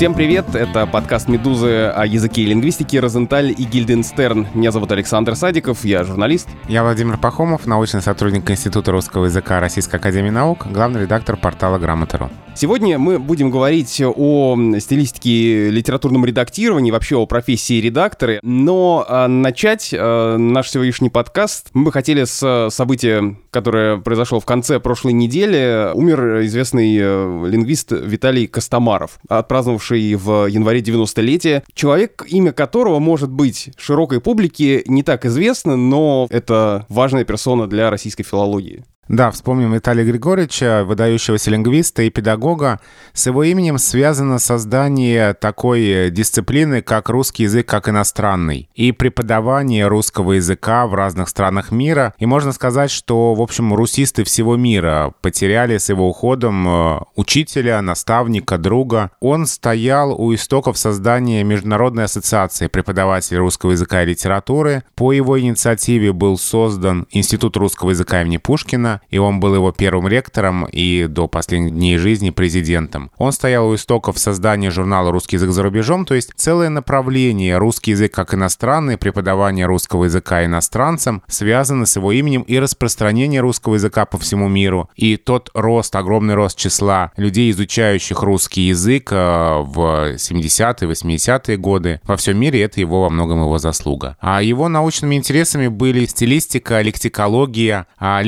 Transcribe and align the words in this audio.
Всем 0.00 0.14
привет, 0.14 0.54
это 0.54 0.86
подкаст 0.86 1.28
«Медузы» 1.28 1.92
о 1.94 2.06
языке 2.06 2.40
и 2.40 2.46
лингвистике 2.46 3.00
«Розенталь» 3.00 3.50
и 3.50 3.64
«Гильденстерн». 3.64 4.46
Меня 4.54 4.70
зовут 4.70 4.90
Александр 4.92 5.36
Садиков, 5.36 5.84
я 5.84 6.04
журналист. 6.04 6.48
Я 6.68 6.84
Владимир 6.84 7.18
Пахомов, 7.18 7.66
научный 7.66 8.00
сотрудник 8.00 8.50
Института 8.50 8.92
русского 8.92 9.26
языка 9.26 9.60
Российской 9.60 9.96
Академии 9.96 10.30
Наук, 10.30 10.66
главный 10.70 11.02
редактор 11.02 11.36
портала 11.36 11.78
«Грамота.ру». 11.78 12.30
Сегодня 12.54 12.98
мы 12.98 13.18
будем 13.18 13.50
говорить 13.50 14.02
о 14.04 14.56
стилистике 14.80 15.70
литературном 15.70 16.24
редактировании, 16.24 16.90
вообще 16.90 17.16
о 17.16 17.26
профессии 17.26 17.80
редакторы, 17.80 18.40
но 18.42 19.04
а, 19.08 19.28
начать 19.28 19.94
а, 19.96 20.36
наш 20.36 20.70
сегодняшний 20.70 21.10
подкаст 21.10 21.68
мы 21.74 21.84
бы 21.84 21.92
хотели 21.92 22.24
с 22.24 22.68
события, 22.70 23.36
которое 23.50 23.98
произошло 23.98 24.40
в 24.40 24.46
конце 24.46 24.80
прошлой 24.80 25.12
недели. 25.12 25.90
Умер 25.94 26.42
известный 26.42 26.98
э, 27.00 27.48
лингвист 27.48 27.92
Виталий 27.92 28.46
Костомаров, 28.46 29.18
отпраздновавший 29.28 29.89
в 29.94 30.46
январе 30.46 30.80
90-летие. 30.80 31.62
Человек, 31.74 32.24
имя 32.28 32.52
которого, 32.52 32.98
может 32.98 33.30
быть, 33.30 33.70
широкой 33.76 34.20
публике 34.20 34.82
не 34.86 35.02
так 35.02 35.24
известно, 35.26 35.76
но 35.76 36.26
это 36.30 36.86
важная 36.88 37.24
персона 37.24 37.66
для 37.66 37.90
российской 37.90 38.22
филологии. 38.22 38.84
Да, 39.10 39.32
вспомним 39.32 39.74
Виталия 39.74 40.04
Григорьевича, 40.04 40.84
выдающегося 40.86 41.50
лингвиста 41.50 42.02
и 42.02 42.10
педагога. 42.10 42.78
С 43.12 43.26
его 43.26 43.42
именем 43.42 43.76
связано 43.76 44.38
создание 44.38 45.34
такой 45.34 46.10
дисциплины, 46.12 46.80
как 46.80 47.08
русский 47.08 47.42
язык 47.42 47.66
как 47.66 47.88
иностранный, 47.88 48.70
и 48.76 48.92
преподавание 48.92 49.88
русского 49.88 50.34
языка 50.34 50.86
в 50.86 50.94
разных 50.94 51.28
странах 51.28 51.72
мира. 51.72 52.14
И 52.18 52.26
можно 52.26 52.52
сказать, 52.52 52.92
что, 52.92 53.34
в 53.34 53.42
общем, 53.42 53.74
русисты 53.74 54.22
всего 54.22 54.54
мира 54.54 55.12
потеряли 55.22 55.78
с 55.78 55.88
его 55.88 56.08
уходом 56.08 56.68
э, 56.68 57.00
учителя, 57.16 57.82
наставника, 57.82 58.58
друга. 58.58 59.10
Он 59.18 59.46
стоял 59.46 60.12
у 60.12 60.32
истоков 60.32 60.78
создания 60.78 61.42
Международной 61.42 62.04
ассоциации 62.04 62.68
преподавателей 62.68 63.40
русского 63.40 63.72
языка 63.72 64.04
и 64.04 64.06
литературы. 64.06 64.84
По 64.94 65.10
его 65.10 65.40
инициативе 65.40 66.12
был 66.12 66.38
создан 66.38 67.08
Институт 67.10 67.56
русского 67.56 67.90
языка 67.90 68.22
имени 68.22 68.36
Пушкина, 68.36 68.99
и 69.08 69.18
он 69.18 69.40
был 69.40 69.54
его 69.54 69.72
первым 69.72 70.08
ректором 70.08 70.66
и 70.66 71.06
до 71.08 71.28
последних 71.28 71.72
дней 71.72 71.98
жизни 71.98 72.30
президентом. 72.30 73.10
Он 73.18 73.32
стоял 73.32 73.68
у 73.68 73.74
истоков 73.74 74.18
создания 74.18 74.70
журнала 74.70 75.10
«Русский 75.10 75.36
язык 75.36 75.50
за 75.50 75.62
рубежом», 75.62 76.04
то 76.04 76.14
есть 76.14 76.32
целое 76.36 76.68
направление 76.68 77.58
«Русский 77.58 77.92
язык 77.92 78.12
как 78.12 78.34
иностранный», 78.34 78.96
преподавание 78.96 79.66
русского 79.66 80.04
языка 80.04 80.44
иностранцам 80.44 81.22
связано 81.26 81.86
с 81.86 81.96
его 81.96 82.12
именем 82.12 82.42
и 82.42 82.58
распространение 82.58 83.40
русского 83.40 83.74
языка 83.74 84.04
по 84.06 84.18
всему 84.18 84.48
миру. 84.48 84.88
И 84.94 85.16
тот 85.16 85.50
рост, 85.54 85.94
огромный 85.96 86.34
рост 86.34 86.58
числа 86.58 87.12
людей, 87.16 87.50
изучающих 87.50 88.22
русский 88.22 88.62
язык 88.62 89.10
э, 89.12 89.16
в 89.16 90.14
70-е, 90.14 90.88
80-е 90.88 91.56
годы 91.56 92.00
во 92.04 92.16
всем 92.16 92.38
мире, 92.38 92.62
это 92.62 92.80
его 92.80 93.02
во 93.02 93.10
многом 93.10 93.40
его 93.40 93.58
заслуга. 93.58 94.16
А 94.20 94.42
его 94.42 94.68
научными 94.68 95.14
интересами 95.14 95.68
были 95.68 96.06
стилистика, 96.06 96.80
лексикология, 96.80 97.86
а 97.98 98.22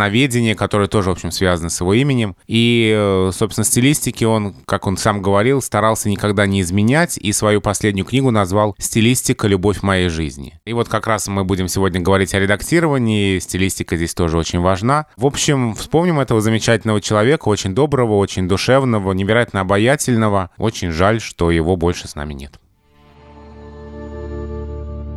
романоведение, 0.00 0.54
которое 0.54 0.88
тоже, 0.88 1.10
в 1.10 1.12
общем, 1.12 1.30
связано 1.30 1.68
с 1.68 1.80
его 1.80 1.94
именем. 1.94 2.36
И, 2.46 2.92
э, 2.96 3.30
собственно, 3.32 3.64
стилистики 3.64 4.24
он, 4.24 4.54
как 4.64 4.86
он 4.86 4.96
сам 4.96 5.20
говорил, 5.20 5.60
старался 5.60 6.08
никогда 6.08 6.46
не 6.46 6.62
изменять, 6.62 7.18
и 7.18 7.32
свою 7.32 7.60
последнюю 7.60 8.06
книгу 8.06 8.30
назвал 8.30 8.74
«Стилистика. 8.78 9.46
Любовь 9.46 9.82
моей 9.82 10.08
жизни». 10.08 10.58
И 10.64 10.72
вот 10.72 10.88
как 10.88 11.06
раз 11.06 11.28
мы 11.28 11.44
будем 11.44 11.68
сегодня 11.68 12.00
говорить 12.00 12.34
о 12.34 12.38
редактировании, 12.38 13.38
стилистика 13.38 13.96
здесь 13.96 14.14
тоже 14.14 14.38
очень 14.38 14.60
важна. 14.60 15.06
В 15.16 15.26
общем, 15.26 15.74
вспомним 15.74 16.20
этого 16.20 16.40
замечательного 16.40 17.00
человека, 17.00 17.48
очень 17.48 17.74
доброго, 17.74 18.16
очень 18.16 18.48
душевного, 18.48 19.12
невероятно 19.12 19.60
обаятельного. 19.60 20.50
Очень 20.56 20.92
жаль, 20.92 21.20
что 21.20 21.50
его 21.50 21.76
больше 21.76 22.08
с 22.08 22.14
нами 22.14 22.34
нет. 22.34 22.60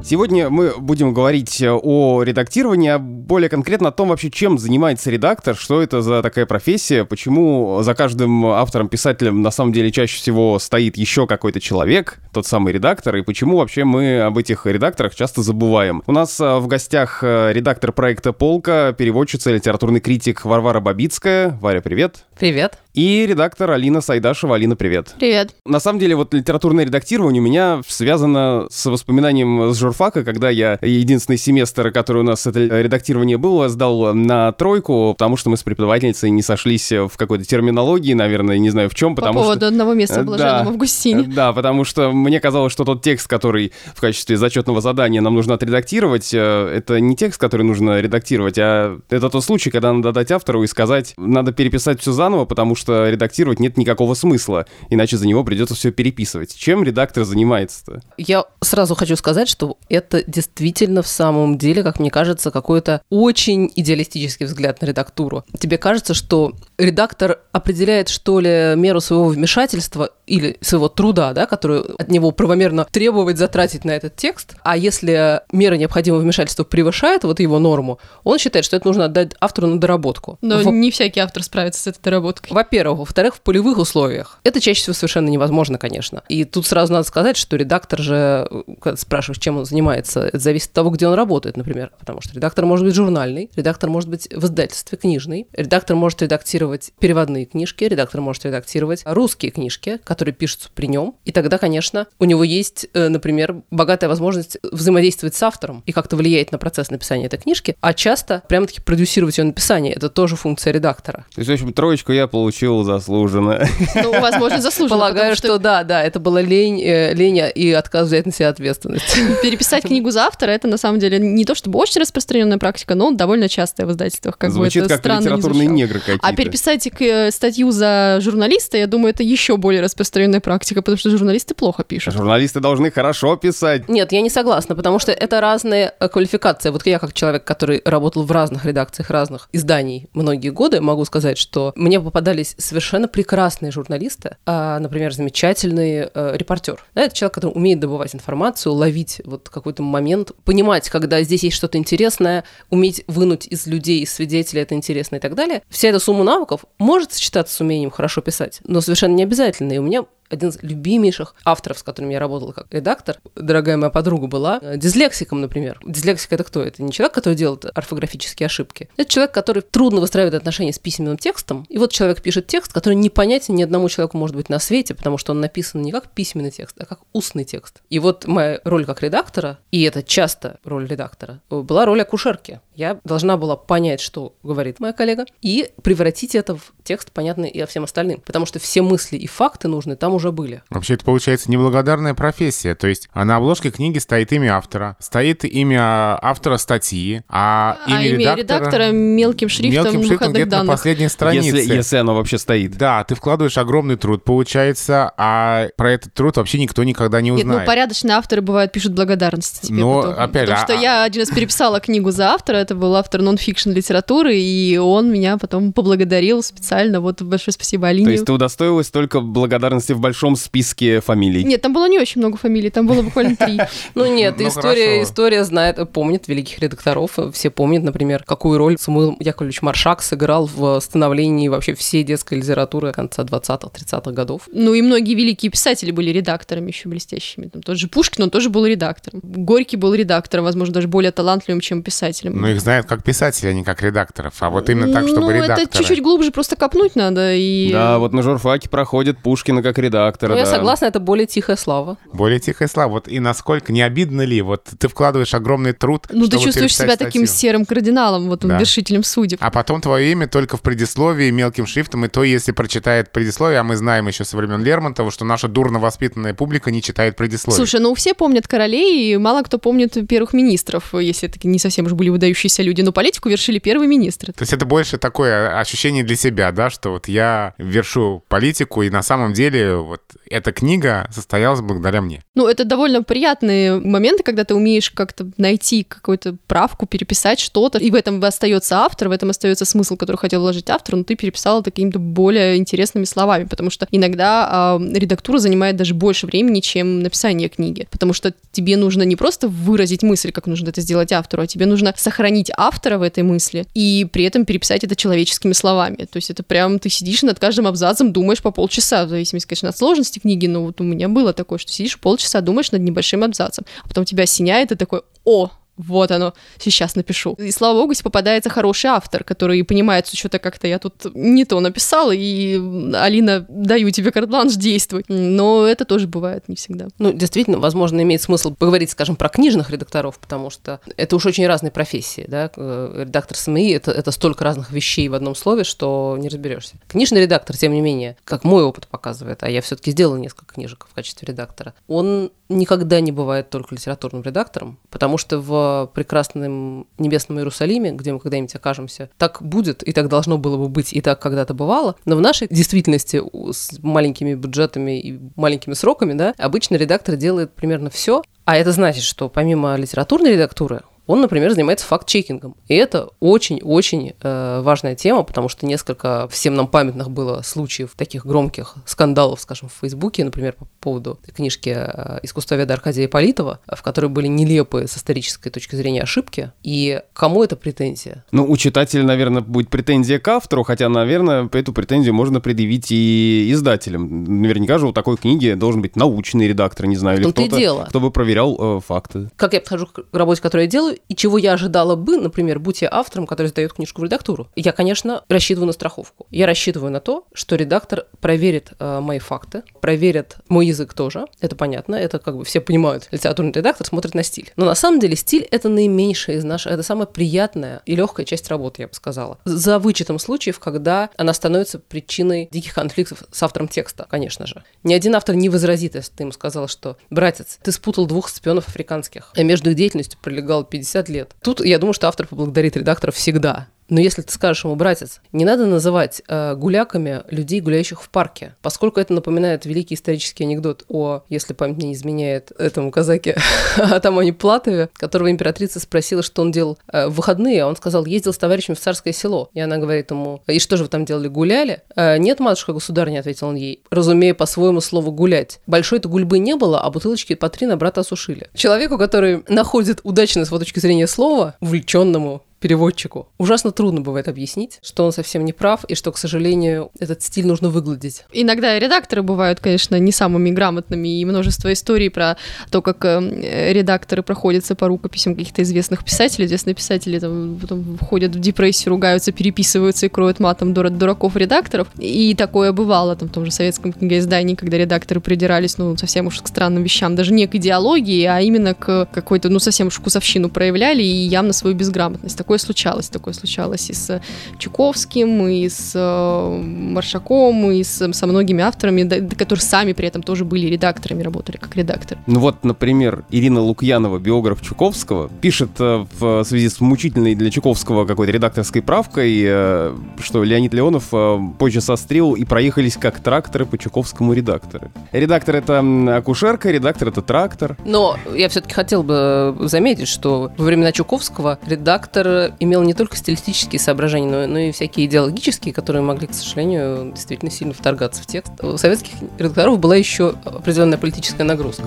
Сегодня 0.05 0.49
мы 0.49 0.73
будем 0.77 1.13
говорить 1.13 1.61
э, 1.61 1.71
о 1.71 2.23
редактировании, 2.23 2.97
более 3.23 3.49
конкретно 3.49 3.89
о 3.89 3.91
том 3.91 4.09
вообще, 4.09 4.29
чем 4.29 4.57
занимается 4.57 5.09
редактор, 5.09 5.55
что 5.55 5.81
это 5.81 6.01
за 6.01 6.21
такая 6.21 6.45
профессия, 6.45 7.05
почему 7.05 7.81
за 7.81 7.93
каждым 7.95 8.45
автором-писателем 8.45 9.41
на 9.41 9.51
самом 9.51 9.73
деле 9.73 9.91
чаще 9.91 10.17
всего 10.17 10.59
стоит 10.59 10.97
еще 10.97 11.25
какой-то 11.25 11.59
человек, 11.59 12.19
тот 12.33 12.45
самый 12.45 12.73
редактор, 12.73 13.15
и 13.15 13.21
почему 13.21 13.57
вообще 13.57 13.85
мы 13.85 14.21
об 14.21 14.37
этих 14.37 14.65
редакторах 14.65 15.15
часто 15.15 15.41
забываем. 15.41 16.03
У 16.05 16.11
нас 16.11 16.39
э, 16.39 16.57
в 16.57 16.67
гостях 16.67 17.23
э, 17.23 17.51
редактор 17.53 17.91
проекта 17.91 18.33
«Полка», 18.33 18.93
переводчица, 18.97 19.51
литературный 19.51 19.99
критик 19.99 20.43
Варвара 20.45 20.79
Бабицкая. 20.79 21.57
Варя, 21.61 21.81
привет. 21.81 22.25
Привет. 22.37 22.77
И 22.93 23.25
редактор 23.27 23.71
Алина 23.71 24.01
Сайдашева. 24.01 24.55
Алина, 24.55 24.75
привет. 24.75 25.15
Привет. 25.17 25.55
На 25.65 25.79
самом 25.79 25.99
деле, 25.99 26.15
вот 26.15 26.33
литературное 26.33 26.85
редактирование 26.85 27.41
у 27.41 27.45
меня 27.45 27.81
связано 27.87 28.67
с 28.69 28.85
воспоминанием 28.85 29.73
с 29.73 29.77
журфака, 29.77 30.23
когда 30.23 30.49
я 30.49 30.77
единственный 30.81 31.37
семестр, 31.37 31.91
который 31.91 32.19
у 32.19 32.25
нас 32.25 32.45
это 32.45 32.59
редактирование 32.59 33.12
было, 33.13 33.69
сдал 33.69 34.13
на 34.13 34.51
тройку, 34.51 35.13
потому 35.17 35.37
что 35.37 35.49
мы 35.49 35.57
с 35.57 35.63
преподавательницей 35.63 36.29
не 36.29 36.41
сошлись 36.41 36.91
в 36.91 37.11
какой-то 37.15 37.45
терминологии, 37.45 38.13
наверное, 38.13 38.57
не 38.57 38.69
знаю 38.69 38.89
в 38.89 38.95
чем, 38.95 39.15
потому 39.15 39.33
По 39.35 39.39
поводу 39.41 39.59
что... 39.61 39.67
одного 39.67 39.93
места 39.93 40.23
блаженного 40.23 40.65
да, 40.65 40.71
в 40.71 40.77
Гусине. 40.77 41.23
Да, 41.23 41.53
потому 41.53 41.83
что 41.83 42.11
мне 42.11 42.39
казалось, 42.39 42.71
что 42.71 42.83
тот 42.83 43.01
текст, 43.01 43.27
который 43.27 43.73
в 43.95 44.01
качестве 44.01 44.37
зачетного 44.37 44.81
задания 44.81 45.21
нам 45.21 45.35
нужно 45.35 45.53
отредактировать, 45.53 46.33
э, 46.33 46.37
это 46.39 46.99
не 46.99 47.15
текст, 47.15 47.39
который 47.39 47.63
нужно 47.63 47.99
редактировать, 47.99 48.57
а 48.57 48.99
это 49.09 49.29
тот 49.29 49.43
случай, 49.43 49.69
когда 49.69 49.93
надо 49.93 50.11
дать 50.11 50.31
автору 50.31 50.63
и 50.63 50.67
сказать, 50.67 51.13
надо 51.17 51.51
переписать 51.51 52.01
все 52.01 52.11
заново, 52.11 52.45
потому 52.45 52.75
что 52.75 53.09
редактировать 53.09 53.59
нет 53.59 53.77
никакого 53.77 54.13
смысла, 54.13 54.65
иначе 54.89 55.17
за 55.17 55.27
него 55.27 55.43
придется 55.43 55.75
все 55.75 55.91
переписывать. 55.91 56.55
Чем 56.55 56.83
редактор 56.83 57.23
занимается-то? 57.23 58.01
Я 58.17 58.45
сразу 58.61 58.95
хочу 58.95 59.15
сказать, 59.15 59.49
что 59.49 59.77
это 59.89 60.23
действительно 60.25 61.01
в 61.01 61.07
самом 61.07 61.57
деле, 61.57 61.83
как 61.83 61.99
мне 61.99 62.11
кажется, 62.11 62.51
какой-то 62.51 63.01
очень 63.13 63.71
идеалистический 63.75 64.47
взгляд 64.47 64.81
на 64.81 64.87
редактуру. 64.87 65.45
Тебе 65.59 65.77
кажется, 65.77 66.15
что 66.15 66.53
редактор 66.79 67.41
определяет, 67.51 68.09
что 68.09 68.39
ли, 68.39 68.73
меру 68.75 69.01
своего 69.01 69.27
вмешательства 69.27 70.09
или 70.25 70.57
своего 70.61 70.89
труда, 70.89 71.33
да, 71.33 71.45
которую 71.45 71.93
от 72.01 72.09
него 72.09 72.31
правомерно 72.31 72.87
требовать 72.89 73.37
затратить 73.37 73.85
на 73.85 73.91
этот 73.91 74.15
текст, 74.15 74.55
а 74.63 74.75
если 74.75 75.41
мера 75.51 75.75
необходимого 75.75 76.21
вмешательства 76.21 76.63
превышает 76.63 77.23
вот 77.23 77.39
его 77.39 77.59
норму, 77.59 77.99
он 78.23 78.39
считает, 78.39 78.65
что 78.65 78.77
это 78.77 78.87
нужно 78.87 79.05
отдать 79.05 79.33
автору 79.39 79.67
на 79.67 79.79
доработку. 79.79 80.39
Но 80.41 80.57
в... 80.57 80.65
не 80.65 80.89
всякий 80.89 81.19
автор 81.19 81.43
справится 81.43 81.81
с 81.81 81.87
этой 81.87 82.01
доработкой 82.01 82.51
во-первых. 82.51 82.99
Во-вторых, 82.99 83.35
в 83.35 83.41
полевых 83.41 83.77
условиях. 83.77 84.39
Это 84.43 84.59
чаще 84.59 84.81
всего 84.81 84.95
совершенно 84.95 85.29
невозможно, 85.29 85.77
конечно. 85.77 86.23
И 86.29 86.45
тут 86.45 86.65
сразу 86.65 86.93
надо 86.93 87.07
сказать, 87.07 87.37
что 87.37 87.57
редактор 87.57 87.99
же, 87.99 88.49
когда 88.81 88.97
спрашиваешь, 88.97 89.39
чем 89.39 89.57
он 89.57 89.65
занимается, 89.65 90.21
это 90.21 90.39
зависит 90.39 90.69
от 90.69 90.73
того, 90.73 90.89
где 90.89 91.07
он 91.07 91.13
работает, 91.13 91.57
например. 91.57 91.91
Потому 91.99 92.21
что 92.21 92.33
редактор 92.33 92.65
может 92.65 92.85
быть 92.85 92.95
журнальный, 93.03 93.49
редактор 93.55 93.89
может 93.89 94.09
быть 94.09 94.27
в 94.31 94.45
издательстве 94.45 94.97
книжный, 94.97 95.47
редактор 95.53 95.95
может 95.95 96.21
редактировать 96.21 96.91
переводные 96.99 97.45
книжки, 97.45 97.83
редактор 97.83 98.21
может 98.21 98.45
редактировать 98.45 99.03
русские 99.05 99.51
книжки, 99.51 99.99
которые 100.03 100.33
пишутся 100.33 100.69
при 100.73 100.87
нем. 100.87 101.15
И 101.25 101.31
тогда, 101.31 101.57
конечно, 101.57 102.07
у 102.19 102.25
него 102.25 102.43
есть, 102.43 102.87
э, 102.93 103.07
например, 103.09 103.63
богатая 103.71 104.07
возможность 104.07 104.57
взаимодействовать 104.63 105.35
с 105.35 105.43
автором 105.43 105.83
и 105.85 105.91
как-то 105.91 106.15
влиять 106.15 106.51
на 106.51 106.57
процесс 106.57 106.89
написания 106.89 107.25
этой 107.25 107.39
книжки, 107.39 107.75
а 107.81 107.93
часто 107.93 108.43
прямо-таки 108.47 108.81
продюсировать 108.81 109.37
ее 109.37 109.43
написание. 109.43 109.93
Это 109.93 110.09
тоже 110.09 110.35
функция 110.35 110.73
редактора. 110.73 111.25
То 111.35 111.41
есть, 111.41 111.49
в 111.49 111.53
общем, 111.53 111.73
троечку 111.73 112.11
я 112.11 112.27
получил 112.27 112.53
получил 112.53 112.83
заслуженно. 112.83 113.67
Ну, 113.95 114.19
возможно, 114.19 114.61
заслуженно. 114.61 114.99
Полагаю, 114.99 115.35
что... 115.35 115.47
что 115.47 115.57
да, 115.57 115.83
да, 115.83 116.03
это 116.03 116.19
была 116.19 116.41
лень, 116.41 116.81
э, 116.81 117.13
лень 117.13 117.41
и 117.55 117.71
отказ 117.71 118.07
взять 118.07 118.25
на 118.25 118.31
себя 118.31 118.49
ответственность. 118.49 119.05
Переписать 119.41 119.83
книгу 119.83 120.11
за 120.11 120.25
автора, 120.25 120.51
это 120.51 120.67
на 120.67 120.77
самом 120.77 120.99
деле 120.99 121.19
не 121.19 121.45
то 121.45 121.55
чтобы 121.55 121.79
очень 121.79 122.01
распространенная 122.01 122.57
практика, 122.57 122.82
но 122.89 123.11
довольно 123.11 123.49
частая 123.49 123.87
в 123.87 123.91
издательствах. 123.91 124.37
Как 124.37 124.51
Звучит 124.51 124.83
бы 124.83 124.85
это 124.85 124.95
как 124.95 124.99
странно 125.01 125.23
литературные 125.23 125.67
негры 125.67 125.99
какие-то. 125.99 126.25
А 126.25 126.33
переписать 126.33 126.87
э, 126.99 127.31
статью 127.31 127.71
за 127.71 128.19
журналиста, 128.21 128.77
я 128.77 128.87
думаю, 128.87 129.13
это 129.13 129.23
еще 129.23 129.57
более 129.57 129.81
распространенная 129.81 130.39
практика, 130.39 130.81
потому 130.81 130.97
что 130.97 131.09
журналисты 131.09 131.55
плохо 131.55 131.83
пишут. 131.83 132.13
Журналисты 132.13 132.59
должны 132.59 132.91
хорошо 132.91 133.35
писать. 133.35 133.89
Нет, 133.89 134.11
я 134.11 134.21
не 134.21 134.29
согласна, 134.29 134.75
потому 134.75 134.99
что 134.99 135.11
это 135.11 135.41
разные 135.41 135.93
э, 135.99 136.07
квалификации. 136.09 136.69
Вот 136.69 136.85
я 136.85 136.99
как 136.99 137.13
человек, 137.13 137.43
который 137.43 137.81
работал 137.85 138.23
в 138.23 138.31
разных 138.31 138.65
редакциях 138.65 139.09
разных 139.09 139.49
изданий 139.51 140.09
многие 140.13 140.49
годы, 140.49 140.81
могу 140.81 141.05
сказать, 141.05 141.37
что 141.37 141.73
мне 141.75 141.99
попадались 141.99 142.55
совершенно 142.57 143.07
прекрасные 143.07 143.71
журналисты, 143.71 144.37
а, 144.45 144.79
например, 144.79 145.13
замечательный 145.13 146.09
э, 146.13 146.37
репортер. 146.37 146.83
Да, 146.95 147.03
это 147.03 147.15
человек, 147.15 147.35
который 147.35 147.51
умеет 147.51 147.79
добывать 147.79 148.15
информацию, 148.15 148.73
ловить 148.73 149.21
вот 149.25 149.49
какой-то 149.49 149.83
момент, 149.83 150.31
понимать, 150.43 150.89
когда 150.89 151.21
здесь 151.23 151.43
есть 151.43 151.55
что-то 151.55 151.77
интересное, 151.77 152.43
уметь 152.73 153.03
вынуть 153.05 153.45
из 153.45 153.67
людей, 153.67 153.99
из 154.01 154.11
свидетелей 154.11 154.63
это 154.63 154.73
интересно 154.73 155.17
и 155.17 155.19
так 155.19 155.35
далее. 155.35 155.61
Вся 155.69 155.89
эта 155.89 155.99
сумма 155.99 156.23
навыков 156.23 156.65
может 156.79 157.13
сочетаться 157.13 157.55
с 157.55 157.61
умением 157.61 157.91
хорошо 157.91 158.21
писать, 158.21 158.61
но 158.63 158.81
совершенно 158.81 159.13
не 159.13 159.21
обязательно. 159.21 159.73
И 159.73 159.77
у 159.77 159.83
меня 159.83 160.05
один 160.33 160.49
из 160.49 160.61
любимейших 160.61 161.35
авторов, 161.45 161.79
с 161.79 161.83
которым 161.83 162.09
я 162.09 162.19
работала 162.19 162.51
как 162.51 162.67
редактор, 162.71 163.17
дорогая 163.35 163.77
моя 163.77 163.89
подруга 163.89 164.27
была, 164.27 164.59
э, 164.61 164.77
дислексиком, 164.77 165.41
например. 165.41 165.79
Дислексик 165.85 166.33
это 166.33 166.43
кто? 166.43 166.61
Это 166.63 166.83
не 166.83 166.91
человек, 166.91 167.13
который 167.13 167.35
делает 167.35 167.65
орфографические 167.73 168.47
ошибки. 168.47 168.89
Это 168.97 169.09
человек, 169.09 169.33
который 169.33 169.61
трудно 169.61 170.01
выстраивает 170.01 170.35
отношения 170.35 170.73
с 170.73 170.79
письменным 170.79 171.17
текстом. 171.17 171.65
И 171.69 171.77
вот 171.77 171.91
человек 171.91 172.21
пишет 172.21 172.47
текст, 172.47 172.73
который 172.73 172.95
непонятен 172.95 173.55
ни 173.55 173.63
одному 173.63 173.89
человеку 173.89 174.17
может 174.17 174.35
быть 174.35 174.49
на 174.49 174.59
свете, 174.59 174.93
потому 174.93 175.17
что 175.17 175.31
он 175.31 175.41
написан 175.41 175.81
не 175.81 175.91
как 175.91 176.09
письменный 176.09 176.51
текст, 176.51 176.75
а 176.79 176.85
как 176.85 176.99
устный 177.13 177.45
текст. 177.45 177.81
И 177.89 177.99
вот 177.99 178.25
моя 178.25 178.59
роль 178.63 178.85
как 178.85 179.01
редактора, 179.01 179.59
и 179.71 179.83
это 179.83 180.03
часто 180.03 180.59
роль 180.63 180.87
редактора, 180.87 181.41
была 181.49 181.85
роль 181.85 182.01
акушерки. 182.01 182.59
Я 182.75 182.99
должна 183.03 183.37
была 183.37 183.55
понять, 183.55 184.01
что 184.01 184.35
говорит 184.43 184.79
моя 184.79 184.93
коллега, 184.93 185.25
и 185.41 185.69
превратить 185.81 186.35
это 186.35 186.55
в 186.55 186.73
текст, 186.83 187.11
понятный 187.11 187.49
и 187.49 187.65
всем 187.65 187.83
остальным. 187.83 188.21
Потому 188.25 188.45
что 188.45 188.59
все 188.59 188.81
мысли 188.81 189.17
и 189.17 189.27
факты 189.27 189.67
нужны 189.67 189.95
там 189.95 190.13
уже 190.13 190.31
были. 190.31 190.63
Вообще, 190.69 190.95
это 190.95 191.05
получается 191.05 191.49
неблагодарная 191.49 192.13
профессия. 192.13 192.75
То 192.75 192.87
есть 192.87 193.09
а 193.13 193.25
на 193.25 193.37
обложке 193.37 193.71
книги 193.71 193.99
стоит 193.99 194.31
имя 194.31 194.57
автора, 194.57 194.97
стоит 194.99 195.45
имя 195.45 196.17
автора 196.21 196.57
статьи, 196.57 197.21
а, 197.29 197.77
а 197.85 197.89
имя, 197.89 198.09
имя 198.09 198.17
редактора, 198.35 198.37
редактора 198.37 198.91
мелким 198.91 199.49
шрифтом, 199.49 199.83
мелким 199.83 200.03
шрифтом 200.03 200.33
где-то 200.33 200.51
данных. 200.51 200.67
на 200.67 200.73
последней 200.73 201.07
странице. 201.09 201.57
Если, 201.57 201.75
если 201.75 201.97
оно 201.97 202.15
вообще 202.15 202.37
стоит. 202.37 202.77
Да, 202.77 203.03
ты 203.03 203.15
вкладываешь 203.15 203.57
огромный 203.57 203.95
труд, 203.95 204.23
получается, 204.23 205.11
а 205.17 205.67
про 205.77 205.91
этот 205.91 206.13
труд 206.13 206.37
вообще 206.37 206.59
никто 206.59 206.83
никогда 206.83 207.21
не 207.21 207.31
узнает. 207.31 207.47
Нет, 207.47 207.59
ну, 207.59 207.65
порядочные 207.65 208.15
авторы, 208.15 208.41
бывают, 208.41 208.71
пишут 208.71 208.93
благодарности 208.93 209.67
тебе 209.67 209.79
Но, 209.79 210.01
потом. 210.01 210.19
опять 210.19 210.49
Потому 210.49 210.61
а, 210.61 210.65
что 210.65 210.73
я 210.73 211.03
один 211.03 211.21
раз 211.21 211.29
переписала 211.29 211.79
книгу 211.79 212.11
за 212.11 212.29
автора, 212.29 212.62
это 212.63 212.75
был 212.75 212.95
автор 212.95 213.21
нон-фикшн 213.21 213.71
литературы, 213.71 214.35
и 214.35 214.77
он 214.77 215.11
меня 215.11 215.37
потом 215.37 215.73
поблагодарил 215.73 216.41
специально. 216.41 216.99
Вот 216.99 217.21
большое 217.21 217.53
спасибо 217.53 217.87
Алине. 217.87 218.05
То 218.05 218.11
есть 218.11 218.25
ты 218.25 218.31
удостоилась 218.31 218.89
только 218.89 219.21
благодарности 219.21 219.93
в 219.93 219.99
большом 219.99 220.35
списке 220.35 221.01
фамилий? 221.01 221.43
Нет, 221.43 221.61
там 221.61 221.73
было 221.73 221.87
не 221.87 221.99
очень 221.99 222.19
много 222.21 222.37
фамилий, 222.37 222.69
там 222.69 222.87
было 222.87 223.01
буквально 223.01 223.35
три. 223.35 223.59
Ну 223.95 224.05
нет, 224.05 224.39
история, 224.41 225.03
история 225.03 225.43
знает, 225.43 225.77
помнит 225.91 226.27
великих 226.27 226.59
редакторов, 226.59 227.19
все 227.33 227.49
помнят, 227.49 227.83
например, 227.83 228.23
какую 228.25 228.57
роль 228.57 228.77
Самуил 228.79 229.15
Яковлевич 229.19 229.61
Маршак 229.61 230.01
сыграл 230.01 230.47
в 230.47 230.79
становлении 230.79 231.47
вообще 231.47 231.73
всей 231.75 232.03
детской 232.03 232.39
литературы 232.39 232.91
конца 232.91 233.23
20-х, 233.23 233.69
30-х 233.69 234.11
годов. 234.11 234.47
Ну 234.51 234.73
и 234.73 234.81
многие 234.81 235.13
великие 235.15 235.51
писатели 235.51 235.91
были 235.91 236.09
редакторами 236.09 236.69
еще 236.69 236.89
блестящими. 236.89 237.47
Там 237.47 237.61
тот 237.61 237.77
же 237.77 237.87
Пушкин, 237.87 238.23
он 238.23 238.29
тоже 238.29 238.49
был 238.49 238.65
редактором. 238.65 239.19
Горький 239.23 239.77
был 239.77 239.93
редактором, 239.93 240.45
возможно, 240.45 240.73
даже 240.73 240.87
более 240.87 241.11
талантливым, 241.11 241.61
чем 241.61 241.83
писателем. 241.83 242.39
Ну 242.39 242.47
их 242.53 242.61
знают 242.61 242.87
как 242.87 243.03
писателей, 243.03 243.51
а 243.51 243.53
не 243.53 243.63
как 243.63 243.81
редакторов. 243.81 244.35
А 244.39 244.49
вот 244.49 244.69
именно 244.69 244.93
так, 244.93 245.07
чтобы 245.07 245.21
ну, 245.21 245.31
редакторы. 245.31 245.63
это 245.63 245.77
чуть-чуть 245.77 246.01
глубже 246.01 246.31
просто 246.31 246.55
копнуть 246.55 246.95
надо. 246.95 247.33
И... 247.35 247.71
Да, 247.71 247.99
вот 247.99 248.13
на 248.13 248.21
журфаке 248.21 248.69
проходит 248.69 249.19
Пушкина 249.19 249.61
как 249.61 249.77
редактора. 249.77 250.29
Ну, 250.31 250.35
да. 250.35 250.41
я 250.41 250.45
согласна, 250.45 250.85
это 250.85 250.99
более 250.99 251.27
тихая 251.27 251.55
слава. 251.55 251.97
Более 252.11 252.39
тихая 252.39 252.67
слава. 252.67 252.91
Вот 252.91 253.07
и 253.07 253.19
насколько, 253.19 253.73
не 253.73 253.81
обидно 253.81 254.21
ли, 254.21 254.41
вот 254.41 254.69
ты 254.77 254.87
вкладываешь 254.87 255.33
огромный 255.33 255.73
труд, 255.73 256.07
Ну, 256.11 256.27
ты 256.27 256.39
чувствуешь 256.39 256.75
себя 256.75 256.89
статью. 256.89 257.07
таким 257.07 257.27
серым 257.27 257.65
кардиналом, 257.65 258.29
вот 258.29 258.41
да. 258.41 258.59
вершителем 258.59 259.03
судеб. 259.03 259.39
А 259.41 259.51
потом 259.51 259.81
твое 259.81 260.11
имя 260.11 260.27
только 260.27 260.57
в 260.57 260.61
предисловии 260.61 261.29
мелким 261.31 261.65
шрифтом, 261.65 262.05
и 262.05 262.07
то, 262.07 262.23
если 262.23 262.51
прочитает 262.51 263.11
предисловие, 263.11 263.59
а 263.59 263.63
мы 263.63 263.75
знаем 263.75 264.07
еще 264.07 264.23
со 264.23 264.37
времен 264.37 264.63
Лермонтова, 264.63 265.11
что 265.11 265.25
наша 265.25 265.47
дурно 265.47 265.79
воспитанная 265.79 266.33
публика 266.33 266.71
не 266.71 266.81
читает 266.81 267.15
предисловие. 267.15 267.57
Слушай, 267.57 267.79
ну 267.79 267.93
все 267.95 268.13
помнят 268.13 268.47
королей, 268.47 269.13
и 269.13 269.17
мало 269.17 269.41
кто 269.43 269.57
помнит 269.57 269.97
первых 270.07 270.33
министров, 270.33 270.93
если 270.93 271.29
это 271.29 271.39
не 271.47 271.59
совсем 271.59 271.85
уж 271.85 271.93
были 271.93 272.09
выдающиеся 272.09 272.42
люди, 272.61 272.81
но 272.81 272.91
политику 272.91 273.29
вершили 273.29 273.59
первые 273.59 273.87
министры. 273.87 274.33
То 274.33 274.41
есть 274.41 274.53
это 274.53 274.65
больше 274.65 274.97
такое 274.97 275.59
ощущение 275.59 276.03
для 276.03 276.15
себя, 276.15 276.51
да, 276.51 276.69
что 276.69 276.91
вот 276.91 277.07
я 277.07 277.53
вершу 277.57 278.23
политику, 278.27 278.81
и 278.83 278.89
на 278.89 279.03
самом 279.03 279.33
деле 279.33 279.75
вот 279.75 280.01
эта 280.29 280.51
книга 280.51 281.07
состоялась 281.11 281.61
благодаря 281.61 282.01
мне. 282.01 282.21
Ну, 282.35 282.47
это 282.47 282.65
довольно 282.65 283.03
приятные 283.03 283.79
моменты, 283.79 284.23
когда 284.23 284.43
ты 284.43 284.55
умеешь 284.55 284.89
как-то 284.89 285.29
найти 285.37 285.83
какую-то 285.83 286.35
правку, 286.47 286.85
переписать 286.85 287.39
что-то, 287.39 287.77
и 287.77 287.91
в 287.91 287.95
этом 287.95 288.23
остается 288.23 288.77
автор, 288.79 289.09
в 289.09 289.11
этом 289.11 289.29
остается 289.29 289.65
смысл, 289.65 289.95
который 289.95 290.17
хотел 290.17 290.41
вложить 290.41 290.69
автор, 290.69 290.95
но 290.95 291.03
ты 291.03 291.15
переписала 291.15 291.61
какими-то 291.61 291.99
более 291.99 292.57
интересными 292.57 293.05
словами, 293.05 293.45
потому 293.45 293.69
что 293.69 293.87
иногда 293.91 294.77
э, 294.79 294.93
редактура 294.97 295.37
занимает 295.37 295.75
даже 295.75 295.93
больше 295.93 296.25
времени, 296.25 296.59
чем 296.59 296.99
написание 297.01 297.49
книги, 297.49 297.87
потому 297.91 298.13
что 298.13 298.33
тебе 298.51 298.77
нужно 298.77 299.03
не 299.03 299.15
просто 299.15 299.47
выразить 299.47 300.03
мысль, 300.03 300.31
как 300.31 300.47
нужно 300.47 300.69
это 300.69 300.81
сделать 300.81 301.11
автору, 301.11 301.43
а 301.43 301.47
тебе 301.47 301.65
нужно 301.65 301.93
сохранить 301.95 302.32
автора 302.57 302.97
в 302.97 303.01
этой 303.01 303.23
мысли 303.23 303.65
и 303.73 304.07
при 304.11 304.25
этом 304.25 304.45
переписать 304.45 304.83
это 304.83 304.95
человеческими 304.95 305.53
словами. 305.53 306.05
То 306.05 306.17
есть 306.17 306.29
это 306.29 306.43
прям 306.43 306.79
ты 306.79 306.89
сидишь 306.89 307.23
над 307.23 307.39
каждым 307.39 307.67
абзацем, 307.67 308.13
думаешь 308.13 308.41
по 308.41 308.51
полчаса, 308.51 309.05
в 309.05 309.09
зависимости, 309.09 309.47
конечно, 309.47 309.69
от 309.69 309.77
сложности 309.77 310.19
книги, 310.19 310.47
но 310.47 310.63
вот 310.63 310.81
у 310.81 310.83
меня 310.83 311.09
было 311.09 311.33
такое, 311.33 311.59
что 311.59 311.71
сидишь 311.71 311.99
полчаса, 311.99 312.41
думаешь 312.41 312.71
над 312.71 312.81
небольшим 312.81 313.23
абзацем, 313.23 313.65
а 313.83 313.87
потом 313.87 314.05
тебя 314.05 314.23
осеняет 314.23 314.71
и 314.71 314.75
такой, 314.75 315.01
о, 315.25 315.51
вот 315.77 316.11
оно, 316.11 316.33
сейчас 316.59 316.95
напишу. 316.95 317.33
И 317.33 317.51
слава 317.51 317.79
богу, 317.79 317.91
если 317.91 318.03
попадается 318.03 318.49
хороший 318.49 318.87
автор, 318.87 319.23
который 319.23 319.63
понимает, 319.63 320.07
что 320.07 320.17
что-то 320.17 320.39
как-то 320.39 320.67
я 320.67 320.77
тут 320.77 321.05
не 321.15 321.45
то 321.45 321.59
написала, 321.59 322.11
и 322.11 322.55
Алина, 322.93 323.45
даю 323.49 323.89
тебе 323.89 324.11
карт-бланш, 324.11 324.53
действуй. 324.53 325.03
Но 325.07 325.65
это 325.65 325.85
тоже 325.85 326.07
бывает 326.07 326.47
не 326.47 326.55
всегда. 326.55 326.87
Ну, 326.99 327.11
действительно, 327.11 327.59
возможно, 327.59 328.01
имеет 328.01 328.21
смысл 328.21 328.53
поговорить, 328.53 328.91
скажем, 328.91 329.15
про 329.15 329.29
книжных 329.29 329.71
редакторов, 329.71 330.19
потому 330.19 330.49
что 330.49 330.79
это 330.95 331.15
уж 331.15 331.25
очень 331.25 331.47
разные 331.47 331.71
профессии, 331.71 332.25
да. 332.27 332.51
Э, 332.55 333.03
редактор 333.05 333.37
СМИ 333.37 333.71
это, 333.71 333.91
это 333.91 334.11
столько 334.11 334.43
разных 334.43 334.71
вещей 334.71 335.07
в 335.09 335.15
одном 335.15 335.35
слове, 335.35 335.63
что 335.63 336.17
не 336.19 336.29
разберешься. 336.29 336.75
Книжный 336.87 337.21
редактор, 337.21 337.57
тем 337.57 337.73
не 337.73 337.81
менее, 337.81 338.15
как 338.25 338.43
мой 338.43 338.63
опыт 338.63 338.87
показывает, 338.87 339.43
а 339.43 339.49
я 339.49 339.61
все-таки 339.61 339.91
сделала 339.91 340.17
несколько 340.17 340.53
книжек 340.53 340.87
в 340.89 340.93
качестве 340.93 341.27
редактора, 341.27 341.73
он 341.87 342.31
никогда 342.49 342.99
не 342.99 343.11
бывает 343.11 343.49
только 343.49 343.75
литературным 343.75 344.21
редактором, 344.23 344.77
потому 344.89 345.17
что 345.17 345.39
в 345.39 345.62
прекрасном 345.93 346.87
небесном 346.97 347.39
Иерусалиме, 347.39 347.91
где 347.91 348.13
мы 348.13 348.19
когда-нибудь 348.19 348.55
окажемся, 348.55 349.09
так 349.17 349.41
будет, 349.41 349.83
и 349.83 349.91
так 349.91 350.07
должно 350.07 350.37
было 350.37 350.57
бы 350.57 350.69
быть, 350.69 350.93
и 350.93 351.01
так 351.01 351.21
когда-то 351.21 351.53
бывало. 351.53 351.95
Но 352.05 352.15
в 352.15 352.21
нашей 352.21 352.47
действительности 352.49 353.21
с 353.51 353.79
маленькими 353.81 354.33
бюджетами 354.33 354.99
и 354.99 355.19
маленькими 355.35 355.73
сроками, 355.73 356.13
да, 356.13 356.33
обычно 356.37 356.75
редактор 356.75 357.15
делает 357.15 357.53
примерно 357.53 357.89
все, 357.89 358.23
а 358.45 358.57
это 358.57 358.71
значит, 358.71 359.03
что 359.03 359.29
помимо 359.29 359.75
литературной 359.75 360.33
редактуры 360.33 360.81
он, 361.05 361.21
например, 361.21 361.51
занимается 361.51 361.85
факт-чекингом. 361.85 362.55
И 362.67 362.75
это 362.75 363.09
очень-очень 363.19 364.13
э, 364.21 364.61
важная 364.61 364.95
тема, 364.95 365.23
потому 365.23 365.49
что 365.49 365.65
несколько 365.65 366.27
всем 366.29 366.55
нам 366.55 366.67
памятных 366.67 367.11
было 367.11 367.41
случаев 367.41 367.93
таких 367.95 368.25
громких 368.25 368.75
скандалов, 368.85 369.41
скажем, 369.41 369.69
в 369.69 369.73
Фейсбуке, 369.81 370.23
например, 370.23 370.53
по 370.53 370.65
поводу 370.79 371.19
книжки 371.35 371.75
э, 371.75 372.19
искусствоведа 372.23 372.73
Аркадия 372.73 373.07
Политова, 373.07 373.59
в 373.67 373.81
которой 373.81 374.07
были 374.07 374.27
нелепые 374.27 374.87
с 374.87 374.97
исторической 374.97 375.49
точки 375.49 375.75
зрения 375.75 376.03
ошибки. 376.03 376.51
И 376.63 377.01
кому 377.13 377.43
это 377.43 377.55
претензия? 377.55 378.23
Ну, 378.31 378.49
у 378.49 378.55
читателя, 378.55 379.03
наверное, 379.03 379.41
будет 379.41 379.69
претензия 379.69 380.19
к 380.19 380.27
автору, 380.29 380.63
хотя, 380.63 380.87
наверное, 380.87 381.49
эту 381.51 381.73
претензию 381.73 382.13
можно 382.13 382.39
предъявить 382.39 382.91
и 382.91 383.49
издателям. 383.51 384.23
Наверняка 384.41 384.77
же 384.77 384.87
у 384.87 384.93
такой 384.93 385.17
книги 385.17 385.53
должен 385.53 385.81
быть 385.81 385.95
научный 385.95 386.47
редактор, 386.47 386.85
не 386.85 386.95
знаю, 386.95 387.19
или 387.19 387.29
кто-то, 387.29 387.85
кто 387.89 387.99
бы 387.99 388.11
проверял 388.11 388.77
э, 388.77 388.79
факты. 388.81 389.29
Как 389.35 389.53
я 389.53 389.59
подхожу 389.59 389.87
к 389.87 390.05
работе, 390.11 390.41
которую 390.41 390.65
я 390.65 390.71
делаю, 390.71 390.92
и 391.07 391.15
чего 391.15 391.37
я 391.37 391.53
ожидала 391.53 391.95
бы, 391.95 392.17
например, 392.17 392.59
будь 392.59 392.81
я 392.81 392.89
автором, 392.91 393.27
который 393.27 393.47
сдает 393.47 393.73
книжку 393.73 394.01
в 394.01 394.03
редактуру. 394.03 394.47
Я, 394.55 394.71
конечно, 394.71 395.23
рассчитываю 395.29 395.67
на 395.67 395.73
страховку. 395.73 396.27
Я 396.29 396.45
рассчитываю 396.45 396.91
на 396.91 396.99
то, 396.99 397.25
что 397.33 397.55
редактор 397.55 398.05
проверит 398.21 398.71
э, 398.79 398.99
мои 398.99 399.19
факты, 399.19 399.63
проверит 399.81 400.37
мой 400.49 400.67
язык 400.67 400.93
тоже. 400.93 401.25
Это 401.39 401.55
понятно, 401.55 401.95
это 401.95 402.19
как 402.19 402.37
бы 402.37 402.45
все 402.45 402.61
понимают. 402.61 403.07
Литературный 403.11 403.51
редактор 403.51 403.85
смотрит 403.87 404.15
на 404.15 404.23
стиль. 404.23 404.51
Но 404.55 404.65
на 404.65 404.75
самом 404.75 404.99
деле 404.99 405.15
стиль 405.15 405.47
это 405.51 405.69
наименьшая 405.69 406.37
из 406.37 406.43
наших, 406.43 406.71
это 406.71 406.83
самая 406.83 407.07
приятная 407.07 407.81
и 407.85 407.95
легкая 407.95 408.25
часть 408.25 408.47
работы, 408.49 408.83
я 408.83 408.87
бы 408.87 408.93
сказала. 408.93 409.39
За 409.45 409.79
вычетом 409.79 410.19
случаев, 410.19 410.59
когда 410.59 411.09
она 411.17 411.33
становится 411.33 411.79
причиной 411.79 412.47
диких 412.51 412.73
конфликтов 412.73 413.23
с 413.31 413.43
автором 413.43 413.67
текста, 413.67 414.05
конечно 414.09 414.47
же. 414.47 414.63
Ни 414.83 414.93
один 414.93 415.15
автор 415.15 415.35
не 415.35 415.49
возразит, 415.49 415.95
если 415.95 416.11
ты 416.11 416.23
ему 416.23 416.31
сказал, 416.31 416.67
что 416.67 416.97
«Братец, 417.09 417.59
ты 417.61 417.71
спутал 417.71 418.05
двух 418.05 418.29
шпионов 418.29 418.67
африканских, 418.67 419.31
а 419.35 419.43
между 419.43 419.71
их 419.71 419.75
деятельностью 419.75 420.19
пролегал 420.21 420.63
50 420.63 420.82
50 420.83 421.09
лет. 421.09 421.35
Тут 421.41 421.63
я 421.63 421.79
думаю, 421.79 421.93
что 421.93 422.07
автор 422.07 422.27
поблагодарит 422.27 422.75
редактора 422.75 423.11
всегда. 423.11 423.67
Но 423.93 424.01
если 424.01 424.23
ты 424.23 424.33
скажешь 424.33 424.63
ему, 424.63 424.75
братец, 424.75 425.21
не 425.33 425.45
надо 425.45 425.67
называть 425.67 426.23
э, 426.27 426.55
гуляками 426.55 427.21
людей, 427.29 427.61
гуляющих 427.61 428.01
в 428.01 428.09
парке, 428.09 428.55
поскольку 428.63 428.99
это 428.99 429.13
напоминает 429.13 429.67
великий 429.67 429.93
исторический 429.93 430.45
анекдот 430.45 430.83
о, 430.89 431.21
если 431.29 431.53
память 431.53 431.77
не 431.77 431.93
изменяет, 431.93 432.51
этому 432.57 432.89
казаке 432.89 433.37
Атамане 433.77 434.33
Платове, 434.33 434.89
которого 434.93 435.29
императрица 435.29 435.79
спросила, 435.79 436.23
что 436.23 436.41
он 436.41 436.51
делал 436.51 436.79
э, 436.91 437.05
в 437.05 437.11
выходные, 437.11 437.61
а 437.61 437.67
он 437.67 437.75
сказал, 437.75 438.07
ездил 438.07 438.33
с 438.33 438.37
товарищем 438.39 438.73
в 438.73 438.79
царское 438.79 439.13
село. 439.13 439.51
И 439.53 439.59
она 439.59 439.77
говорит 439.77 440.09
ему, 440.09 440.41
и 440.47 440.57
что 440.57 440.75
же 440.75 440.85
вы 440.85 440.89
там 440.89 441.05
делали, 441.05 441.27
гуляли? 441.27 441.83
Э, 441.95 442.17
нет, 442.17 442.39
матушка 442.39 442.73
государня, 442.73 443.19
ответил 443.19 443.49
он 443.49 443.55
ей, 443.57 443.83
разумея 443.91 444.33
по-своему 444.33 444.81
слово 444.81 445.11
гулять. 445.11 445.59
Большой-то 445.67 446.09
гульбы 446.09 446.39
не 446.39 446.55
было, 446.55 446.81
а 446.81 446.89
бутылочки 446.89 447.35
по 447.35 447.47
три 447.47 447.67
на 447.67 447.77
брата 447.77 448.01
осушили. 448.01 448.49
Человеку, 448.55 448.97
который 448.97 449.43
находит 449.47 449.99
удачно 450.01 450.45
с 450.45 450.47
его 450.47 450.57
точки 450.57 450.79
зрения 450.79 451.05
слова, 451.05 451.57
увлеченному, 451.59 452.41
переводчику 452.63 453.27
ужасно 453.37 453.71
трудно 453.71 453.99
бывает 453.99 454.29
объяснить, 454.29 454.79
что 454.81 455.03
он 455.05 455.11
совсем 455.11 455.43
не 455.43 455.51
прав, 455.51 455.83
и 455.83 455.95
что, 455.95 456.13
к 456.13 456.17
сожалению, 456.17 456.91
этот 456.97 457.21
стиль 457.21 457.45
нужно 457.45 457.69
выгладить. 457.69 458.23
Иногда 458.31 458.79
редакторы 458.79 459.21
бывают, 459.21 459.59
конечно, 459.59 459.99
не 459.99 460.13
самыми 460.13 460.49
грамотными, 460.49 461.19
и 461.19 461.25
множество 461.25 461.73
историй 461.73 462.09
про 462.09 462.37
то, 462.71 462.81
как 462.81 463.03
э, 463.03 463.73
редакторы 463.73 464.23
проходятся 464.23 464.75
по 464.75 464.87
рукописям 464.87 465.35
каких-то 465.35 465.61
известных 465.61 466.05
писателей. 466.05 466.45
Известные 466.45 466.73
писатели 466.73 467.19
там, 467.19 467.57
потом 467.59 467.97
входят 467.99 468.33
в 468.33 468.39
депрессию, 468.39 468.91
ругаются, 468.91 469.33
переписываются 469.33 470.05
и 470.05 470.09
кроют 470.09 470.39
матом 470.39 470.73
дура- 470.73 470.89
дураков-редакторов. 470.89 471.89
И 471.97 472.33
такое 472.33 472.71
бывало 472.71 473.17
там 473.17 473.27
в 473.27 473.33
том 473.33 473.45
же 473.45 473.51
советском 473.51 473.91
книгоиздании, 473.91 474.55
когда 474.55 474.77
редакторы 474.77 475.19
придирались, 475.19 475.77
ну, 475.77 475.97
совсем 475.97 476.27
уж 476.27 476.39
к 476.39 476.47
странным 476.47 476.83
вещам, 476.83 477.17
даже 477.17 477.33
не 477.33 477.45
к 477.45 477.55
идеологии, 477.55 478.23
а 478.23 478.39
именно 478.39 478.73
к 478.73 479.09
какой-то, 479.11 479.49
ну, 479.49 479.59
совсем 479.59 479.87
уж 479.87 479.95
вкусовщину 479.95 480.47
проявляли 480.47 481.03
и 481.03 481.27
явно 481.27 481.51
свою 481.51 481.75
безграмотность. 481.75 482.37
Такое 482.37 482.52
случалось, 482.59 483.09
такое 483.09 483.33
случалось 483.33 483.89
и 483.89 483.93
с 483.93 484.21
Чуковским, 484.57 485.47
и 485.47 485.69
с 485.69 485.93
э, 485.95 486.61
Маршаком, 486.63 487.71
и 487.71 487.83
с, 487.83 488.13
со 488.13 488.27
многими 488.27 488.63
авторами, 488.63 489.03
да, 489.03 489.19
которые 489.35 489.63
сами 489.63 489.93
при 489.93 490.07
этом 490.07 490.23
тоже 490.23 490.45
были 490.45 490.67
редакторами, 490.67 491.23
работали 491.23 491.57
как 491.57 491.75
редакторы. 491.75 492.19
Ну 492.27 492.39
вот, 492.39 492.63
например, 492.63 493.25
Ирина 493.29 493.61
Лукьянова, 493.61 494.19
биограф 494.19 494.61
Чуковского, 494.61 495.29
пишет 495.41 495.71
э, 495.79 496.05
в 496.19 496.43
связи 496.43 496.69
с 496.69 496.79
мучительной 496.79 497.35
для 497.35 497.49
Чуковского 497.49 498.05
какой-то 498.05 498.31
редакторской 498.31 498.81
правкой, 498.81 499.41
э, 499.45 499.95
что 500.19 500.43
Леонид 500.43 500.73
Леонов 500.73 501.11
позже 501.57 501.81
сострил 501.81 502.33
и 502.33 502.45
проехались 502.45 502.97
как 502.97 503.19
тракторы 503.19 503.65
по 503.65 503.77
Чуковскому 503.77 504.33
редактору. 504.33 504.91
Редактор— 505.11 505.55
это 505.57 505.83
акушерка, 506.17 506.71
редактор— 506.71 507.07
это 507.09 507.21
трактор. 507.21 507.77
Но 507.85 508.17
я 508.35 508.49
все-таки 508.49 508.73
хотел 508.73 509.03
бы 509.03 509.55
заметить, 509.61 510.07
что 510.07 510.51
во 510.57 510.65
времена 510.65 510.91
Чуковского 510.91 511.59
редактор 511.65 512.42
имел 512.59 512.81
не 512.83 512.93
только 512.93 513.15
стилистические 513.15 513.79
соображения, 513.79 514.29
но, 514.29 514.47
но 514.47 514.59
и 514.59 514.71
всякие 514.71 515.05
идеологические, 515.05 515.73
которые 515.73 516.01
могли, 516.01 516.27
к 516.27 516.33
сожалению, 516.33 517.11
действительно 517.13 517.51
сильно 517.51 517.73
вторгаться 517.73 518.21
в 518.23 518.25
текст. 518.25 518.51
У 518.63 518.77
советских 518.77 519.13
редакторов 519.37 519.79
была 519.79 519.95
еще 519.95 520.35
определенная 520.45 520.97
политическая 520.97 521.43
нагрузка. 521.43 521.85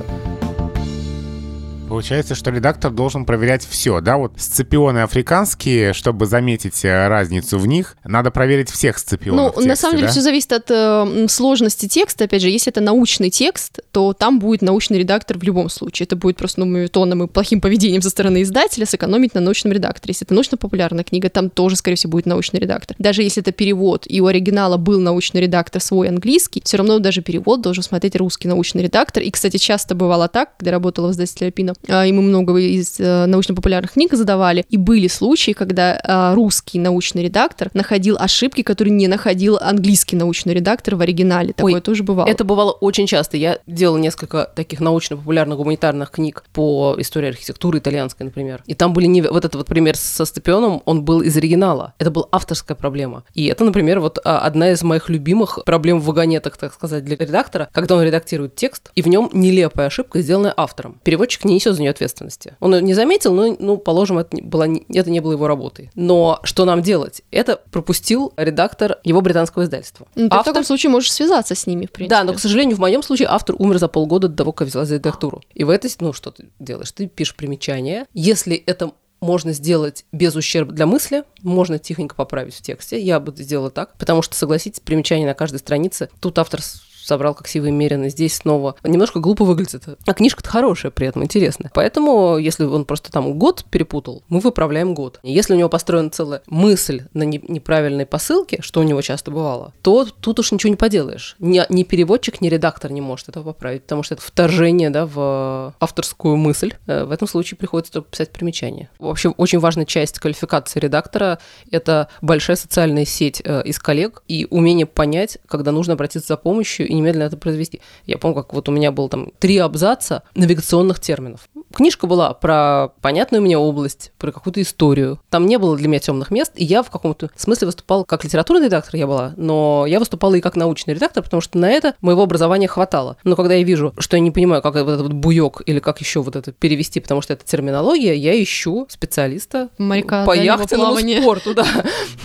Получается, 1.96 2.34
что 2.34 2.50
редактор 2.50 2.90
должен 2.90 3.24
проверять 3.24 3.66
все, 3.66 4.02
да? 4.02 4.18
Вот 4.18 4.34
сципионы 4.36 4.98
африканские, 4.98 5.94
чтобы 5.94 6.26
заметить 6.26 6.84
э, 6.84 7.08
разницу 7.08 7.58
в 7.58 7.66
них, 7.66 7.96
надо 8.04 8.30
проверить 8.30 8.68
всех 8.68 8.96
Ну, 8.96 9.00
сципионов 9.00 9.56
на 9.56 9.62
тексте, 9.62 9.76
самом 9.76 9.96
деле 9.96 10.08
да? 10.08 10.12
все 10.12 10.20
зависит 10.20 10.52
от 10.52 10.70
э, 10.70 11.26
сложности 11.30 11.88
текста. 11.88 12.24
Опять 12.24 12.42
же, 12.42 12.50
если 12.50 12.70
это 12.70 12.82
научный 12.82 13.30
текст, 13.30 13.80
то 13.92 14.12
там 14.12 14.40
будет 14.40 14.60
научный 14.60 14.98
редактор 14.98 15.38
в 15.38 15.42
любом 15.42 15.70
случае. 15.70 16.04
Это 16.04 16.16
будет 16.16 16.36
просто 16.36 16.60
ну, 16.60 16.66
моветоном 16.66 17.22
и 17.22 17.28
плохим 17.28 17.62
поведением 17.62 18.02
со 18.02 18.10
стороны 18.10 18.42
издателя 18.42 18.84
сэкономить 18.84 19.32
на 19.32 19.40
научном 19.40 19.72
редакторе. 19.72 20.12
Если 20.12 20.26
это 20.26 20.34
научно-популярная 20.34 21.02
книга, 21.02 21.30
там 21.30 21.48
тоже, 21.48 21.76
скорее 21.76 21.96
всего, 21.96 22.10
будет 22.10 22.26
научный 22.26 22.60
редактор. 22.60 22.94
Даже 22.98 23.22
если 23.22 23.40
это 23.40 23.52
перевод, 23.52 24.04
и 24.06 24.20
у 24.20 24.26
оригинала 24.26 24.76
был 24.76 25.00
научный 25.00 25.40
редактор 25.40 25.80
свой 25.80 26.10
английский, 26.10 26.60
все 26.62 26.76
равно 26.76 26.98
даже 26.98 27.22
перевод 27.22 27.62
должен 27.62 27.82
смотреть 27.82 28.16
русский 28.16 28.48
научный 28.48 28.82
редактор. 28.82 29.22
И, 29.22 29.30
кстати, 29.30 29.56
часто 29.56 29.94
бывало 29.94 30.28
так, 30.28 30.58
когда 30.58 30.72
работала 30.72 31.08
в 31.08 31.12
издательстве 31.12 31.46
Альпина, 31.46 31.72
и 31.88 32.12
мы 32.12 32.23
много 32.23 32.57
из 32.57 32.99
э, 32.99 33.26
научно-популярных 33.26 33.93
книг 33.93 34.12
задавали, 34.14 34.64
и 34.69 34.76
были 34.76 35.09
случаи, 35.09 35.52
когда 35.52 36.00
а, 36.02 36.35
русский 36.35 36.78
научный 36.78 37.25
редактор 37.25 37.71
находил 37.75 38.16
ошибки, 38.19 38.62
которые 38.62 38.93
не 38.93 39.09
находил 39.09 39.59
английский 39.61 40.16
научный 40.16 40.55
редактор 40.55 40.97
в 40.97 41.00
оригинале. 41.00 41.52
Такое 41.52 41.75
Ой, 41.75 41.81
тоже 41.81 42.02
бывало. 42.02 42.28
Это 42.28 42.45
бывало 42.45 42.73
очень 42.73 43.07
часто. 43.07 43.37
Я 43.37 43.59
делала 43.66 43.99
несколько 43.99 44.50
таких 44.55 44.81
научно-популярных 44.81 45.59
гуманитарных 45.59 46.11
книг 46.11 46.45
по 46.52 46.95
истории 46.99 47.28
архитектуры 47.28 47.78
итальянской, 47.78 48.25
например. 48.25 48.62
И 48.66 48.75
там 48.75 48.93
были 48.93 49.07
не... 49.07 49.23
Вот 49.23 49.45
этот 49.45 49.57
вот 49.57 49.66
пример 49.66 49.97
со 49.97 50.25
Степионом, 50.25 50.83
он 50.85 51.02
был 51.02 51.23
из 51.23 51.37
оригинала. 51.37 51.95
Это 51.99 52.11
была 52.11 52.26
авторская 52.33 52.76
проблема. 52.76 53.25
И 53.35 53.47
это, 53.47 53.64
например, 53.64 54.00
вот 54.00 54.19
а, 54.25 54.40
одна 54.40 54.71
из 54.71 54.83
моих 54.83 55.09
любимых 55.09 55.61
проблем 55.64 56.00
в 56.00 56.05
вагонетах, 56.05 56.57
так 56.57 56.75
сказать, 56.75 57.05
для 57.05 57.16
редактора, 57.16 57.69
когда 57.73 57.97
он 57.97 58.02
редактирует 58.02 58.57
текст, 58.57 58.90
и 58.95 59.02
в 59.02 59.09
нем 59.09 59.31
нелепая 59.33 59.87
ошибка, 59.87 60.21
сделанная 60.21 60.55
автором. 60.57 61.00
Переводчик 61.02 61.45
не 61.45 61.57
несет 61.66 61.76
за 61.76 61.80
нее 61.82 61.90
ответственности. 61.90 62.56
Он 62.61 62.75
ее 62.75 62.82
не 62.82 62.94
заметил, 62.94 63.35
но, 63.35 63.56
ну, 63.58 63.76
положим, 63.76 64.18
это 64.18 64.37
не, 64.37 64.42
была, 64.42 64.66
это 64.88 65.11
не 65.11 65.20
было 65.20 65.32
его 65.32 65.46
работой. 65.49 65.90
Но 65.94 66.38
что 66.44 66.64
нам 66.64 66.82
делать? 66.82 67.23
Это 67.30 67.61
пропустил 67.70 68.32
редактор 68.37 68.99
его 69.04 69.20
британского 69.20 69.64
издательства. 69.64 70.06
Ну, 70.14 70.28
ты 70.28 70.35
в 70.37 70.38
Автор- 70.38 70.54
таком 70.54 70.64
случае 70.64 70.90
можешь 70.90 71.12
связаться 71.12 71.54
с 71.54 71.66
ними, 71.66 71.87
в 71.87 71.92
принципе. 71.92 72.11
да, 72.16 72.25
но, 72.25 72.35
к 72.35 72.38
сожалению, 72.40 72.76
в 72.76 72.80
моем 72.80 73.02
случае 73.02 73.28
автор 73.28 73.56
умер 73.58 73.78
за 73.78 73.88
полгода 73.88 74.28
до 74.28 74.37
того, 74.37 74.52
как 74.52 74.68
взялась 74.68 74.88
за 74.88 74.94
редактуру. 74.96 75.42
И 75.54 75.64
в 75.64 75.70
этой, 75.70 75.90
ну, 76.00 76.12
что 76.12 76.30
ты 76.30 76.46
делаешь? 76.58 76.92
Ты 76.92 77.06
пишешь 77.06 77.35
примечание. 77.37 78.06
Если 78.14 78.56
это 78.56 78.92
можно 79.20 79.52
сделать 79.52 80.04
без 80.12 80.37
ущерба 80.37 80.73
для 80.73 80.87
мысли, 80.87 81.25
можно 81.42 81.78
тихонько 81.78 82.14
поправить 82.14 82.54
в 82.54 82.61
тексте. 82.62 83.00
Я 83.00 83.18
бы 83.18 83.35
сделала 83.37 83.70
так, 83.70 83.96
потому 83.96 84.20
что, 84.23 84.37
согласитесь, 84.37 84.80
примечание 84.80 85.26
на 85.26 85.35
каждой 85.35 85.58
странице. 85.58 86.11
Тут 86.20 86.38
автор 86.38 86.61
собрал 87.06 87.34
как 87.34 87.48
сивый 87.48 87.70
меренно, 87.70 88.08
здесь 88.08 88.36
снова. 88.36 88.76
Немножко 88.82 89.20
глупо 89.20 89.44
выглядит. 89.44 89.84
А 90.06 90.14
книжка-то 90.14 90.48
хорошая 90.48 90.90
при 90.90 91.06
этом, 91.06 91.22
интересная. 91.25 91.70
Поэтому, 91.75 92.38
если 92.38 92.64
он 92.64 92.84
просто 92.84 93.12
там 93.12 93.38
год 93.38 93.64
перепутал, 93.70 94.22
мы 94.28 94.40
выправляем 94.40 94.94
год. 94.94 95.20
Если 95.22 95.54
у 95.54 95.56
него 95.56 95.68
построена 95.68 96.10
целая 96.10 96.42
мысль 96.46 97.02
на 97.14 97.22
не- 97.22 97.42
неправильной 97.46 98.06
посылке, 98.06 98.58
что 98.60 98.80
у 98.80 98.82
него 98.82 99.00
часто 99.02 99.30
бывало, 99.30 99.72
то 99.82 100.06
тут 100.20 100.38
уж 100.40 100.52
ничего 100.52 100.70
не 100.70 100.76
поделаешь. 100.76 101.36
Ни, 101.38 101.62
ни 101.68 101.82
переводчик, 101.84 102.40
ни 102.40 102.48
редактор 102.48 102.90
не 102.90 103.00
может 103.00 103.28
этого 103.28 103.52
поправить, 103.52 103.82
потому 103.82 104.02
что 104.02 104.14
это 104.14 104.22
вторжение 104.22 104.90
да, 104.90 105.06
в 105.06 105.75
авторскую 105.80 106.36
мысль. 106.36 106.75
Э, 106.86 107.04
В 107.04 107.12
этом 107.12 107.28
случае 107.28 107.58
приходится 107.58 107.92
только 107.92 108.10
писать 108.10 108.30
примечание. 108.30 108.88
Вообще, 108.98 109.28
очень 109.28 109.58
важная 109.58 109.84
часть 109.84 110.18
квалификации 110.18 110.80
редактора— 110.80 111.38
это 111.70 112.08
большая 112.20 112.56
социальная 112.56 113.04
сеть 113.04 113.40
э, 113.44 113.62
из 113.64 113.78
коллег 113.78 114.22
и 114.28 114.46
умение 114.50 114.86
понять, 114.86 115.38
когда 115.46 115.72
нужно 115.72 115.92
обратиться 115.92 116.28
за 116.28 116.36
помощью 116.36 116.88
и 116.88 116.95
немедленно 116.96 117.24
это 117.24 117.36
произвести. 117.36 117.80
Я 118.06 118.18
помню, 118.18 118.36
как 118.36 118.52
вот 118.52 118.68
у 118.68 118.72
меня 118.72 118.92
было 118.92 119.08
там 119.08 119.30
три 119.38 119.58
абзаца 119.58 120.22
навигационных 120.34 121.00
терминов. 121.00 121.48
Книжка 121.72 122.06
была 122.06 122.32
про 122.34 122.88
понятную 123.00 123.42
мне 123.42 123.58
область, 123.58 124.12
про 124.18 124.32
какую-то 124.32 124.62
историю. 124.62 125.20
Там 125.30 125.46
не 125.46 125.58
было 125.58 125.76
для 125.76 125.88
меня 125.88 125.98
темных 125.98 126.30
мест, 126.30 126.52
и 126.54 126.64
я 126.64 126.82
в 126.82 126.90
каком-то 126.90 127.30
смысле 127.36 127.66
выступала 127.66 128.04
как 128.04 128.24
литературный 128.24 128.66
редактор 128.66 128.96
я 128.96 129.06
была, 129.06 129.34
но 129.36 129.84
я 129.86 129.98
выступала 129.98 130.34
и 130.34 130.40
как 130.40 130.56
научный 130.56 130.94
редактор, 130.94 131.22
потому 131.22 131.40
что 131.40 131.58
на 131.58 131.70
это 131.70 131.94
моего 132.00 132.22
образования 132.22 132.68
хватало. 132.68 133.16
Но 133.24 133.36
когда 133.36 133.54
я 133.54 133.62
вижу, 133.64 133.92
что 133.98 134.16
я 134.16 134.20
не 134.20 134.30
понимаю, 134.30 134.62
как 134.62 134.74
вот 134.74 134.88
этот 134.88 135.02
вот 135.02 135.12
буёк 135.12 135.62
или 135.66 135.80
как 135.80 136.00
еще 136.00 136.22
вот 136.22 136.36
это 136.36 136.52
перевести, 136.52 137.00
потому 137.00 137.20
что 137.22 137.32
это 137.32 137.44
терминология, 137.44 138.14
я 138.14 138.40
ищу 138.42 138.86
специалиста 138.88 139.68
Моряка 139.78 140.24
по 140.24 140.34
яхтенному 140.36 140.92
плавания. 140.92 141.20
спорту, 141.20 141.54
да. 141.54 141.66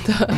Да. 0.07 0.29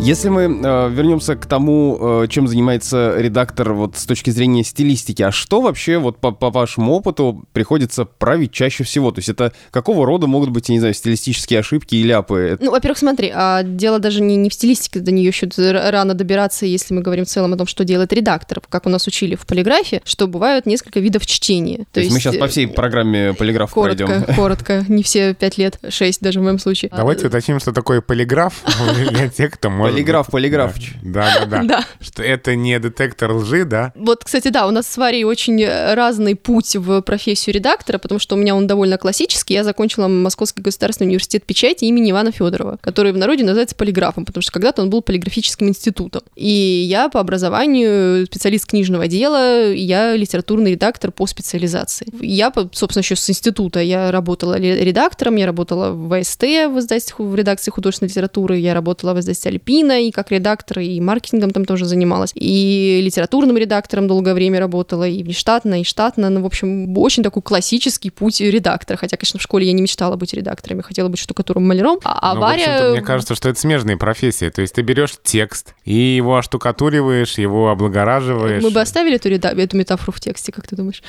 Если 0.00 0.28
мы 0.28 0.42
э, 0.42 0.90
вернемся 0.90 1.34
к 1.34 1.44
тому, 1.44 2.22
э, 2.22 2.26
чем 2.28 2.46
занимается 2.46 3.14
редактор 3.18 3.72
вот 3.72 3.96
с 3.96 4.06
точки 4.06 4.30
зрения 4.30 4.62
стилистики, 4.62 5.22
а 5.22 5.32
что 5.32 5.60
вообще 5.60 5.98
вот 5.98 6.18
по, 6.18 6.30
по 6.30 6.50
вашему 6.50 6.92
опыту 6.92 7.44
приходится 7.52 8.04
править 8.04 8.52
чаще 8.52 8.84
всего? 8.84 9.10
То 9.10 9.18
есть 9.18 9.28
это 9.28 9.52
какого 9.72 10.06
рода 10.06 10.28
могут 10.28 10.50
быть, 10.50 10.68
я 10.68 10.74
не 10.74 10.78
знаю, 10.78 10.94
стилистические 10.94 11.58
ошибки 11.60 11.96
и 11.96 12.04
ляпы? 12.04 12.56
Ну, 12.60 12.70
во-первых, 12.70 12.98
смотри, 12.98 13.32
а 13.34 13.64
дело 13.64 13.98
даже 13.98 14.22
не, 14.22 14.36
не 14.36 14.48
в 14.50 14.54
стилистике, 14.54 15.00
до 15.00 15.10
нее 15.10 15.26
еще 15.26 15.48
рано 15.90 16.14
добираться, 16.14 16.64
если 16.64 16.94
мы 16.94 17.02
говорим 17.02 17.24
в 17.24 17.28
целом 17.28 17.54
о 17.54 17.56
том, 17.56 17.66
что 17.66 17.82
делает 17.82 18.12
редактор, 18.12 18.62
как 18.68 18.86
у 18.86 18.88
нас 18.88 19.04
учили 19.08 19.34
в 19.34 19.46
полиграфе, 19.46 20.00
что 20.04 20.28
бывают 20.28 20.64
несколько 20.64 21.00
видов 21.00 21.26
чтения. 21.26 21.86
То 21.92 21.98
есть 21.98 22.12
мы 22.12 22.20
сейчас 22.20 22.36
э, 22.36 22.38
по 22.38 22.46
всей 22.46 22.68
программе 22.68 23.34
полиграф 23.34 23.72
Коротко, 23.72 24.06
пройдем. 24.06 24.34
коротко, 24.36 24.84
не 24.88 25.02
все 25.02 25.34
пять 25.34 25.58
лет, 25.58 25.80
шесть 25.88 26.20
даже 26.20 26.38
в 26.38 26.44
моем 26.44 26.60
случае. 26.60 26.92
Давайте 26.96 27.26
уточним, 27.26 27.58
что 27.58 27.72
такое 27.72 28.00
полиграф 28.00 28.62
для 29.10 29.28
тех, 29.28 29.50
кто 29.54 29.68
может... 29.68 29.87
Полиграф, 29.92 30.26
быть- 30.26 30.32
полиграфыч. 30.32 30.92
Да, 31.02 31.40
да, 31.40 31.46
да. 31.46 31.62
Да. 31.68 31.84
Что 32.00 32.22
это 32.22 32.54
не 32.54 32.78
детектор 32.78 33.32
лжи, 33.32 33.64
да? 33.64 33.92
Вот, 33.94 34.24
кстати, 34.24 34.48
да, 34.48 34.66
у 34.66 34.70
нас 34.70 34.86
с 34.86 34.96
Варей 34.96 35.24
очень 35.24 35.60
э, 35.62 35.94
разный 35.94 36.34
путь 36.34 36.76
в 36.76 37.02
профессию 37.02 37.54
редактора, 37.54 37.98
потому 37.98 38.18
что 38.18 38.36
у 38.36 38.38
меня 38.38 38.54
он 38.54 38.66
довольно 38.66 38.96
классический. 38.96 39.54
Я 39.54 39.64
закончила 39.64 40.08
Московский 40.08 40.62
государственный 40.62 41.08
университет 41.08 41.44
печати 41.44 41.84
имени 41.84 42.10
Ивана 42.10 42.32
Федорова, 42.32 42.78
который 42.80 43.12
в 43.12 43.16
народе 43.18 43.44
называется 43.44 43.76
полиграфом, 43.76 44.24
потому 44.24 44.42
что 44.42 44.52
когда-то 44.52 44.82
он 44.82 44.90
был 44.90 45.02
полиграфическим 45.02 45.68
институтом. 45.68 46.22
И 46.36 46.48
я 46.88 47.08
по 47.08 47.20
образованию 47.20 48.26
специалист 48.26 48.66
книжного 48.66 49.08
дела, 49.08 49.70
я 49.72 50.16
литературный 50.16 50.72
редактор 50.72 51.12
по 51.12 51.26
специализации. 51.26 52.06
Я, 52.20 52.52
собственно, 52.72 53.02
еще 53.02 53.16
с 53.16 53.28
института 53.28 53.80
я 53.80 54.10
работала 54.10 54.58
редактором, 54.58 55.36
я 55.36 55.46
работала 55.46 55.90
в 55.90 56.22
ВСТ, 56.22 56.42
в, 56.42 56.78
издательстве, 56.78 57.24
в 57.24 57.34
редакции 57.34 57.70
художественной 57.70 58.08
литературы, 58.08 58.56
я 58.58 58.74
работала 58.74 59.14
в 59.14 59.20
издательстве 59.20 59.50
Альпина, 59.52 59.77
магазина, 59.82 60.02
и 60.02 60.10
как 60.10 60.30
редактор, 60.30 60.80
и 60.80 61.00
маркетингом 61.00 61.50
там 61.50 61.64
тоже 61.64 61.84
занималась, 61.84 62.32
и 62.34 63.00
литературным 63.02 63.56
редактором 63.56 64.08
долгое 64.08 64.34
время 64.34 64.60
работала, 64.60 65.06
и 65.06 65.22
внештатно, 65.22 65.80
и 65.80 65.84
штатно. 65.84 66.30
Ну, 66.30 66.42
в 66.42 66.46
общем, 66.46 66.96
очень 66.98 67.22
такой 67.22 67.42
классический 67.42 68.10
путь 68.10 68.40
редактора. 68.40 68.96
Хотя, 68.96 69.16
конечно, 69.16 69.38
в 69.38 69.42
школе 69.42 69.66
я 69.66 69.72
не 69.72 69.82
мечтала 69.82 70.16
быть 70.16 70.34
редактором, 70.34 70.78
я 70.78 70.82
хотела 70.82 71.08
быть 71.08 71.20
штукатуром 71.20 71.66
маляром. 71.66 71.98
А, 72.04 72.32
а 72.32 72.34
Ну, 72.34 72.44
общем-то, 72.44 72.90
мне 72.92 73.02
кажется, 73.02 73.34
что 73.34 73.48
это 73.48 73.58
смежные 73.58 73.96
профессии. 73.96 74.48
То 74.50 74.62
есть 74.62 74.74
ты 74.74 74.82
берешь 74.82 75.14
текст 75.22 75.74
и 75.84 75.94
его 75.94 76.36
оштукатуриваешь, 76.36 77.38
его 77.38 77.70
облагораживаешь. 77.70 78.62
Мы 78.62 78.70
бы 78.70 78.80
оставили 78.80 79.16
эту, 79.16 79.28
реда- 79.28 79.54
эту 79.58 79.76
метафору 79.76 80.12
в 80.12 80.20
тексте, 80.20 80.52
как 80.52 80.66
ты 80.66 80.76
думаешь? 80.76 81.02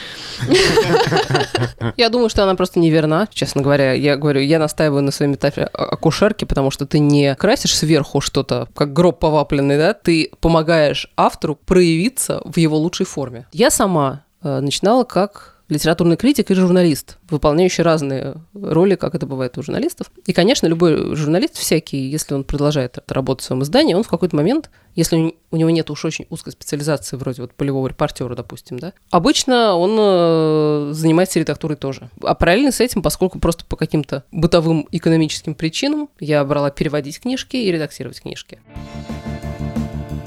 Я 1.97 2.09
думаю, 2.09 2.29
что 2.29 2.43
она 2.43 2.55
просто 2.55 2.79
неверна, 2.79 3.27
честно 3.33 3.61
говоря. 3.61 3.93
Я 3.93 4.15
говорю, 4.17 4.41
я 4.41 4.59
настаиваю 4.59 5.03
на 5.03 5.11
своей 5.11 5.31
метафоре 5.31 5.67
акушерки, 5.67 6.45
потому 6.45 6.71
что 6.71 6.85
ты 6.85 6.99
не 6.99 7.35
красишь 7.35 7.75
сверху 7.75 8.21
что-то, 8.21 8.58
как 8.73 8.93
гроб 8.93 9.19
повапленный, 9.19 9.77
да, 9.77 9.93
ты 9.93 10.31
помогаешь 10.39 11.11
автору 11.15 11.55
проявиться 11.55 12.41
в 12.45 12.57
его 12.57 12.77
лучшей 12.77 13.05
форме. 13.05 13.47
Я 13.51 13.69
сама 13.69 14.23
э, 14.41 14.59
начинала 14.59 15.03
как 15.03 15.58
литературный 15.69 16.17
критик 16.17 16.51
и 16.51 16.55
журналист, 16.55 17.17
выполняющий 17.29 17.83
разные 17.83 18.35
роли, 18.53 18.95
как 18.95 19.15
это 19.15 19.25
бывает 19.25 19.57
у 19.57 19.63
журналистов. 19.63 20.11
И, 20.25 20.33
конечно, 20.33 20.67
любой 20.67 21.15
журналист 21.15 21.55
всякий, 21.55 22.09
если 22.09 22.33
он 22.33 22.43
продолжает 22.43 22.97
работать 23.07 23.43
в 23.43 23.47
своем 23.47 23.63
издании, 23.63 23.93
он 23.93 24.03
в 24.03 24.09
какой-то 24.09 24.35
момент, 24.35 24.69
если 24.95 25.35
у 25.51 25.55
него 25.55 25.69
нет 25.69 25.89
уж 25.89 26.03
очень 26.05 26.25
узкой 26.29 26.51
специализации, 26.51 27.15
вроде 27.17 27.43
вот 27.43 27.53
полевого 27.53 27.87
репортера, 27.87 28.35
допустим, 28.35 28.79
да, 28.79 28.93
обычно 29.11 29.75
он 29.75 29.95
э, 29.97 30.93
занимается 30.93 31.39
редактурой 31.39 31.77
тоже. 31.77 32.09
А 32.23 32.33
параллельно 32.33 32.71
с 32.71 32.79
этим, 32.79 33.01
поскольку 33.01 33.39
просто 33.39 33.63
по 33.65 33.75
каким-то 33.75 34.23
бытовым 34.31 34.87
экономическим 34.91 35.53
причинам 35.53 36.09
я 36.19 36.43
брала 36.43 36.71
переводить 36.71 37.19
книжки 37.19 37.57
и 37.57 37.71
редактировать 37.71 38.21
книжки. 38.21 38.59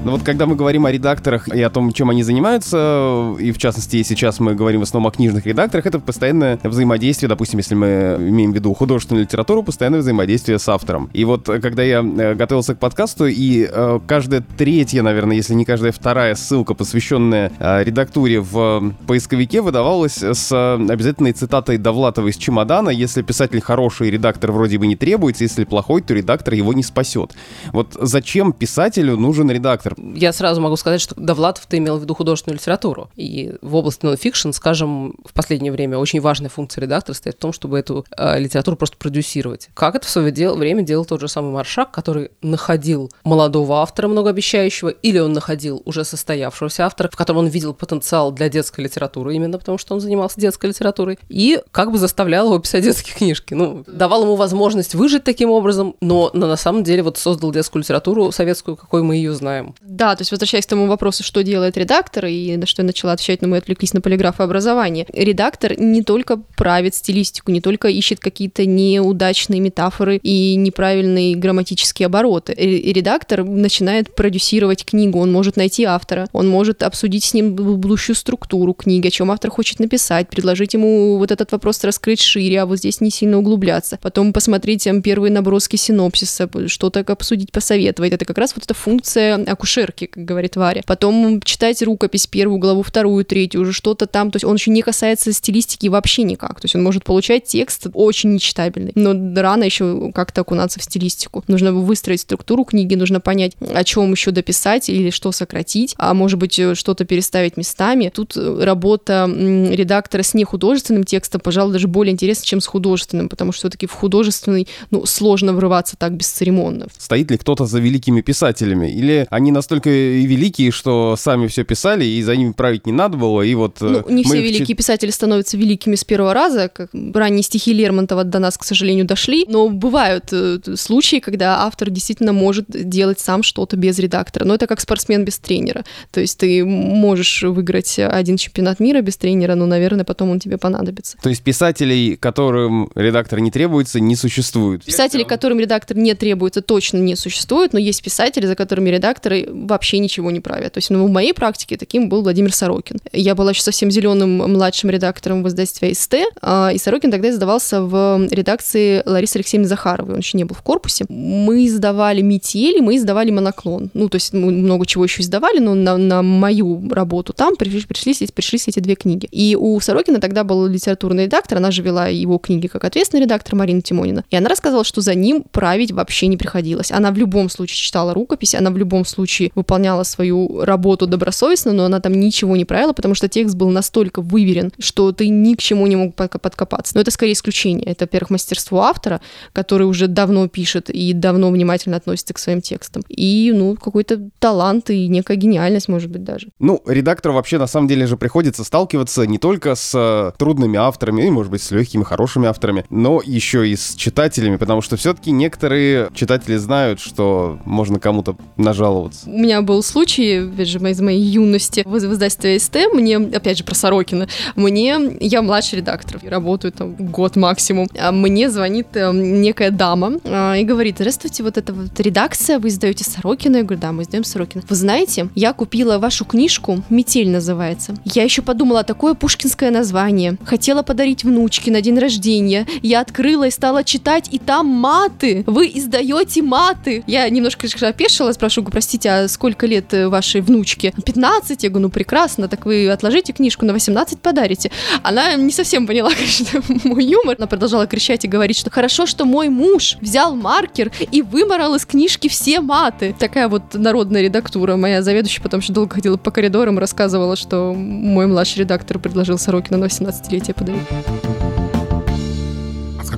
Но 0.04 0.10
вот 0.10 0.24
когда 0.24 0.46
мы 0.46 0.56
говорим 0.56 0.84
о 0.84 0.90
редакторах 0.90 1.48
и 1.48 1.62
о 1.62 1.70
том, 1.70 1.92
чем 1.92 2.10
они 2.10 2.24
занимаются, 2.24 3.36
и 3.38 3.52
в 3.52 3.58
частности 3.58 4.02
сейчас 4.02 4.40
мы 4.40 4.56
говорим 4.56 4.80
в 4.80 4.82
основном 4.82 5.08
о 5.08 5.12
книжных 5.12 5.46
редакторах, 5.46 5.86
это 5.86 6.00
постоянное 6.00 6.58
взаимодействие, 6.64 7.28
допустим, 7.28 7.58
если 7.58 7.76
мы 7.76 8.16
имеем 8.18 8.50
в 8.50 8.54
виду 8.54 8.74
художественную 8.74 9.24
литературу, 9.26 9.62
постоянное 9.62 10.00
взаимодействие 10.00 10.58
с 10.58 10.68
автором. 10.68 11.08
И 11.12 11.24
вот 11.24 11.48
э, 11.48 11.60
когда 11.60 11.84
я 11.84 12.00
э, 12.00 12.34
готовился 12.34 12.74
к 12.74 12.80
подкасту, 12.80 13.26
и 13.26 13.68
э, 13.70 14.00
каждая 14.04 14.44
третья, 14.58 15.02
наверное, 15.02 15.36
если 15.36 15.54
не 15.54 15.64
каждая 15.64 15.92
вторая 15.92 16.34
ссылка, 16.34 16.74
посвященная 16.74 17.52
э, 17.60 17.84
редактуре 17.84 18.40
в 18.40 18.58
э, 18.58 19.06
поисковике, 19.06 19.60
выдавалась 19.60 20.20
с 20.20 20.50
э, 20.50 20.92
обязательной 20.92 21.32
цитатой 21.32 21.78
Довлатова 21.78 22.26
из 22.26 22.36
«Чемодана», 22.38 22.90
если 22.90 23.22
писатель 23.22 23.60
хороший, 23.60 24.10
редактор 24.10 24.50
вроде 24.50 24.78
бы 24.78 24.88
не 24.88 24.96
требуется, 24.96 25.44
если 25.44 25.62
плохой, 25.62 26.02
то 26.02 26.12
редактор 26.12 26.54
его 26.54 26.72
не 26.72 26.82
спасет. 26.82 27.36
Вот 27.72 27.96
зачем 28.00 28.52
писателю 28.52 29.16
нужен 29.16 29.48
редактор? 29.48 29.91
Я 29.96 30.32
сразу 30.32 30.60
могу 30.60 30.76
сказать, 30.76 31.00
что 31.00 31.14
Довлатов 31.16 31.66
ты 31.66 31.78
имел 31.78 31.98
в 31.98 32.02
виду 32.02 32.14
художественную 32.14 32.58
литературу. 32.58 33.10
И 33.16 33.54
в 33.62 33.74
области 33.74 34.04
нонфикшн, 34.04 34.50
скажем, 34.52 35.16
в 35.24 35.32
последнее 35.32 35.72
время 35.72 35.98
очень 35.98 36.20
важная 36.20 36.50
функция 36.50 36.82
редактора 36.82 37.14
стоит 37.14 37.36
в 37.36 37.38
том, 37.38 37.52
чтобы 37.52 37.78
эту 37.78 38.04
э, 38.16 38.38
литературу 38.38 38.76
просто 38.76 38.96
продюсировать. 38.96 39.68
Как 39.74 39.94
это 39.94 40.06
в 40.06 40.10
свое 40.10 40.30
дел, 40.30 40.56
время 40.56 40.82
делал 40.82 41.04
тот 41.04 41.20
же 41.20 41.28
самый 41.28 41.52
Маршак, 41.52 41.90
который 41.90 42.30
находил 42.42 43.10
молодого 43.24 43.80
автора 43.80 44.08
многообещающего, 44.08 44.88
или 44.88 45.18
он 45.18 45.32
находил 45.32 45.82
уже 45.84 46.04
состоявшегося 46.04 46.86
автора, 46.86 47.08
в 47.10 47.16
котором 47.16 47.40
он 47.40 47.46
видел 47.48 47.74
потенциал 47.74 48.32
для 48.32 48.48
детской 48.48 48.82
литературы, 48.82 49.34
именно 49.34 49.58
потому 49.58 49.78
что 49.78 49.94
он 49.94 50.00
занимался 50.00 50.40
детской 50.40 50.66
литературой, 50.66 51.18
и 51.28 51.60
как 51.70 51.92
бы 51.92 51.98
заставлял 51.98 52.46
его 52.46 52.58
писать 52.58 52.84
детские 52.84 53.16
книжки. 53.16 53.54
Ну, 53.54 53.84
давал 53.86 54.22
ему 54.22 54.36
возможность 54.36 54.94
выжить 54.94 55.24
таким 55.24 55.50
образом, 55.50 55.96
но, 56.00 56.30
но 56.32 56.46
на 56.46 56.56
самом 56.56 56.84
деле 56.84 57.02
вот 57.02 57.18
создал 57.18 57.52
детскую 57.52 57.82
литературу 57.82 58.32
советскую, 58.32 58.76
какой 58.76 59.02
мы 59.02 59.16
ее 59.16 59.34
знаем. 59.34 59.74
Да, 59.84 60.14
то 60.14 60.20
есть 60.20 60.30
возвращаясь 60.30 60.64
к 60.64 60.68
тому 60.68 60.86
вопросу, 60.86 61.24
что 61.24 61.42
делает 61.42 61.76
редактор, 61.76 62.26
и 62.26 62.56
на 62.56 62.66
что 62.66 62.82
я 62.82 62.86
начала 62.86 63.14
отвечать, 63.14 63.42
но 63.42 63.48
мы 63.48 63.56
отвлеклись 63.56 63.92
на 63.92 64.00
полиграф 64.00 64.38
и 64.38 64.42
образование. 64.44 65.06
Редактор 65.12 65.78
не 65.78 66.02
только 66.02 66.36
правит 66.56 66.94
стилистику, 66.94 67.50
не 67.50 67.60
только 67.60 67.88
ищет 67.88 68.20
какие-то 68.20 68.64
неудачные 68.64 69.60
метафоры 69.60 70.18
и 70.18 70.54
неправильные 70.54 71.34
грамматические 71.34 72.06
обороты. 72.06 72.54
Ре- 72.56 72.92
Редактор 72.92 73.42
начинает 73.42 74.14
продюсировать 74.14 74.84
книгу, 74.84 75.18
он 75.18 75.32
может 75.32 75.56
найти 75.56 75.82
автора, 75.82 76.28
он 76.32 76.48
может 76.48 76.84
обсудить 76.84 77.24
с 77.24 77.34
ним 77.34 77.54
будущую 77.54 78.14
структуру 78.14 78.74
книги, 78.74 79.08
о 79.08 79.10
чем 79.10 79.32
автор 79.32 79.50
хочет 79.50 79.80
написать, 79.80 80.28
предложить 80.28 80.74
ему 80.74 81.18
вот 81.18 81.32
этот 81.32 81.50
вопрос 81.50 81.82
раскрыть 81.82 82.20
шире, 82.20 82.60
а 82.62 82.66
вот 82.66 82.78
здесь 82.78 83.00
не 83.00 83.10
сильно 83.10 83.38
углубляться. 83.38 83.98
Потом 84.00 84.32
посмотреть 84.32 84.84
там, 84.84 85.02
первые 85.02 85.32
наброски 85.32 85.74
синопсиса, 85.74 86.48
что-то 86.68 87.00
обсудить, 87.00 87.50
посоветовать. 87.50 88.12
Это 88.12 88.24
как 88.24 88.38
раз 88.38 88.54
вот 88.54 88.64
эта 88.64 88.74
функция 88.74 89.44
акушерки, 89.72 90.06
как 90.06 90.24
говорит 90.24 90.56
Варя. 90.56 90.82
Потом 90.86 91.40
читать 91.42 91.82
рукопись, 91.82 92.26
первую 92.26 92.58
главу, 92.58 92.82
вторую, 92.82 93.24
третью, 93.24 93.62
уже 93.62 93.72
что-то 93.72 94.06
там. 94.06 94.30
То 94.30 94.36
есть 94.36 94.44
он 94.44 94.56
еще 94.56 94.70
не 94.70 94.82
касается 94.82 95.32
стилистики 95.32 95.88
вообще 95.88 96.22
никак. 96.22 96.60
То 96.60 96.66
есть 96.66 96.76
он 96.76 96.82
может 96.82 97.04
получать 97.04 97.44
текст 97.44 97.86
очень 97.94 98.34
нечитабельный, 98.34 98.92
но 98.94 99.12
рано 99.40 99.64
еще 99.64 100.12
как-то 100.14 100.42
окунаться 100.42 100.80
в 100.80 100.82
стилистику. 100.84 101.44
Нужно 101.48 101.72
выстроить 101.72 102.20
структуру 102.20 102.64
книги, 102.64 102.94
нужно 102.94 103.20
понять, 103.20 103.52
о 103.74 103.84
чем 103.84 104.12
еще 104.12 104.30
дописать 104.30 104.88
или 104.88 105.10
что 105.10 105.32
сократить, 105.32 105.94
а 105.98 106.14
может 106.14 106.38
быть 106.38 106.58
э, 106.58 106.74
что-то 106.74 107.04
переставить 107.04 107.56
местами. 107.56 108.10
Тут 108.14 108.36
э, 108.36 108.64
работа 108.64 109.28
редактора 109.28 110.22
с 110.22 110.34
нехудожественным 110.34 111.04
текстом, 111.04 111.40
пожалуй, 111.40 111.72
даже 111.72 111.88
более 111.88 112.12
интересна, 112.12 112.44
чем 112.44 112.60
с 112.60 112.66
художественным, 112.66 113.28
потому 113.28 113.52
что 113.52 113.60
все-таки 113.62 113.86
в 113.86 113.92
художественный, 113.92 114.68
ну, 114.90 115.06
сложно 115.06 115.52
врываться 115.52 115.96
так 115.96 116.12
бесцеремонно. 116.12 116.86
Стоит 116.98 117.30
ли 117.30 117.38
кто-то 117.38 117.66
за 117.66 117.78
великими 117.78 118.20
писателями? 118.20 118.90
Или 118.90 119.26
они 119.30 119.52
настолько 119.62 119.90
и 119.90 120.26
великие, 120.26 120.72
что 120.72 121.14
сами 121.16 121.46
все 121.46 121.64
писали, 121.64 122.04
и 122.04 122.22
за 122.22 122.34
ними 122.36 122.52
править 122.52 122.86
не 122.86 122.92
надо 122.92 123.16
было, 123.16 123.42
и 123.42 123.54
вот... 123.54 123.80
э, 123.80 123.88
Ну, 123.88 124.04
не 124.10 124.24
все 124.24 124.42
великие 124.42 124.76
писатели 124.76 125.10
становятся 125.10 125.56
великими 125.56 125.94
с 125.94 126.04
первого 126.04 126.34
раза, 126.34 126.68
как 126.68 126.90
ранние 127.14 127.42
стихи 127.42 127.72
Лермонтова 127.72 128.24
до 128.24 128.38
нас, 128.40 128.58
к 128.58 128.64
сожалению, 128.64 129.04
дошли, 129.04 129.44
но 129.48 129.68
бывают 129.68 130.24
э, 130.32 130.58
случаи, 130.76 131.20
когда 131.20 131.62
автор 131.64 131.90
действительно 131.90 132.32
может 132.32 132.66
делать 132.68 133.20
сам 133.20 133.42
что-то 133.42 133.76
без 133.76 133.98
редактора, 133.98 134.44
но 134.44 134.54
это 134.54 134.66
как 134.66 134.80
спортсмен 134.80 135.24
без 135.24 135.38
тренера, 135.38 135.84
то 136.10 136.20
есть 136.20 136.38
ты 136.38 136.64
можешь 136.64 137.42
выиграть 137.42 137.98
один 137.98 138.36
чемпионат 138.36 138.80
мира 138.80 139.00
без 139.00 139.16
тренера, 139.16 139.54
но, 139.54 139.66
наверное, 139.66 140.04
потом 140.04 140.30
он 140.30 140.40
тебе 140.40 140.58
понадобится. 140.58 141.16
То 141.22 141.28
есть 141.28 141.42
писателей, 141.42 142.16
которым 142.16 142.90
редактор 142.96 143.38
не 143.38 143.50
требуется, 143.52 144.00
не 144.00 144.16
существует. 144.16 144.84
Писателей, 144.84 145.24
которым 145.24 145.60
редактор 145.60 145.96
не 145.96 146.14
требуется, 146.14 146.62
точно 146.62 146.98
не 146.98 147.14
существует, 147.14 147.72
но 147.72 147.78
есть 147.78 148.02
писатели, 148.02 148.46
за 148.46 148.56
которыми 148.56 148.90
редакторы 148.90 149.48
вообще 149.52 149.98
ничего 149.98 150.30
не 150.30 150.40
правят. 150.40 150.72
То 150.72 150.78
есть 150.78 150.90
ну, 150.90 151.06
в 151.06 151.10
моей 151.10 151.32
практике 151.32 151.76
таким 151.76 152.08
был 152.08 152.22
Владимир 152.22 152.52
Сорокин. 152.52 152.98
Я 153.12 153.34
была 153.34 153.50
еще 153.50 153.62
совсем 153.62 153.90
зеленым 153.90 154.38
младшим 154.38 154.90
редактором 154.90 155.42
в 155.42 155.48
издательстве 155.48 155.94
СТ, 155.94 156.14
а, 156.40 156.70
и 156.72 156.78
Сорокин 156.78 157.10
тогда 157.10 157.30
издавался 157.30 157.82
в 157.82 158.28
редакции 158.30 159.02
Ларисы 159.06 159.36
Алексеевны 159.36 159.68
Захаровой. 159.68 160.14
Он 160.14 160.20
еще 160.20 160.38
не 160.38 160.44
был 160.44 160.54
в 160.54 160.62
корпусе. 160.62 161.04
Мы 161.08 161.66
издавали 161.66 162.20
«Метели», 162.20 162.80
мы 162.80 162.96
издавали 162.96 163.30
«Моноклон». 163.30 163.90
Ну, 163.94 164.08
то 164.08 164.16
есть 164.16 164.32
мы 164.32 164.52
много 164.52 164.86
чего 164.86 165.04
еще 165.04 165.22
издавали, 165.22 165.58
но 165.58 165.74
на, 165.74 165.96
на 165.96 166.22
мою 166.22 166.88
работу 166.90 167.32
там 167.32 167.56
пришли, 167.56 167.82
пришлись, 167.86 168.22
эти- 168.22 168.32
пришлись 168.32 168.68
эти 168.68 168.80
две 168.80 168.94
книги. 168.94 169.28
И 169.30 169.56
у 169.58 169.78
Сорокина 169.80 170.20
тогда 170.20 170.44
был 170.44 170.66
литературный 170.66 171.24
редактор, 171.24 171.58
она 171.58 171.70
же 171.70 171.82
вела 171.82 172.08
его 172.08 172.38
книги 172.38 172.66
как 172.66 172.84
ответственный 172.84 173.22
редактор 173.22 173.54
Марина 173.56 173.82
Тимонина. 173.82 174.24
И 174.30 174.36
она 174.36 174.48
рассказывала, 174.48 174.84
что 174.84 175.00
за 175.00 175.14
ним 175.14 175.44
править 175.50 175.92
вообще 175.92 176.26
не 176.26 176.36
приходилось. 176.36 176.92
Она 176.92 177.10
в 177.10 177.18
любом 177.18 177.48
случае 177.48 177.76
читала 177.76 178.14
рукопись, 178.14 178.54
она 178.54 178.70
в 178.70 178.76
любом 178.76 179.04
случае 179.04 179.31
выполняла 179.54 180.02
свою 180.02 180.64
работу 180.64 181.06
добросовестно, 181.06 181.72
но 181.72 181.84
она 181.84 182.00
там 182.00 182.14
ничего 182.14 182.56
не 182.56 182.64
правила, 182.64 182.92
потому 182.92 183.14
что 183.14 183.28
текст 183.28 183.56
был 183.56 183.70
настолько 183.70 184.20
выверен, 184.20 184.72
что 184.78 185.12
ты 185.12 185.28
ни 185.28 185.54
к 185.54 185.60
чему 185.60 185.86
не 185.86 185.96
мог 185.96 186.14
подкопаться. 186.14 186.92
Но 186.94 187.00
это 187.00 187.10
скорее 187.10 187.32
исключение. 187.32 187.86
Это, 187.86 188.04
во-первых, 188.04 188.30
мастерство 188.30 188.82
автора, 188.82 189.20
который 189.52 189.86
уже 189.86 190.06
давно 190.08 190.48
пишет 190.48 190.90
и 190.90 191.12
давно 191.12 191.50
внимательно 191.50 191.96
относится 191.96 192.34
к 192.34 192.38
своим 192.38 192.60
текстам. 192.60 193.02
И, 193.08 193.52
ну, 193.54 193.76
какой-то 193.76 194.30
талант 194.38 194.90
и 194.90 195.08
некая 195.08 195.36
гениальность, 195.36 195.88
может 195.88 196.10
быть, 196.10 196.24
даже. 196.24 196.48
Ну, 196.58 196.82
редактору 196.86 197.34
вообще 197.34 197.58
на 197.58 197.66
самом 197.66 197.88
деле 197.88 198.06
же 198.06 198.16
приходится 198.16 198.64
сталкиваться 198.64 199.26
не 199.26 199.38
только 199.38 199.74
с 199.74 199.92
э, 199.94 200.32
трудными 200.38 200.78
авторами, 200.78 201.26
и, 201.26 201.30
может 201.30 201.50
быть, 201.50 201.62
с 201.62 201.70
легкими, 201.70 202.02
хорошими 202.02 202.48
авторами, 202.48 202.84
но 202.90 203.20
еще 203.24 203.68
и 203.68 203.76
с 203.76 203.94
читателями, 203.94 204.56
потому 204.56 204.80
что 204.80 204.96
все-таки 204.96 205.30
некоторые 205.30 206.10
читатели 206.14 206.56
знают, 206.56 207.00
что 207.00 207.58
можно 207.64 207.98
кому-то 207.98 208.36
нажаловаться. 208.56 209.21
У 209.26 209.38
меня 209.38 209.62
был 209.62 209.82
случай, 209.82 210.38
опять 210.38 210.68
же, 210.68 210.78
из 210.78 211.00
моей 211.00 211.22
юности 211.22 211.82
в 211.84 211.96
издательстве 211.96 212.58
СТ, 212.58 212.76
мне, 212.92 213.16
опять 213.16 213.58
же, 213.58 213.64
про 213.64 213.74
Сорокина, 213.74 214.28
мне, 214.56 214.96
я 215.20 215.42
младший 215.42 215.78
редактор, 215.78 216.20
работаю 216.24 216.72
там 216.72 216.94
год 216.94 217.36
максимум, 217.36 217.88
а 217.98 218.12
мне 218.12 218.50
звонит 218.50 218.88
э, 218.94 219.10
некая 219.12 219.70
дама 219.70 220.18
э, 220.24 220.60
и 220.60 220.64
говорит, 220.64 220.96
здравствуйте, 220.96 221.42
вот 221.42 221.56
эта 221.56 221.72
вот 221.72 221.98
редакция, 222.00 222.58
вы 222.58 222.68
издаете 222.68 223.04
Сорокина? 223.04 223.58
Я 223.58 223.62
говорю, 223.62 223.80
да, 223.80 223.92
мы 223.92 224.02
издаем 224.02 224.24
Сорокина. 224.24 224.62
Вы 224.68 224.74
знаете, 224.74 225.28
я 225.34 225.52
купила 225.52 225.98
вашу 225.98 226.24
книжку, 226.24 226.82
«Метель» 226.90 227.30
называется. 227.30 227.94
Я 228.04 228.24
еще 228.24 228.42
подумала, 228.42 228.84
такое 228.84 229.14
пушкинское 229.14 229.70
название. 229.70 230.36
Хотела 230.44 230.82
подарить 230.82 231.24
внучке 231.24 231.70
на 231.70 231.80
день 231.80 231.98
рождения. 231.98 232.66
Я 232.82 233.00
открыла 233.00 233.46
и 233.46 233.50
стала 233.50 233.84
читать, 233.84 234.28
и 234.30 234.38
там 234.38 234.66
маты. 234.66 235.44
Вы 235.46 235.70
издаете 235.74 236.42
маты. 236.42 237.04
Я 237.06 237.28
немножко 237.28 237.66
опешила, 237.86 238.32
спрашиваю, 238.32 238.70
простите, 238.70 239.10
а 239.12 239.28
сколько 239.28 239.66
лет 239.66 239.92
э, 239.94 240.08
вашей 240.08 240.40
внучке? 240.40 240.92
15. 241.04 241.62
Я 241.62 241.68
говорю, 241.68 241.88
ну 241.88 241.90
прекрасно, 241.90 242.48
так 242.48 242.66
вы 242.66 242.88
отложите 242.88 243.32
книжку, 243.32 243.64
на 243.64 243.72
18 243.72 244.20
подарите. 244.20 244.70
Она 245.02 245.34
не 245.34 245.52
совсем 245.52 245.86
поняла, 245.86 246.10
конечно, 246.14 246.62
мой 246.84 247.04
юмор. 247.04 247.36
Она 247.38 247.46
продолжала 247.46 247.86
кричать 247.86 248.24
и 248.24 248.28
говорить, 248.28 248.56
что 248.56 248.70
хорошо, 248.70 249.06
что 249.06 249.24
мой 249.24 249.48
муж 249.48 249.96
взял 250.00 250.34
маркер 250.34 250.90
и 251.10 251.22
выморал 251.22 251.74
из 251.74 251.84
книжки 251.84 252.28
все 252.28 252.60
маты. 252.60 253.14
Такая 253.18 253.48
вот 253.48 253.74
народная 253.74 254.22
редактура. 254.22 254.76
Моя 254.76 255.02
заведующая 255.02 255.42
потом 255.42 255.60
еще 255.60 255.72
долго 255.72 255.94
ходила 255.94 256.16
по 256.16 256.30
коридорам 256.30 256.78
рассказывала, 256.78 257.36
что 257.36 257.74
мой 257.74 258.26
младший 258.26 258.60
редактор 258.60 258.98
предложил 258.98 259.38
Сорокина 259.38 259.78
на 259.78 259.84
18-летие 259.84 260.54
подарить 260.54 261.71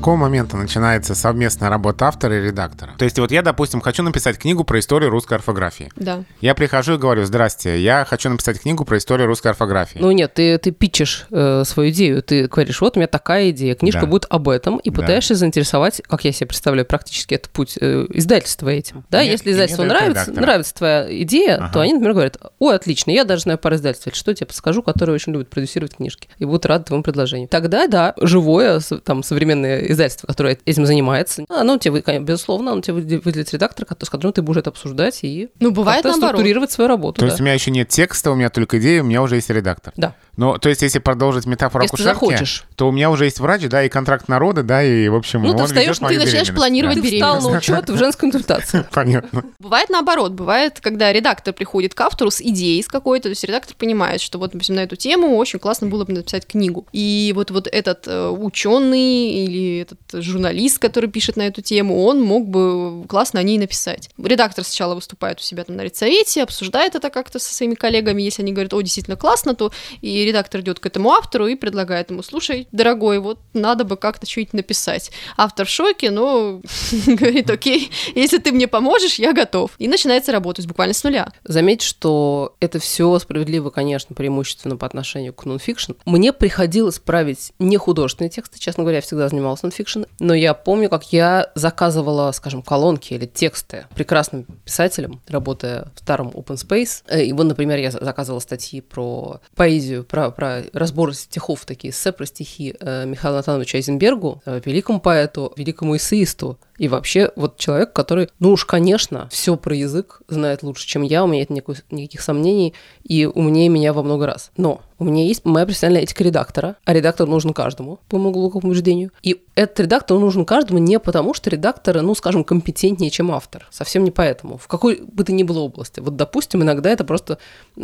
какого 0.04 0.16
момента 0.16 0.58
начинается 0.58 1.14
совместная 1.14 1.70
работа 1.70 2.08
автора 2.08 2.38
и 2.38 2.42
редактора? 2.42 2.92
То 2.98 3.06
есть 3.06 3.18
вот 3.18 3.30
я, 3.30 3.40
допустим, 3.40 3.80
хочу 3.80 4.02
написать 4.02 4.36
книгу 4.36 4.62
про 4.62 4.78
историю 4.78 5.08
русской 5.08 5.32
орфографии. 5.32 5.90
Да. 5.96 6.24
Я 6.42 6.54
прихожу 6.54 6.96
и 6.96 6.98
говорю, 6.98 7.24
здрасте, 7.24 7.80
я 7.80 8.04
хочу 8.04 8.28
написать 8.28 8.60
книгу 8.60 8.84
про 8.84 8.98
историю 8.98 9.26
русской 9.28 9.48
орфографии. 9.48 9.98
Ну 9.98 10.10
нет, 10.10 10.34
ты, 10.34 10.58
ты 10.58 10.72
питчешь 10.72 11.24
э, 11.30 11.62
свою 11.64 11.88
идею, 11.88 12.22
ты 12.22 12.48
говоришь, 12.48 12.82
вот 12.82 12.98
у 12.98 13.00
меня 13.00 13.06
такая 13.06 13.48
идея, 13.48 13.74
книжка 13.76 14.02
да. 14.02 14.06
будет 14.06 14.26
об 14.28 14.50
этом, 14.50 14.76
и 14.76 14.90
пытаешься 14.90 15.32
да. 15.32 15.38
заинтересовать, 15.38 16.02
как 16.06 16.22
я 16.26 16.32
себе 16.32 16.48
представляю, 16.48 16.84
практически 16.84 17.32
этот 17.32 17.48
путь 17.48 17.78
э, 17.80 18.04
издательства 18.10 18.68
этим. 18.68 19.06
Да, 19.08 19.22
нет, 19.22 19.32
если 19.32 19.52
издательству 19.52 19.84
нравится, 19.84 20.30
нравится 20.32 20.74
твоя 20.74 21.22
идея, 21.22 21.56
ага. 21.56 21.70
то 21.72 21.80
они, 21.80 21.94
например, 21.94 22.12
говорят, 22.12 22.36
ой, 22.58 22.76
отлично, 22.76 23.10
я 23.10 23.24
даже 23.24 23.44
знаю 23.44 23.58
пару 23.58 23.76
издательств, 23.76 24.14
что 24.14 24.34
тебе 24.34 24.48
подскажу, 24.48 24.82
которые 24.82 25.14
очень 25.14 25.32
любят 25.32 25.48
продюсировать 25.48 25.96
книжки, 25.96 26.28
и 26.36 26.44
будут 26.44 26.66
рады 26.66 26.84
твоему 26.84 27.02
предложению. 27.02 27.48
Тогда, 27.48 27.86
да, 27.86 28.12
живое, 28.20 28.80
там, 29.02 29.22
современное 29.22 29.93
издательство, 29.94 30.26
которое 30.26 30.58
этим 30.64 30.86
занимается, 30.86 31.44
оно 31.48 31.78
тебе, 31.78 32.02
безусловно, 32.20 32.72
оно 32.72 32.80
тебе 32.80 33.18
выделит 33.18 33.52
редактор, 33.52 33.86
с 34.00 34.10
которым 34.10 34.32
ты 34.32 34.42
будешь 34.42 34.58
это 34.58 34.70
обсуждать 34.70 35.20
и 35.22 35.48
ну, 35.60 35.70
бывает 35.70 36.04
наоборот. 36.04 36.30
структурировать 36.30 36.70
свою 36.70 36.88
работу. 36.88 37.20
То 37.20 37.26
да. 37.26 37.26
есть 37.28 37.40
у 37.40 37.44
меня 37.44 37.54
еще 37.54 37.70
нет 37.70 37.88
текста, 37.88 38.30
у 38.30 38.34
меня 38.34 38.50
только 38.50 38.78
идея, 38.78 39.02
у 39.02 39.06
меня 39.06 39.22
уже 39.22 39.36
есть 39.36 39.50
редактор. 39.50 39.92
Да. 39.96 40.14
Ну, 40.36 40.58
то 40.58 40.68
есть, 40.68 40.82
если 40.82 40.98
продолжить 40.98 41.46
метафору 41.46 41.84
если 41.84 41.94
акушерки, 41.94 42.14
захочешь. 42.14 42.64
то 42.76 42.88
у 42.88 42.92
меня 42.92 43.10
уже 43.10 43.24
есть 43.24 43.40
врач, 43.40 43.62
да, 43.62 43.84
и 43.84 43.88
контракт 43.88 44.28
народа, 44.28 44.62
да, 44.62 44.82
и, 44.82 45.08
в 45.08 45.14
общем, 45.14 45.42
Ну, 45.42 45.56
ты 45.56 45.64
встаешь, 45.64 45.98
ты 45.98 46.18
начинаешь 46.18 46.52
планировать 46.52 46.96
да. 46.96 47.02
беременность. 47.02 47.46
Ты 47.46 47.60
встал 47.60 47.72
на 47.74 47.82
учет 47.82 47.90
в 47.90 47.98
женской 47.98 48.30
консультации. 48.30 48.84
Понятно. 48.92 49.44
Бывает 49.58 49.90
наоборот, 49.90 50.32
бывает, 50.32 50.80
когда 50.80 51.12
редактор 51.12 51.54
приходит 51.54 51.94
к 51.94 52.00
автору 52.00 52.30
с 52.30 52.40
идеей 52.40 52.82
с 52.82 52.88
какой-то, 52.88 53.24
то 53.24 53.28
есть 53.30 53.44
редактор 53.44 53.76
понимает, 53.76 54.20
что 54.20 54.38
вот, 54.38 54.52
допустим, 54.52 54.74
на 54.76 54.80
эту 54.80 54.96
тему 54.96 55.36
очень 55.36 55.58
классно 55.58 55.86
было 55.86 56.04
бы 56.04 56.12
написать 56.12 56.46
книгу. 56.46 56.86
И 56.92 57.32
вот, 57.34 57.50
вот 57.50 57.68
этот 57.70 58.06
э, 58.06 58.28
ученый 58.28 59.30
или 59.44 59.80
этот 59.80 60.22
журналист, 60.22 60.78
который 60.78 61.08
пишет 61.08 61.36
на 61.36 61.42
эту 61.42 61.62
тему, 61.62 62.04
он 62.04 62.20
мог 62.20 62.48
бы 62.48 63.06
классно 63.06 63.40
о 63.40 63.42
ней 63.42 63.58
написать. 63.58 64.10
Редактор 64.18 64.64
сначала 64.64 64.94
выступает 64.94 65.38
у 65.40 65.42
себя 65.42 65.64
там 65.64 65.76
на 65.76 65.82
редсовете, 65.82 66.42
обсуждает 66.42 66.94
это 66.94 67.10
как-то 67.10 67.38
со 67.38 67.52
своими 67.52 67.74
коллегами, 67.74 68.22
если 68.22 68.42
они 68.42 68.52
говорят, 68.52 68.74
о, 68.74 68.80
действительно 68.80 69.16
классно, 69.16 69.54
то 69.54 69.72
и 70.00 70.23
редактор 70.24 70.60
идет 70.60 70.80
к 70.80 70.86
этому 70.86 71.12
автору 71.12 71.46
и 71.46 71.54
предлагает 71.54 72.10
ему, 72.10 72.22
слушай, 72.22 72.68
дорогой, 72.72 73.18
вот 73.18 73.38
надо 73.52 73.84
бы 73.84 73.96
как-то 73.96 74.26
что-нибудь 74.26 74.54
написать. 74.54 75.10
Автор 75.36 75.66
в 75.66 75.70
шоке, 75.70 76.10
но 76.10 76.60
говорит, 77.06 77.50
окей, 77.50 77.90
если 78.14 78.38
ты 78.38 78.52
мне 78.52 78.68
поможешь, 78.68 79.14
я 79.18 79.32
готов. 79.32 79.72
И 79.78 79.88
начинается 79.88 80.32
работать 80.32 80.66
буквально 80.66 80.94
с 80.94 81.04
нуля. 81.04 81.32
Заметь, 81.44 81.82
что 81.82 82.56
это 82.60 82.78
все 82.78 83.18
справедливо, 83.18 83.70
конечно, 83.70 84.14
преимущественно 84.14 84.76
по 84.76 84.86
отношению 84.86 85.32
к 85.32 85.44
нонфикшн. 85.44 85.92
Мне 86.04 86.32
приходилось 86.32 86.98
править 86.98 87.52
не 87.58 87.76
художественные 87.76 88.30
тексты, 88.30 88.58
честно 88.58 88.82
говоря, 88.82 88.98
я 88.98 89.02
всегда 89.02 89.28
занималась 89.28 89.62
нонфикшн, 89.62 90.04
но 90.20 90.34
я 90.34 90.54
помню, 90.54 90.88
как 90.88 91.12
я 91.12 91.50
заказывала, 91.54 92.32
скажем, 92.32 92.62
колонки 92.62 93.14
или 93.14 93.26
тексты 93.26 93.86
прекрасным 93.94 94.46
писателям, 94.64 95.20
работая 95.28 95.92
в 95.94 96.00
старом 96.00 96.28
open 96.28 96.56
space. 96.56 97.02
Э, 97.06 97.22
и 97.22 97.32
вот, 97.32 97.44
например, 97.44 97.78
я 97.78 97.90
заказывала 97.90 98.40
статьи 98.40 98.80
про 98.80 99.40
поэзию, 99.54 100.04
про, 100.14 100.30
про 100.30 100.62
разбор 100.72 101.12
стихов, 101.12 101.64
такие 101.66 101.90
эссе 101.90 102.12
про 102.12 102.24
стихи 102.24 102.76
э, 102.78 103.04
Михаила 103.04 103.38
Натановича 103.38 103.78
Айзенбергу, 103.78 104.42
э, 104.46 104.60
великому 104.64 105.00
поэту, 105.00 105.52
великому 105.56 105.96
эссеисту, 105.96 106.56
и 106.78 106.86
вообще 106.86 107.32
вот 107.34 107.56
человек, 107.56 107.92
который, 107.92 108.28
ну 108.38 108.52
уж, 108.52 108.64
конечно, 108.64 109.28
все 109.32 109.56
про 109.56 109.74
язык 109.74 110.22
знает 110.28 110.62
лучше, 110.62 110.86
чем 110.86 111.02
я, 111.02 111.24
у 111.24 111.26
меня 111.26 111.40
нет 111.40 111.50
никаких, 111.50 111.84
никаких 111.90 112.20
сомнений, 112.20 112.74
и 113.02 113.26
умнее 113.26 113.68
меня 113.68 113.92
во 113.92 114.04
много 114.04 114.26
раз. 114.26 114.52
Но 114.56 114.82
у 114.98 115.04
меня 115.04 115.24
есть 115.24 115.44
моя 115.44 115.66
профессиональная 115.66 116.02
этика 116.02 116.22
редактора, 116.24 116.76
а 116.84 116.92
редактор 116.92 117.26
нужен 117.26 117.52
каждому, 117.52 117.98
по 118.08 118.16
моему 118.16 118.32
глубокому 118.32 118.70
убеждению. 118.70 119.10
И 119.22 119.42
этот 119.54 119.80
редактор 119.80 120.18
нужен 120.18 120.44
каждому 120.44 120.78
не 120.78 120.98
потому, 120.98 121.34
что 121.34 121.50
редактор, 121.50 122.02
ну, 122.02 122.14
скажем, 122.14 122.44
компетентнее, 122.44 123.10
чем 123.10 123.30
автор. 123.32 123.66
Совсем 123.70 124.04
не 124.04 124.10
поэтому. 124.10 124.56
В 124.56 124.68
какой 124.68 125.00
бы 125.00 125.24
то 125.24 125.32
ни 125.32 125.42
было 125.42 125.60
области. 125.60 126.00
Вот, 126.00 126.16
допустим, 126.16 126.62
иногда 126.62 126.90
это 126.90 127.04
просто 127.04 127.38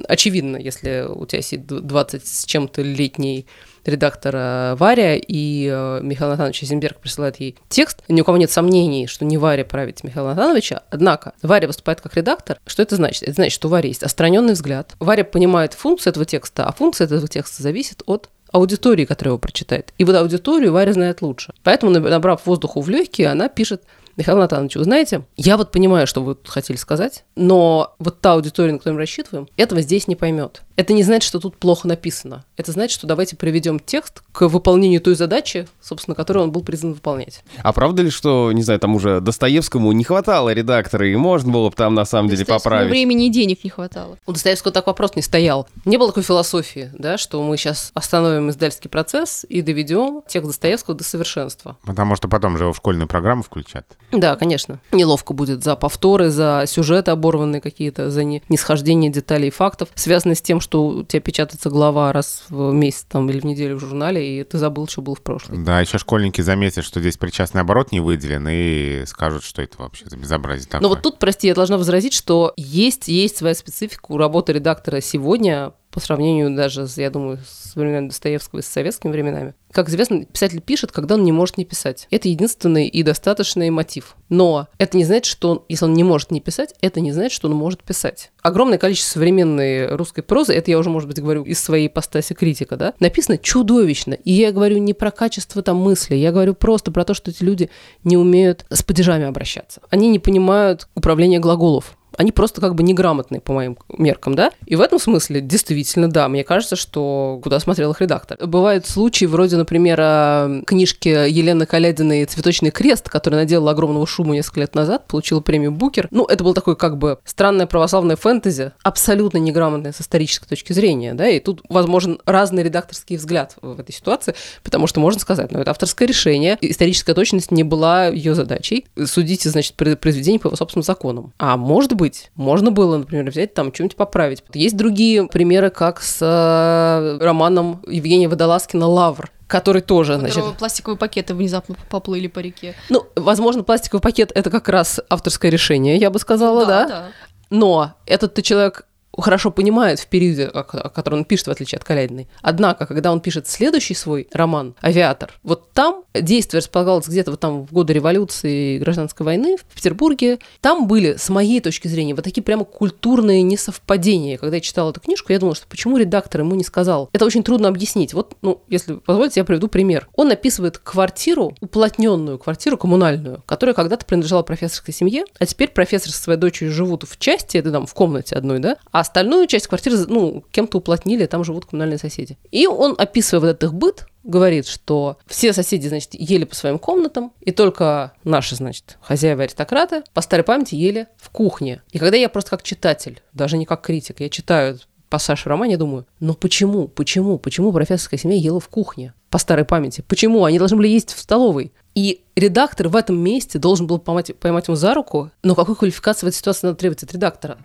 очевидно, 0.08 0.56
если 0.56 1.06
у 1.08 1.26
тебя 1.26 1.42
сидит 1.42 1.66
20 1.66 2.26
с 2.26 2.44
чем-то 2.44 2.82
летний 2.82 3.46
редактора 3.90 4.76
Варя, 4.78 5.16
и 5.16 5.68
э, 5.70 6.00
Михаил 6.02 6.30
Натанович 6.30 6.62
Зимберг 6.62 6.98
присылает 6.98 7.38
ей 7.40 7.56
текст. 7.68 8.02
Ни 8.08 8.20
у 8.20 8.24
кого 8.24 8.38
нет 8.38 8.50
сомнений, 8.50 9.06
что 9.06 9.24
не 9.24 9.38
Варя 9.38 9.64
правит 9.64 10.02
Михаила 10.04 10.30
Натановича, 10.30 10.82
однако 10.90 11.32
Варя 11.42 11.66
выступает 11.66 12.00
как 12.00 12.16
редактор. 12.16 12.58
Что 12.66 12.82
это 12.82 12.96
значит? 12.96 13.22
Это 13.24 13.32
значит, 13.32 13.52
что 13.52 13.68
у 13.68 13.70
Вари 13.70 13.88
есть 13.88 14.02
отстраненный 14.02 14.54
взгляд. 14.54 14.94
Варя 15.00 15.24
понимает 15.24 15.74
функцию 15.74 16.12
этого 16.12 16.24
текста, 16.24 16.64
а 16.66 16.72
функция 16.72 17.06
этого 17.06 17.28
текста 17.28 17.62
зависит 17.62 18.02
от 18.06 18.28
аудитории, 18.52 19.04
которая 19.04 19.30
его 19.30 19.38
прочитает. 19.38 19.92
И 19.98 20.04
вот 20.04 20.16
аудиторию 20.16 20.72
Варя 20.72 20.92
знает 20.92 21.22
лучше. 21.22 21.52
Поэтому, 21.62 21.92
набрав 21.92 22.46
воздуху 22.46 22.80
в 22.80 22.88
легкие, 22.88 23.28
она 23.28 23.48
пишет 23.48 23.82
Михаил 24.16 24.38
Натанович, 24.38 24.76
вы 24.76 24.84
знаете, 24.84 25.22
я 25.36 25.56
вот 25.56 25.70
понимаю, 25.70 26.06
что 26.06 26.22
вы 26.22 26.36
хотели 26.44 26.76
сказать, 26.76 27.24
но 27.36 27.94
вот 27.98 28.20
та 28.20 28.34
аудитория, 28.34 28.72
на 28.72 28.78
которую 28.78 28.96
мы 28.96 29.00
рассчитываем, 29.00 29.48
этого 29.56 29.80
здесь 29.80 30.08
не 30.08 30.16
поймет. 30.16 30.62
Это 30.80 30.94
не 30.94 31.02
значит, 31.02 31.28
что 31.28 31.40
тут 31.40 31.58
плохо 31.58 31.86
написано. 31.86 32.42
Это 32.56 32.72
значит, 32.72 32.94
что 32.94 33.06
давайте 33.06 33.36
приведем 33.36 33.80
текст 33.80 34.22
к 34.32 34.48
выполнению 34.48 35.02
той 35.02 35.14
задачи, 35.14 35.68
собственно, 35.82 36.14
которую 36.14 36.44
он 36.44 36.52
был 36.52 36.62
призван 36.62 36.94
выполнять. 36.94 37.44
А 37.62 37.74
правда 37.74 38.00
ли, 38.00 38.08
что, 38.08 38.50
не 38.50 38.62
знаю, 38.62 38.80
там 38.80 38.94
уже 38.94 39.20
Достоевскому 39.20 39.92
не 39.92 40.04
хватало 40.04 40.54
редактора, 40.54 41.06
и 41.06 41.14
можно 41.16 41.52
было 41.52 41.68
бы 41.68 41.76
там 41.76 41.94
на 41.94 42.06
самом 42.06 42.30
деле 42.30 42.46
поправить? 42.46 42.88
времени 42.88 43.26
и 43.26 43.30
денег 43.30 43.62
не 43.62 43.68
хватало. 43.68 44.16
У 44.24 44.32
Достоевского 44.32 44.72
так 44.72 44.86
вопрос 44.86 45.16
не 45.16 45.20
стоял. 45.20 45.68
Не 45.84 45.98
было 45.98 46.08
такой 46.08 46.22
философии, 46.22 46.90
да, 46.94 47.18
что 47.18 47.42
мы 47.42 47.58
сейчас 47.58 47.90
остановим 47.92 48.48
издательский 48.48 48.88
процесс 48.88 49.44
и 49.46 49.60
доведем 49.60 50.22
текст 50.26 50.46
Достоевского 50.46 50.96
до 50.96 51.04
совершенства. 51.04 51.76
Потому 51.84 52.16
что 52.16 52.26
потом 52.26 52.56
же 52.56 52.64
его 52.64 52.72
в 52.72 52.78
школьную 52.78 53.06
программу 53.06 53.42
включат. 53.42 53.84
Да, 54.12 54.34
конечно. 54.36 54.80
Неловко 54.92 55.34
будет 55.34 55.62
за 55.62 55.76
повторы, 55.76 56.30
за 56.30 56.64
сюжеты 56.66 57.10
оборванные 57.10 57.60
какие-то, 57.60 58.10
за 58.10 58.24
не, 58.24 58.42
нисхождение 58.48 59.12
деталей 59.12 59.48
и 59.48 59.50
фактов, 59.50 59.90
связанные 59.94 60.36
с 60.36 60.40
тем, 60.40 60.58
что 60.58 60.69
у 60.74 61.04
тебя 61.04 61.20
печатается 61.20 61.70
глава 61.70 62.12
раз 62.12 62.44
в 62.48 62.72
месяц 62.72 63.06
там, 63.08 63.28
или 63.30 63.40
в 63.40 63.44
неделю 63.44 63.76
в 63.76 63.80
журнале, 63.80 64.40
и 64.40 64.44
ты 64.44 64.58
забыл, 64.58 64.88
что 64.88 65.02
было 65.02 65.14
в 65.14 65.22
прошлом. 65.22 65.64
Да, 65.64 65.80
еще 65.80 65.98
школьники 65.98 66.40
заметят, 66.40 66.84
что 66.84 67.00
здесь 67.00 67.16
причастный 67.16 67.60
оборот 67.60 67.92
не 67.92 68.00
выделен, 68.00 68.46
и 68.48 69.04
скажут, 69.06 69.44
что 69.44 69.62
это 69.62 69.80
вообще 69.82 70.04
за 70.08 70.16
безобразие 70.16 70.66
такое. 70.66 70.82
Но 70.82 70.88
вот 70.88 71.02
тут, 71.02 71.18
прости, 71.18 71.48
я 71.48 71.54
должна 71.54 71.76
возразить, 71.78 72.12
что 72.12 72.52
есть, 72.56 73.08
есть 73.08 73.36
своя 73.36 73.54
специфика 73.54 74.06
у 74.08 74.16
работы 74.16 74.52
редактора 74.52 75.00
сегодня 75.00 75.72
по 75.90 76.00
сравнению 76.00 76.54
даже, 76.54 76.86
я 76.96 77.10
думаю, 77.10 77.38
с 77.46 77.74
временами 77.74 78.08
Достоевского 78.08 78.60
и 78.60 78.62
с 78.62 78.66
советскими 78.66 79.10
временами. 79.10 79.54
Как 79.72 79.88
известно, 79.88 80.24
писатель 80.24 80.60
пишет, 80.60 80.92
когда 80.92 81.14
он 81.14 81.24
не 81.24 81.32
может 81.32 81.56
не 81.56 81.64
писать. 81.64 82.06
Это 82.10 82.28
единственный 82.28 82.88
и 82.88 83.02
достаточный 83.02 83.70
мотив. 83.70 84.16
Но 84.28 84.68
это 84.78 84.96
не 84.96 85.04
значит, 85.04 85.26
что 85.26 85.50
он, 85.50 85.62
если 85.68 85.84
он 85.84 85.94
не 85.94 86.04
может 86.04 86.30
не 86.30 86.40
писать, 86.40 86.74
это 86.80 87.00
не 87.00 87.12
значит, 87.12 87.32
что 87.32 87.48
он 87.48 87.54
может 87.54 87.82
писать. 87.82 88.32
Огромное 88.42 88.78
количество 88.78 89.14
современной 89.14 89.94
русской 89.94 90.22
прозы, 90.22 90.54
это 90.54 90.70
я 90.70 90.78
уже, 90.78 90.90
может 90.90 91.08
быть, 91.08 91.20
говорю 91.20 91.44
из 91.44 91.60
своей 91.60 91.88
постаси 91.88 92.34
критика, 92.34 92.76
да, 92.76 92.94
написано 93.00 93.38
чудовищно. 93.38 94.14
И 94.14 94.32
я 94.32 94.52
говорю 94.52 94.78
не 94.78 94.94
про 94.94 95.10
качество 95.10 95.62
там 95.62 95.76
мысли, 95.76 96.14
я 96.14 96.32
говорю 96.32 96.54
просто 96.54 96.90
про 96.90 97.04
то, 97.04 97.14
что 97.14 97.30
эти 97.30 97.42
люди 97.42 97.70
не 98.04 98.16
умеют 98.16 98.64
с 98.70 98.82
падежами 98.82 99.26
обращаться. 99.26 99.82
Они 99.90 100.08
не 100.08 100.18
понимают 100.18 100.88
управления 100.94 101.38
глаголов 101.38 101.96
они 102.20 102.32
просто 102.32 102.60
как 102.60 102.74
бы 102.74 102.82
неграмотные 102.82 103.40
по 103.40 103.54
моим 103.54 103.78
меркам, 103.96 104.34
да? 104.34 104.50
И 104.66 104.76
в 104.76 104.82
этом 104.82 104.98
смысле, 104.98 105.40
действительно, 105.40 106.10
да, 106.10 106.28
мне 106.28 106.44
кажется, 106.44 106.76
что 106.76 107.40
куда 107.42 107.58
смотрел 107.60 107.92
их 107.92 108.00
редактор. 108.02 108.36
Бывают 108.46 108.86
случаи 108.86 109.24
вроде, 109.24 109.56
например, 109.56 109.98
э, 109.98 110.62
книжки 110.66 111.08
Елены 111.08 111.64
Калядиной 111.64 112.26
«Цветочный 112.26 112.70
крест», 112.70 113.08
которая 113.08 113.40
наделала 113.40 113.70
огромного 113.70 114.06
шума 114.06 114.34
несколько 114.34 114.60
лет 114.60 114.74
назад, 114.74 115.06
получила 115.06 115.40
премию 115.40 115.72
Букер. 115.72 116.08
Ну, 116.10 116.26
это 116.26 116.44
был 116.44 116.52
такой 116.52 116.76
как 116.76 116.98
бы 116.98 117.18
странное 117.24 117.66
православное 117.66 118.16
фэнтези, 118.16 118.72
абсолютно 118.82 119.38
неграмотное 119.38 119.92
с 119.92 120.02
исторической 120.02 120.46
точки 120.46 120.74
зрения, 120.74 121.14
да, 121.14 121.26
и 121.26 121.40
тут 121.40 121.62
возможен 121.70 122.20
разный 122.26 122.62
редакторский 122.62 123.16
взгляд 123.16 123.56
в 123.62 123.80
этой 123.80 123.94
ситуации, 123.94 124.34
потому 124.62 124.86
что 124.86 125.00
можно 125.00 125.20
сказать, 125.20 125.52
ну, 125.52 125.60
это 125.60 125.70
авторское 125.70 126.06
решение, 126.06 126.58
историческая 126.60 127.14
точность 127.14 127.50
не 127.50 127.64
была 127.64 128.08
ее 128.08 128.34
задачей. 128.34 128.84
Судите, 129.06 129.48
значит, 129.48 129.74
произведение 129.74 130.38
по 130.38 130.48
его 130.48 130.56
собственным 130.56 130.84
законам. 130.84 131.32
А 131.38 131.56
может 131.56 131.94
быть, 131.94 132.09
можно 132.34 132.70
было, 132.70 132.98
например, 132.98 133.30
взять 133.30 133.54
там 133.54 133.72
что-нибудь 133.72 133.96
поправить. 133.96 134.42
Есть 134.54 134.76
другие 134.76 135.26
примеры, 135.26 135.70
как 135.70 136.00
с 136.00 136.18
э, 136.20 137.24
романом 137.24 137.82
Евгения 137.86 138.28
Водолазкина 138.28 138.86
«Лавр», 138.86 139.30
который 139.46 139.82
тоже, 139.82 140.16
значит... 140.16 140.44
пластиковые 140.58 140.96
пакеты 140.98 141.34
внезапно 141.34 141.76
поплыли 141.88 142.28
по 142.28 142.38
реке. 142.38 142.74
Ну, 142.88 143.06
возможно, 143.16 143.64
пластиковый 143.64 144.00
пакет— 144.00 144.30
это 144.34 144.50
как 144.50 144.68
раз 144.68 145.00
авторское 145.08 145.50
решение, 145.50 145.96
я 145.96 146.10
бы 146.10 146.18
сказала, 146.18 146.66
да? 146.66 146.86
Да, 146.86 146.88
да. 146.88 147.04
Но 147.50 147.94
этот 148.06 148.34
ты 148.34 148.42
человек 148.42 148.86
хорошо 149.20 149.50
понимает 149.50 150.00
в 150.00 150.06
периоде, 150.06 150.46
о 150.46 150.62
котором 150.62 151.20
он 151.20 151.24
пишет, 151.24 151.46
в 151.46 151.50
отличие 151.50 151.78
от 151.78 151.84
Калядиной. 151.84 152.28
Однако, 152.42 152.86
когда 152.86 153.12
он 153.12 153.20
пишет 153.20 153.48
следующий 153.48 153.94
свой 153.94 154.28
роман 154.32 154.74
«Авиатор», 154.82 155.32
вот 155.42 155.72
там 155.72 156.04
действие 156.14 156.60
располагалось 156.60 157.06
где-то 157.06 157.32
вот 157.32 157.40
там 157.40 157.66
в 157.66 157.72
годы 157.72 157.92
революции 157.92 158.76
и 158.76 158.78
гражданской 158.78 159.24
войны 159.24 159.56
в 159.56 159.74
Петербурге. 159.74 160.38
Там 160.60 160.86
были, 160.86 161.16
с 161.16 161.28
моей 161.28 161.60
точки 161.60 161.88
зрения, 161.88 162.14
вот 162.14 162.24
такие 162.24 162.42
прямо 162.42 162.64
культурные 162.64 163.42
несовпадения. 163.42 164.38
Когда 164.38 164.56
я 164.56 164.60
читала 164.60 164.90
эту 164.90 165.00
книжку, 165.00 165.32
я 165.32 165.38
думала, 165.38 165.54
что 165.54 165.66
почему 165.66 165.96
редактор 165.96 166.40
ему 166.42 166.54
не 166.54 166.64
сказал? 166.64 167.08
Это 167.12 167.24
очень 167.24 167.42
трудно 167.42 167.68
объяснить. 167.68 168.14
Вот, 168.14 168.36
ну, 168.42 168.62
если 168.68 168.94
позволите, 168.94 169.40
я 169.40 169.44
приведу 169.44 169.68
пример. 169.68 170.08
Он 170.16 170.30
описывает 170.30 170.78
квартиру, 170.78 171.54
уплотненную 171.60 172.38
квартиру 172.38 172.76
коммунальную, 172.76 173.42
которая 173.46 173.74
когда-то 173.74 174.04
принадлежала 174.06 174.42
профессорской 174.42 174.94
семье, 174.94 175.24
а 175.38 175.46
теперь 175.46 175.68
профессор 175.68 176.12
со 176.12 176.22
своей 176.22 176.38
дочерью 176.38 176.72
живут 176.72 177.04
в 177.08 177.18
части, 177.18 177.56
это 177.56 177.70
там 177.70 177.86
в 177.86 177.94
комнате 177.94 178.36
одной, 178.36 178.58
да, 178.58 178.76
а 178.90 179.00
остальную 179.10 179.48
часть 179.48 179.66
квартиры, 179.66 179.98
ну, 180.06 180.44
кем-то 180.52 180.78
уплотнили, 180.78 181.26
там 181.26 181.42
живут 181.42 181.66
коммунальные 181.66 181.98
соседи. 181.98 182.38
И 182.52 182.66
он, 182.66 182.94
описывая 182.96 183.40
вот 183.40 183.48
этот 183.48 183.64
их 183.64 183.74
быт, 183.74 184.06
говорит, 184.22 184.66
что 184.68 185.18
все 185.26 185.52
соседи, 185.52 185.88
значит, 185.88 186.10
ели 186.14 186.44
по 186.44 186.54
своим 186.54 186.78
комнатам, 186.78 187.32
и 187.40 187.50
только 187.50 188.12
наши, 188.22 188.54
значит, 188.54 188.98
хозяева-аристократы 189.02 190.04
по 190.14 190.20
старой 190.20 190.44
памяти 190.44 190.76
ели 190.76 191.08
в 191.16 191.30
кухне. 191.30 191.82
И 191.90 191.98
когда 191.98 192.16
я 192.16 192.28
просто 192.28 192.50
как 192.50 192.62
читатель, 192.62 193.20
даже 193.32 193.56
не 193.56 193.66
как 193.66 193.82
критик, 193.82 194.20
я 194.20 194.28
читаю 194.28 194.78
пассаж 195.08 195.42
в 195.42 195.46
романе, 195.48 195.72
я 195.72 195.78
думаю, 195.78 196.06
ну 196.20 196.34
почему, 196.34 196.86
почему, 196.86 197.38
почему 197.38 197.72
профессорская 197.72 198.20
семья 198.20 198.38
ела 198.38 198.60
в 198.60 198.68
кухне 198.68 199.12
по 199.28 199.38
старой 199.38 199.64
памяти? 199.64 200.04
Почему? 200.06 200.44
Они 200.44 200.58
должны 200.58 200.76
были 200.76 200.88
есть 200.88 201.12
в 201.12 201.18
столовой. 201.18 201.72
И 201.96 202.22
редактор 202.36 202.88
в 202.88 202.94
этом 202.94 203.18
месте 203.18 203.58
должен 203.58 203.88
был 203.88 203.98
поймать, 203.98 204.36
поймать 204.38 204.68
ему 204.68 204.76
за 204.76 204.94
руку, 204.94 205.30
но 205.42 205.56
какой 205.56 205.74
квалификации 205.74 206.26
в 206.26 206.28
этой 206.28 206.36
ситуации 206.36 206.68
надо 206.68 206.78
требовать 206.78 207.02
от 207.02 207.12
редактора? 207.12 207.58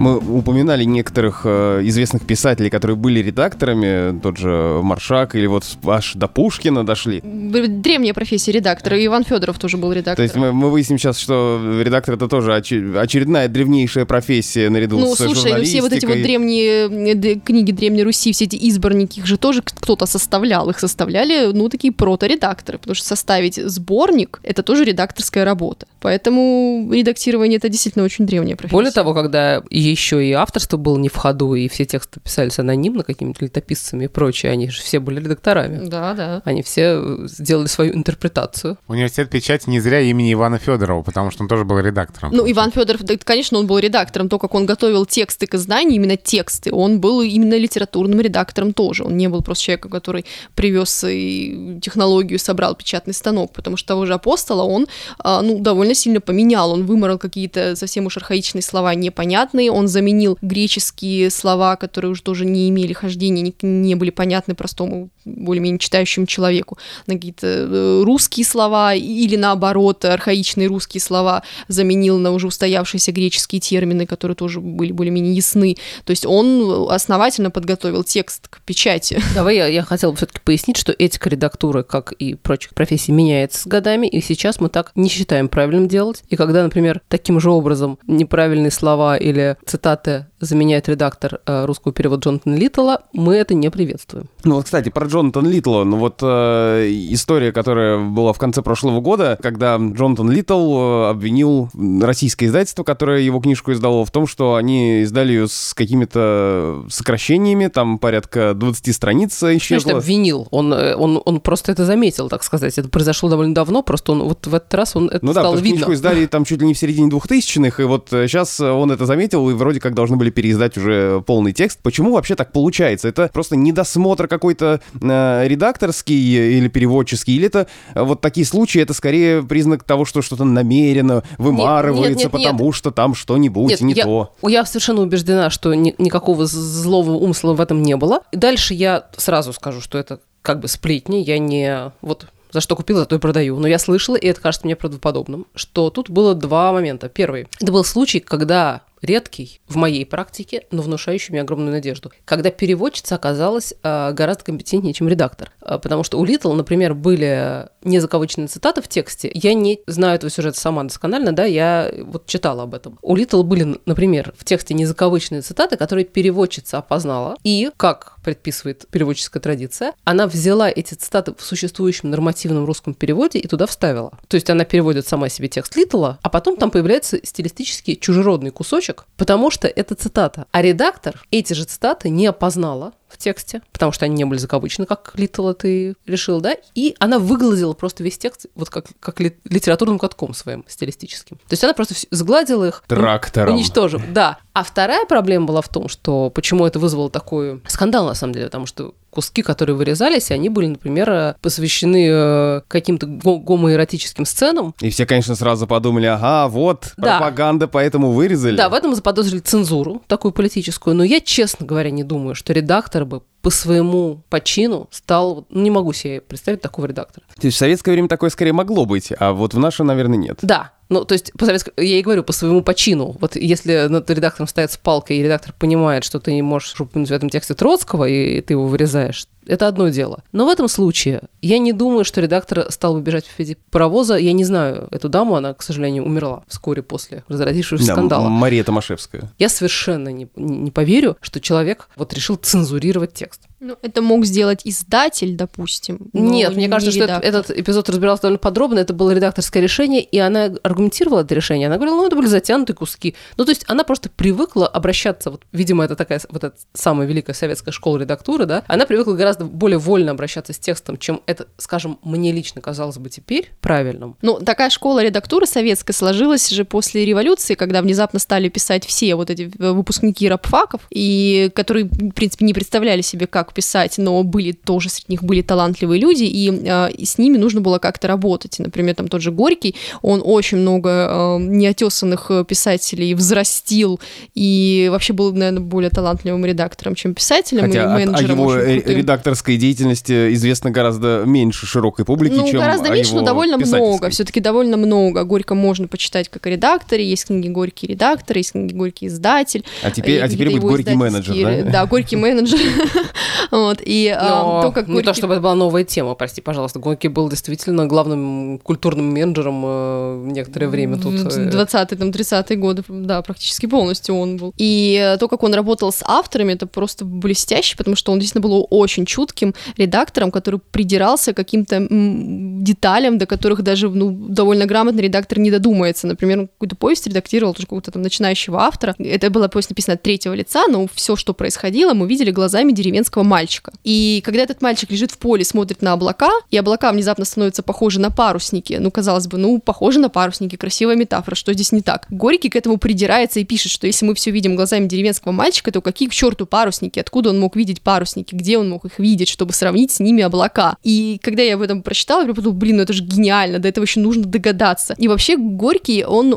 Мы 0.00 0.16
упоминали 0.16 0.84
некоторых 0.84 1.42
э, 1.44 1.82
известных 1.84 2.26
писателей, 2.26 2.70
которые 2.70 2.96
были 2.96 3.20
редакторами, 3.20 4.18
тот 4.18 4.38
же 4.38 4.80
Маршак 4.82 5.34
или 5.34 5.46
вот 5.46 5.64
аж 5.84 6.14
до 6.14 6.26
Пушкина 6.26 6.86
дошли. 6.86 7.20
Древняя 7.22 8.14
профессия 8.14 8.52
редактора, 8.52 9.04
Иван 9.04 9.24
Федоров 9.24 9.58
тоже 9.58 9.76
был 9.76 9.92
редактором. 9.92 10.16
То 10.16 10.22
есть 10.22 10.36
мы, 10.36 10.52
мы 10.54 10.70
выясним 10.70 10.98
сейчас, 10.98 11.18
что 11.18 11.60
редактор 11.84 12.14
это 12.14 12.28
тоже 12.28 12.54
очередная 12.54 13.48
древнейшая 13.48 14.06
профессия 14.06 14.70
наряду 14.70 14.98
ну, 14.98 15.14
с 15.14 15.18
слушай, 15.18 15.52
ну, 15.52 15.64
все 15.64 15.82
вот 15.82 15.92
эти 15.92 16.06
вот 16.06 16.16
древние 16.22 17.38
книги 17.40 17.70
Древней 17.72 18.02
Руси, 18.02 18.32
все 18.32 18.46
эти 18.46 18.56
избранники, 18.56 19.18
их 19.18 19.26
же 19.26 19.36
тоже 19.36 19.60
кто-то 19.62 20.06
составлял. 20.06 20.70
Их 20.70 20.80
составляли, 20.80 21.52
ну, 21.52 21.68
такие 21.68 21.92
прото-редакторы, 21.92 22.78
потому 22.78 22.94
что 22.94 23.06
составить 23.06 23.56
сборник— 23.56 24.40
это 24.42 24.62
тоже 24.62 24.84
редакторская 24.84 25.44
работа. 25.44 25.86
Поэтому 26.00 26.88
редактирование— 26.90 27.56
это 27.58 27.68
действительно 27.68 28.06
очень 28.06 28.26
древняя 28.26 28.56
профессия. 28.56 28.74
Более 28.74 28.92
того, 28.92 29.12
когда 29.12 29.62
еще 29.90 30.24
и 30.24 30.32
авторство 30.32 30.76
было 30.76 30.96
не 30.98 31.08
в 31.08 31.16
ходу, 31.16 31.54
и 31.54 31.68
все 31.68 31.84
тексты 31.84 32.20
писались 32.20 32.58
анонимно 32.58 33.02
какими-то 33.02 33.44
летописцами 33.44 34.04
и 34.04 34.08
прочее, 34.08 34.52
они 34.52 34.70
же 34.70 34.80
все 34.80 35.00
были 35.00 35.20
редакторами. 35.20 35.86
Да, 35.88 36.14
да. 36.14 36.42
Они 36.44 36.62
все 36.62 37.00
э, 37.02 37.26
сделали 37.26 37.66
свою 37.66 37.94
интерпретацию. 37.94 38.78
Университет 38.88 39.30
печати 39.30 39.68
не 39.68 39.80
зря 39.80 40.00
имени 40.00 40.32
Ивана 40.32 40.58
Федорова, 40.58 41.02
потому 41.02 41.30
что 41.30 41.42
он 41.42 41.48
тоже 41.48 41.64
был 41.64 41.78
редактором. 41.78 42.32
Ну, 42.34 42.50
Иван 42.50 42.72
Федоров, 42.72 43.02
да, 43.02 43.14
конечно, 43.22 43.58
он 43.58 43.66
был 43.66 43.78
редактором, 43.78 44.28
то, 44.28 44.38
как 44.38 44.54
он 44.54 44.66
готовил 44.66 45.06
тексты 45.06 45.46
к 45.46 45.54
изданию, 45.54 45.96
именно 45.96 46.16
тексты, 46.16 46.72
он 46.72 47.00
был 47.00 47.22
именно 47.22 47.56
литературным 47.56 48.20
редактором 48.20 48.72
тоже. 48.72 49.04
Он 49.04 49.16
не 49.16 49.28
был 49.28 49.42
просто 49.42 49.64
человеком, 49.64 49.90
который 49.90 50.24
привез 50.54 51.04
и 51.06 51.78
технологию, 51.82 52.38
собрал 52.38 52.74
печатный 52.74 53.14
станок, 53.14 53.52
потому 53.52 53.76
что 53.76 53.88
того 53.88 54.06
же 54.06 54.14
апостола 54.14 54.62
он, 54.62 54.86
а, 55.18 55.42
ну, 55.42 55.58
довольно 55.58 55.94
сильно 55.94 56.20
поменял, 56.20 56.72
он 56.72 56.86
выморал 56.86 57.18
какие-то 57.18 57.76
совсем 57.76 58.06
уж 58.06 58.16
архаичные 58.16 58.62
слова 58.62 58.94
непонятные, 58.94 59.70
он 59.70 59.79
заменил 59.86 60.38
греческие 60.42 61.30
слова, 61.30 61.76
которые 61.76 62.10
уже 62.10 62.22
тоже 62.22 62.44
не 62.44 62.68
имели 62.68 62.92
хождения, 62.92 63.42
не, 63.42 63.54
не 63.62 63.94
были 63.94 64.10
понятны 64.10 64.54
простому, 64.54 65.10
более-менее 65.24 65.78
читающему 65.78 66.26
человеку, 66.26 66.78
на 67.06 67.14
какие-то 67.14 67.46
э, 67.46 68.02
русские 68.04 68.46
слова 68.46 68.94
или 68.94 69.36
наоборот 69.36 70.04
архаичные 70.04 70.68
русские 70.68 71.00
слова 71.00 71.42
заменил 71.68 72.18
на 72.18 72.32
уже 72.32 72.46
устоявшиеся 72.46 73.12
греческие 73.12 73.60
термины, 73.60 74.06
которые 74.06 74.34
тоже 74.34 74.60
были 74.60 74.92
более-менее 74.92 75.34
ясны. 75.34 75.76
То 76.04 76.10
есть 76.10 76.26
он 76.26 76.90
основательно 76.90 77.50
подготовил 77.50 78.04
текст 78.04 78.48
к 78.48 78.60
печати. 78.62 79.20
Давай 79.34 79.56
я, 79.56 79.66
я 79.66 79.82
хотела 79.82 80.14
все-таки 80.14 80.40
пояснить, 80.44 80.76
что 80.76 80.94
этика 80.96 81.28
редактуры, 81.28 81.82
как 81.82 82.12
и 82.12 82.34
прочих 82.34 82.74
профессий, 82.74 83.12
меняется 83.12 83.62
с 83.62 83.66
годами, 83.66 84.06
и 84.06 84.20
сейчас 84.20 84.60
мы 84.60 84.68
так 84.68 84.92
не 84.94 85.08
считаем 85.08 85.48
правильным 85.48 85.88
делать. 85.88 86.22
И 86.28 86.36
когда, 86.36 86.62
например, 86.62 87.00
таким 87.08 87.40
же 87.40 87.50
образом 87.50 87.98
неправильные 88.06 88.70
слова 88.70 89.16
или 89.16 89.56
цитаты 89.66 90.26
заменяет 90.40 90.88
редактор 90.88 91.40
э, 91.44 91.64
русского 91.66 91.92
перевода 91.92 92.22
Джонатана 92.22 92.54
Литтла, 92.56 93.02
мы 93.12 93.36
это 93.36 93.54
не 93.54 93.70
приветствуем. 93.70 94.28
Ну 94.44 94.56
вот, 94.56 94.64
кстати, 94.64 94.88
про 94.88 95.06
Джонатана 95.10 95.48
Литтла, 95.48 95.84
ну 95.84 95.96
вот 95.96 96.20
э, 96.22 96.88
история, 97.10 97.52
которая 97.52 97.98
была 97.98 98.32
в 98.32 98.38
конце 98.38 98.62
прошлого 98.62 99.00
года, 99.00 99.38
когда 99.42 99.76
Джонатан 99.76 100.30
Литтл 100.30 100.76
э, 100.78 101.08
обвинил 101.10 101.68
российское 102.00 102.46
издательство, 102.46 102.84
которое 102.84 103.20
его 103.20 103.40
книжку 103.40 103.72
издало, 103.72 104.04
в 104.04 104.10
том, 104.10 104.26
что 104.26 104.54
они 104.54 105.02
издали 105.02 105.32
ее 105.32 105.48
с 105.48 105.74
какими-то 105.74 106.84
сокращениями, 106.88 107.66
там 107.66 107.98
порядка 107.98 108.54
20 108.54 108.94
страниц 108.94 109.42
исчезло. 109.42 109.92
Значит, 109.92 110.04
обвинил. 110.04 110.48
Он, 110.50 110.72
э, 110.72 110.94
он, 110.94 111.20
он 111.24 111.40
просто 111.40 111.72
это 111.72 111.84
заметил, 111.84 112.28
так 112.28 112.42
сказать. 112.42 112.78
Это 112.78 112.88
произошло 112.88 113.28
довольно 113.28 113.54
давно, 113.54 113.82
просто 113.82 114.12
он 114.12 114.22
вот 114.22 114.46
в 114.46 114.54
этот 114.54 114.72
раз 114.74 114.96
он 114.96 115.08
это 115.08 115.24
ну 115.24 115.32
да, 115.32 115.40
стало 115.40 115.56
видно. 115.56 115.70
книжку 115.70 115.92
издали 115.92 116.26
там 116.26 116.44
чуть 116.44 116.60
ли 116.60 116.66
не 116.66 116.74
в 116.74 116.78
середине 116.78 117.08
двухтысячных, 117.08 117.80
и 117.80 117.84
вот 117.84 118.08
сейчас 118.10 118.60
он 118.60 118.92
это 118.92 119.06
заметил, 119.06 119.48
и 119.50 119.54
вроде 119.54 119.80
как 119.80 119.94
должны 119.94 120.16
были 120.16 120.30
переиздать 120.30 120.76
уже 120.76 121.22
полный 121.26 121.52
текст. 121.52 121.80
Почему 121.82 122.12
вообще 122.12 122.34
так 122.34 122.52
получается? 122.52 123.08
Это 123.08 123.28
просто 123.32 123.56
недосмотр 123.56 124.28
какой-то 124.28 124.80
э, 124.99 124.99
редакторский 125.00 126.58
или 126.58 126.68
переводческий, 126.68 127.36
или 127.36 127.46
это 127.46 127.66
э, 127.94 128.02
вот 128.02 128.20
такие 128.20 128.46
случаи, 128.46 128.80
это 128.80 128.94
скорее 128.94 129.42
признак 129.42 129.84
того, 129.84 130.04
что 130.04 130.22
что-то 130.22 130.44
намеренно 130.44 131.22
вымарывается, 131.38 132.24
нет, 132.24 132.32
нет, 132.32 132.40
нет, 132.40 132.50
потому 132.52 132.72
что 132.72 132.90
там 132.90 133.14
что-нибудь 133.14 133.80
не 133.80 133.94
я, 133.94 134.04
то. 134.04 134.34
Я 134.42 134.64
совершенно 134.64 135.02
убеждена, 135.02 135.50
что 135.50 135.74
ни, 135.74 135.94
никакого 135.98 136.46
злого 136.46 137.12
умысла 137.12 137.54
в 137.54 137.60
этом 137.60 137.82
не 137.82 137.96
было. 137.96 138.20
И 138.32 138.36
дальше 138.36 138.74
я 138.74 139.06
сразу 139.16 139.52
скажу, 139.52 139.80
что 139.80 139.98
это 139.98 140.20
как 140.42 140.60
бы 140.60 140.68
сплетни, 140.68 141.16
я 141.16 141.38
не... 141.38 141.92
Вот 142.00 142.26
за 142.52 142.60
что 142.60 142.74
купила, 142.74 143.06
то 143.06 143.14
и 143.14 143.18
продаю. 143.18 143.58
Но 143.58 143.68
я 143.68 143.78
слышала, 143.78 144.16
и 144.16 144.26
это 144.26 144.40
кажется 144.40 144.66
мне 144.66 144.74
правдоподобным, 144.74 145.46
что 145.54 145.90
тут 145.90 146.10
было 146.10 146.34
два 146.34 146.72
момента. 146.72 147.08
Первый. 147.08 147.46
Это 147.60 147.70
был 147.70 147.84
случай, 147.84 148.18
когда 148.18 148.82
редкий 149.02 149.60
в 149.68 149.76
моей 149.76 150.04
практике, 150.04 150.66
но 150.70 150.82
внушающий 150.82 151.32
мне 151.32 151.40
огромную 151.42 151.72
надежду. 151.72 152.12
Когда 152.24 152.50
переводчица 152.50 153.14
оказалась 153.14 153.74
э, 153.82 154.12
гораздо 154.12 154.44
компетентнее, 154.44 154.92
чем 154.92 155.08
редактор. 155.08 155.52
Э, 155.60 155.78
потому 155.78 156.04
что 156.04 156.18
у 156.18 156.24
Литл, 156.24 156.52
например, 156.52 156.94
были 156.94 157.68
незаковыченные 157.82 158.48
цитаты 158.48 158.82
в 158.82 158.88
тексте. 158.88 159.30
Я 159.34 159.54
не 159.54 159.80
знаю 159.86 160.16
этого 160.16 160.30
сюжета 160.30 160.58
сама 160.60 160.82
досконально, 160.84 161.32
да, 161.32 161.44
я 161.44 161.92
вот 161.98 162.26
читала 162.26 162.64
об 162.64 162.74
этом. 162.74 162.98
У 163.02 163.16
Литл 163.16 163.42
были, 163.42 163.78
например, 163.86 164.34
в 164.36 164.44
тексте 164.44 164.74
незаковыченные 164.74 165.42
цитаты, 165.42 165.76
которые 165.76 166.04
переводчица 166.04 166.78
опознала. 166.78 167.36
И, 167.44 167.70
как 167.76 168.16
предписывает 168.22 168.86
переводческая 168.90 169.42
традиция, 169.42 169.94
она 170.04 170.26
взяла 170.26 170.70
эти 170.70 170.94
цитаты 170.94 171.34
в 171.36 171.42
существующем 171.42 172.10
нормативном 172.10 172.64
русском 172.64 172.94
переводе 172.94 173.38
и 173.38 173.46
туда 173.46 173.66
вставила. 173.66 174.12
То 174.28 174.34
есть 174.34 174.50
она 174.50 174.64
переводит 174.64 175.06
сама 175.06 175.28
себе 175.28 175.48
текст 175.48 175.76
Литла, 175.76 176.18
а 176.22 176.28
потом 176.28 176.56
там 176.56 176.70
появляется 176.70 177.18
стилистически 177.22 177.94
чужеродный 177.94 178.50
кусочек, 178.50 178.89
потому 179.16 179.50
что 179.50 179.68
это 179.68 179.94
цитата. 179.94 180.46
А 180.52 180.62
редактор 180.62 181.22
эти 181.30 181.52
же 181.52 181.64
цитаты 181.64 182.08
не 182.08 182.26
опознала, 182.26 182.92
в 183.10 183.18
тексте, 183.18 183.60
потому 183.72 183.92
что 183.92 184.04
они 184.04 184.14
не 184.14 184.24
были 184.24 184.38
закавычены, 184.38 184.86
как 184.86 185.12
Литл 185.16 185.52
ты 185.52 185.96
решил, 186.06 186.40
да, 186.40 186.54
и 186.74 186.94
она 187.00 187.18
выгладила 187.18 187.72
просто 187.72 188.04
весь 188.04 188.16
текст 188.16 188.46
вот 188.54 188.70
как, 188.70 188.86
как 189.00 189.20
ли, 189.20 189.36
литературным 189.44 189.98
катком 189.98 190.32
своим 190.32 190.64
стилистическим. 190.68 191.36
То 191.36 191.52
есть 191.52 191.64
она 191.64 191.74
просто 191.74 191.94
сгладила 192.10 192.68
их. 192.68 192.84
Трактором. 192.86 193.56
Уничтожив, 193.56 194.02
да. 194.12 194.38
А 194.52 194.62
вторая 194.62 195.06
проблема 195.06 195.46
была 195.46 195.60
в 195.60 195.68
том, 195.68 195.88
что 195.88 196.30
почему 196.30 196.66
это 196.66 196.78
вызвало 196.78 197.10
такой 197.10 197.60
скандал, 197.66 198.06
на 198.06 198.14
самом 198.14 198.32
деле, 198.32 198.46
потому 198.46 198.66
что 198.66 198.94
куски, 199.10 199.42
которые 199.42 199.76
вырезались, 199.76 200.30
они 200.30 200.48
были, 200.48 200.66
например, 200.66 201.10
э, 201.10 201.34
посвящены 201.42 202.06
э, 202.08 202.60
каким-то 202.68 203.06
го- 203.06 203.38
гомоэротическим 203.38 204.24
сценам, 204.24 204.74
И 204.80 204.90
все, 204.90 205.06
конечно, 205.06 205.34
сразу 205.34 205.66
подумали, 205.66 206.06
ага, 206.06 206.48
вот, 206.48 206.92
Да. 206.96 207.18
пропаганда, 207.18 207.68
поэтому 207.68 208.12
вырезали. 208.12 208.56
Да, 208.56 208.68
в 208.68 208.74
этом 208.74 208.94
заподозрили 208.94 209.40
цензуру, 209.40 210.02
такую 210.06 210.32
политическую. 210.32 210.94
Но 210.96 211.04
я, 211.04 211.20
честно 211.20 211.66
говоря, 211.66 211.90
не 211.90 212.04
думаю, 212.04 212.34
что 212.34 212.52
редактор 212.52 213.04
бы 213.04 213.22
по 213.42 213.50
своему 213.50 214.22
почину 214.28 214.88
стал... 214.90 215.46
ну, 215.50 215.62
Не 215.62 215.70
могу 215.70 215.92
себе 215.92 216.20
представить 216.20 216.60
такого 216.60 216.86
редактора. 216.86 217.24
То 217.40 217.46
есть 217.46 217.56
в 217.56 217.58
советское 217.58 217.92
время 217.92 218.06
такое 218.08 218.30
скорее 218.30 218.52
могло 218.52 218.84
быть, 218.86 219.12
а 219.18 219.32
вот 219.32 219.54
в 219.54 219.58
наше, 219.58 219.82
наверное, 219.82 220.18
нет. 220.18 220.38
Да, 220.42 220.72
ну, 220.90 221.04
то 221.04 221.14
есть, 221.14 221.32
по 221.32 221.44
советск- 221.46 221.72
я 221.78 221.98
и 221.98 222.02
говорю, 222.02 222.22
по 222.22 222.32
своему 222.32 222.62
почину. 222.62 223.16
Вот 223.20 223.36
если 223.36 223.86
над 223.88 224.10
редактором 224.10 224.48
стоит 224.48 224.70
с 224.72 224.76
палкой, 224.76 225.16
и 225.18 225.22
редактор 225.22 225.54
понимает, 225.58 226.04
что 226.04 226.20
ты 226.20 226.34
не 226.34 226.42
можешь 226.42 226.78
упомянуть 226.80 227.08
в 227.10 227.14
этом 227.14 227.30
тексте 227.30 227.54
Троцкого, 227.54 228.04
и 228.06 228.40
ты 228.42 228.54
его 228.54 228.66
вырезаешь, 228.66 229.26
это 229.46 229.68
одно 229.68 229.88
дело. 229.88 230.22
Но 230.32 230.46
в 230.46 230.48
этом 230.48 230.68
случае 230.68 231.22
я 231.40 231.58
не 231.58 231.72
думаю, 231.72 232.04
что 232.04 232.20
редактор 232.20 232.70
стал 232.70 232.94
бы 232.94 233.00
бежать 233.00 233.24
впереди 233.26 233.56
паровоза. 233.70 234.16
Я 234.16 234.32
не 234.32 234.44
знаю 234.44 234.88
эту 234.90 235.08
даму, 235.08 235.36
она, 235.36 235.54
к 235.54 235.62
сожалению, 235.62 236.04
умерла 236.04 236.42
вскоре 236.46 236.82
после 236.82 237.24
разразившегося 237.28 237.86
Да, 237.86 237.92
скандала. 237.94 238.28
Мария 238.28 238.62
Томашевская. 238.64 239.30
Я 239.38 239.48
совершенно 239.48 240.08
не, 240.10 240.28
не 240.36 240.70
поверю, 240.70 241.16
что 241.20 241.40
человек 241.40 241.88
вот 241.96 242.12
решил 242.12 242.36
цензурировать 242.36 243.14
текст. 243.14 243.42
Ну, 243.60 243.76
это 243.82 244.00
мог 244.00 244.24
сделать 244.24 244.62
издатель, 244.64 245.36
допустим. 245.36 246.08
Нет, 246.14 246.52
мне 246.54 246.64
не 246.64 246.70
кажется, 246.70 246.92
что 246.92 247.04
это- 247.04 247.20
редактор. 247.20 247.28
этот 247.28 247.58
эпизод 247.58 247.88
разбирался 247.90 248.22
довольно 248.22 248.38
подробно. 248.38 248.78
Это 248.78 248.94
было 248.94 249.10
редакторское 249.10 249.62
решение, 249.62 250.02
и 250.02 250.18
она 250.18 250.50
аргументировала 250.62 251.20
это 251.20 251.34
решение. 251.34 251.66
Она 251.66 251.76
говорила, 251.76 251.96
ну, 251.96 252.06
это 252.06 252.16
были 252.16 252.26
затянутые 252.26 252.74
куски. 252.74 253.14
Ну, 253.36 253.44
то 253.44 253.50
есть 253.50 253.64
она 253.68 253.84
просто 253.84 254.08
привыкла 254.08 254.66
обращаться, 254.66 255.30
вот, 255.30 255.42
видимо, 255.52 255.84
это 255.84 255.94
такая 255.94 256.20
вот 256.30 256.42
эта 256.42 256.56
самая 256.72 257.06
великая 257.06 257.34
советская 257.34 257.72
школа 257.72 257.98
редактуры, 257.98 258.46
да, 258.46 258.64
она 258.66 258.86
привыкла 258.86 259.12
гораздо 259.12 259.44
более 259.44 259.78
вольно 259.78 260.12
обращаться 260.12 260.54
с 260.54 260.58
текстом, 260.58 260.96
чем 260.96 261.20
это, 261.26 261.46
скажем, 261.58 261.98
мне 262.02 262.32
лично 262.32 262.62
казалось 262.62 262.96
бы 262.96 263.10
теперь 263.10 263.50
правильным. 263.60 264.16
Ну, 264.22 264.40
такая 264.40 264.70
школа 264.70 265.02
редактуры 265.02 265.44
советская 265.44 265.94
сложилась 265.94 266.48
же 266.48 266.64
после 266.64 267.04
революции, 267.04 267.54
когда 267.54 267.82
внезапно 267.82 268.18
стали 268.20 268.48
писать 268.48 268.86
все 268.86 269.14
вот 269.16 269.28
эти 269.28 269.50
выпускники 269.58 270.26
рабфаков, 270.28 270.80
и 270.88 271.50
которые, 271.54 271.84
в 271.84 272.12
принципе, 272.12 272.46
не 272.46 272.54
представляли 272.54 273.02
себе, 273.02 273.26
как 273.26 273.49
писать, 273.52 273.98
но 273.98 274.22
были 274.22 274.52
тоже 274.52 274.88
среди 274.88 275.06
них 275.10 275.22
были 275.24 275.42
талантливые 275.42 276.00
люди, 276.00 276.24
и, 276.24 276.50
э, 276.50 276.90
и 276.92 277.04
с 277.04 277.18
ними 277.18 277.36
нужно 277.38 277.60
было 277.60 277.78
как-то 277.78 278.08
работать. 278.08 278.58
Например, 278.58 278.94
там 278.94 279.08
тот 279.08 279.22
же 279.22 279.30
Горький, 279.30 279.74
он 280.02 280.22
очень 280.24 280.58
много 280.58 280.88
э, 280.88 281.38
неотесанных 281.40 282.26
э, 282.30 282.44
писателей 282.44 283.14
взрастил, 283.14 284.00
и 284.34 284.88
вообще 284.90 285.12
был, 285.12 285.32
наверное, 285.32 285.60
более 285.60 285.90
талантливым 285.90 286.44
редактором, 286.44 286.94
чем 286.94 287.14
писателем, 287.14 287.64
и 287.64 287.68
Хотя 287.68 287.84
о- 287.84 287.94
о, 287.94 287.98
менеджером 287.98 288.38
его 288.38 288.56
э, 288.56 288.80
редакторской 288.94 289.56
деятельности 289.56 290.32
известно 290.34 290.70
гораздо 290.70 291.24
меньше 291.26 291.66
широкой 291.66 292.04
публике, 292.04 292.36
Ну, 292.36 292.48
чем 292.50 292.60
гораздо 292.60 292.90
меньше, 292.90 293.14
но 293.14 293.22
довольно 293.22 293.58
много. 293.58 294.10
Все-таки 294.10 294.40
довольно 294.40 294.76
много. 294.76 295.24
Горько 295.24 295.54
можно 295.54 295.88
почитать 295.88 296.28
как 296.28 296.46
о 296.46 296.50
редакторе. 296.50 297.08
Есть 297.08 297.26
книги 297.26 297.48
Горький 297.48 297.86
редактор, 297.86 298.36
есть 298.36 298.52
книги 298.52 298.72
Горький 298.74 299.06
издатель. 299.06 299.64
А 299.82 299.90
теперь, 299.90 300.20
а 300.20 300.26
и 300.26 300.30
теперь 300.30 300.50
будет 300.50 300.62
горький 300.62 300.94
менеджер, 300.94 301.34
да? 301.64 301.70
Да, 301.70 301.86
Горький 301.86 302.16
менеджер. 302.16 302.58
Вот, 303.50 303.78
и 303.84 304.08
а, 304.08 304.42
Но 304.42 304.62
то, 304.62 304.72
как 304.72 304.88
не 304.88 304.96
то, 304.96 305.02
Горький- 305.02 305.18
чтобы 305.18 305.34
это 305.34 305.42
была 305.42 305.54
новая 305.54 305.84
тема, 305.84 306.14
прости, 306.14 306.40
пожалуйста. 306.40 306.78
Горький 306.78 307.08
был 307.08 307.28
действительно 307.28 307.86
главным 307.86 308.58
культурным 308.58 309.12
менеджером 309.12 309.62
э, 309.64 310.22
некоторое 310.32 310.68
время 310.68 310.96
тут. 310.98 311.14
В 311.14 311.38
э, 311.38 311.50
20-е, 311.50 311.96
там, 311.98 312.10
30-е 312.10 312.56
годы, 312.56 312.82
да, 312.88 313.22
практически 313.22 313.66
полностью 313.66 314.14
он 314.16 314.36
был. 314.36 314.52
И 314.56 315.00
э, 315.00 315.18
то, 315.18 315.28
как 315.28 315.42
он 315.42 315.54
работал 315.54 315.92
с 315.92 316.02
авторами, 316.06 316.52
это 316.52 316.66
просто 316.66 317.04
блестяще, 317.04 317.76
потому 317.76 317.96
что 317.96 318.12
он 318.12 318.18
действительно 318.18 318.48
был 318.48 318.66
очень 318.70 319.06
чутким 319.06 319.54
редактором, 319.76 320.30
который 320.30 320.60
придирался 320.70 321.32
к 321.32 321.36
каким-то 321.36 321.86
деталям, 321.90 323.18
до 323.18 323.26
которых 323.26 323.62
даже, 323.62 323.88
ну, 323.88 324.10
довольно 324.10 324.66
грамотный 324.66 325.02
редактор 325.02 325.38
не 325.38 325.50
додумается. 325.50 326.06
Например, 326.06 326.40
он 326.40 326.48
какую-то 326.48 326.76
повесть 326.76 327.06
редактировал, 327.06 327.54
тоже 327.54 327.66
какого-то 327.66 327.90
там 327.90 328.02
начинающего 328.02 328.60
автора. 328.62 328.94
Это 328.98 329.30
была 329.30 329.48
повесть 329.48 329.70
написана 329.70 329.94
от 329.94 330.02
третьего 330.02 330.34
лица, 330.34 330.66
но 330.68 330.86
все, 330.94 331.16
что 331.16 331.34
происходило, 331.34 331.94
мы 331.94 332.06
видели 332.06 332.30
глазами 332.30 332.72
деревенского 332.72 333.22
мальчика. 333.30 333.72
И 333.84 334.20
когда 334.24 334.42
этот 334.42 334.60
мальчик 334.60 334.90
лежит 334.90 335.12
в 335.12 335.18
поле, 335.18 335.44
смотрит 335.44 335.82
на 335.82 335.92
облака, 335.92 336.30
и 336.50 336.56
облака 336.56 336.92
внезапно 336.92 337.24
становятся 337.24 337.62
похожи 337.62 338.00
на 338.00 338.10
парусники, 338.10 338.74
ну, 338.80 338.90
казалось 338.90 339.28
бы, 339.28 339.38
ну, 339.38 339.58
похожи 339.60 340.00
на 340.00 340.10
парусники, 340.10 340.56
красивая 340.56 340.96
метафора, 340.96 341.36
что 341.36 341.52
здесь 341.54 341.72
не 341.72 341.80
так? 341.80 342.06
Горький 342.10 342.50
к 342.50 342.56
этому 342.56 342.76
придирается 342.76 343.38
и 343.40 343.44
пишет, 343.44 343.70
что 343.70 343.86
если 343.86 344.04
мы 344.04 344.14
все 344.14 344.32
видим 344.32 344.56
глазами 344.56 344.86
деревенского 344.86 345.32
мальчика, 345.32 345.70
то 345.70 345.80
какие 345.80 346.08
к 346.08 346.12
черту 346.12 346.44
парусники? 346.44 346.98
Откуда 346.98 347.30
он 347.30 347.38
мог 347.38 347.54
видеть 347.56 347.80
парусники? 347.80 348.34
Где 348.34 348.58
он 348.58 348.68
мог 348.68 348.84
их 348.84 348.98
видеть, 348.98 349.28
чтобы 349.28 349.52
сравнить 349.52 349.92
с 349.92 350.00
ними 350.00 350.22
облака? 350.22 350.76
И 350.82 351.20
когда 351.22 351.42
я 351.42 351.54
об 351.54 351.62
этом 351.62 351.82
прочитала, 351.82 352.26
я 352.26 352.34
подумала, 352.34 352.58
блин, 352.58 352.76
ну 352.76 352.82
это 352.82 352.92
же 352.92 353.04
гениально, 353.04 353.58
до 353.60 353.68
этого 353.68 353.84
еще 353.84 354.00
нужно 354.00 354.24
догадаться. 354.24 354.94
И 354.98 355.06
вообще 355.06 355.36
Горький, 355.36 356.04
он 356.04 356.30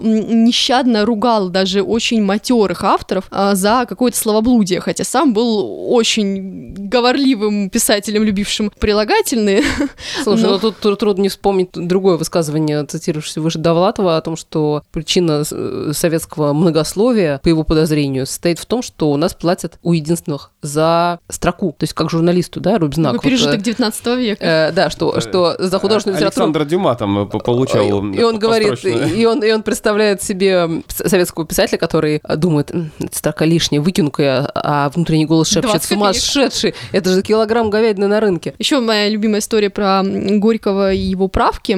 нещадно 0.44 1.06
ругал 1.06 1.50
даже 1.50 1.82
очень 1.82 2.22
матерых 2.22 2.84
авторов 2.84 3.26
а, 3.32 3.56
за 3.56 3.86
какое-то 3.88 4.18
словоблудие, 4.18 4.80
хотя 4.80 5.04
сам 5.04 5.34
был 5.34 5.94
очень 5.94 6.74
говорливым 6.90 7.70
писателем, 7.70 8.24
любившим 8.24 8.72
прилагательные. 8.80 9.64
Слушай, 10.24 10.44
Ну. 10.44 10.50
ну 10.52 10.60
тут 10.60 10.76
тр- 10.82 10.96
трудно 10.96 11.22
не 11.24 11.30
вспомнить 11.30 11.70
другое 11.74 12.18
высказывание, 12.18 12.86
цитирующееся 12.86 13.42
выше 13.42 13.60
Довлатова, 13.60 14.18
о 14.18 14.22
том, 14.22 14.36
что 14.36 14.84
причина 14.92 15.44
э, 15.50 15.92
советского 15.94 16.54
многословия, 16.54 17.40
по 17.44 17.48
его 17.48 17.64
подозрению, 17.64 18.26
состоит 18.26 18.60
в 18.60 18.66
том, 18.66 18.82
что 18.82 19.12
у 19.12 19.18
нас 19.18 19.34
платят 19.34 19.80
у 19.82 19.94
единственных 19.94 20.52
за 20.62 21.20
строку, 21.30 21.76
то 21.78 21.84
есть 21.84 21.94
как 21.94 22.10
журналисту, 22.10 22.60
да, 22.60 22.78
Рубзнак. 22.78 23.14
Вот, 23.14 23.22
пережиток 23.22 23.56
э, 23.60 23.64
19 23.64 24.06
века. 24.18 24.44
э, 24.46 24.72
да, 24.74 24.90
что, 24.90 25.20
что 25.22 25.56
за 25.60 25.80
художественную 25.80 26.18
литературу... 26.20 26.46
Александр 26.46 26.66
Дюма 26.70 26.96
там 26.96 27.20
э, 27.20 27.26
по- 27.26 27.40
получал 27.40 27.86
И 28.12 28.24
он 28.24 28.40
говорит, 28.40 28.84
и 28.86 29.26
он, 29.26 29.44
и 29.44 29.52
он 29.52 29.64
представляет 29.64 30.22
себе 30.22 30.84
советского 30.88 31.46
писателя, 31.46 31.78
который 31.78 32.22
э, 32.24 32.36
думает, 32.36 32.72
«М, 32.72 32.92
эта 33.00 33.18
строка 33.18 33.46
лишняя, 33.46 33.82
выкину-ка 33.82 34.24
я, 34.24 34.52
а 34.56 34.90
внутренний 34.90 35.26
голос 35.26 35.48
шепчет, 35.50 35.72
20 35.72 36.73
это 36.92 37.10
же 37.10 37.22
килограмм 37.22 37.70
говядины 37.70 38.08
на 38.08 38.20
рынке. 38.20 38.54
Еще 38.60 38.80
моя 38.80 39.10
любимая 39.10 39.40
история 39.40 39.70
про 39.70 40.04
Горького 40.04 40.94
и 40.94 40.98
его 40.98 41.28
правки. 41.28 41.74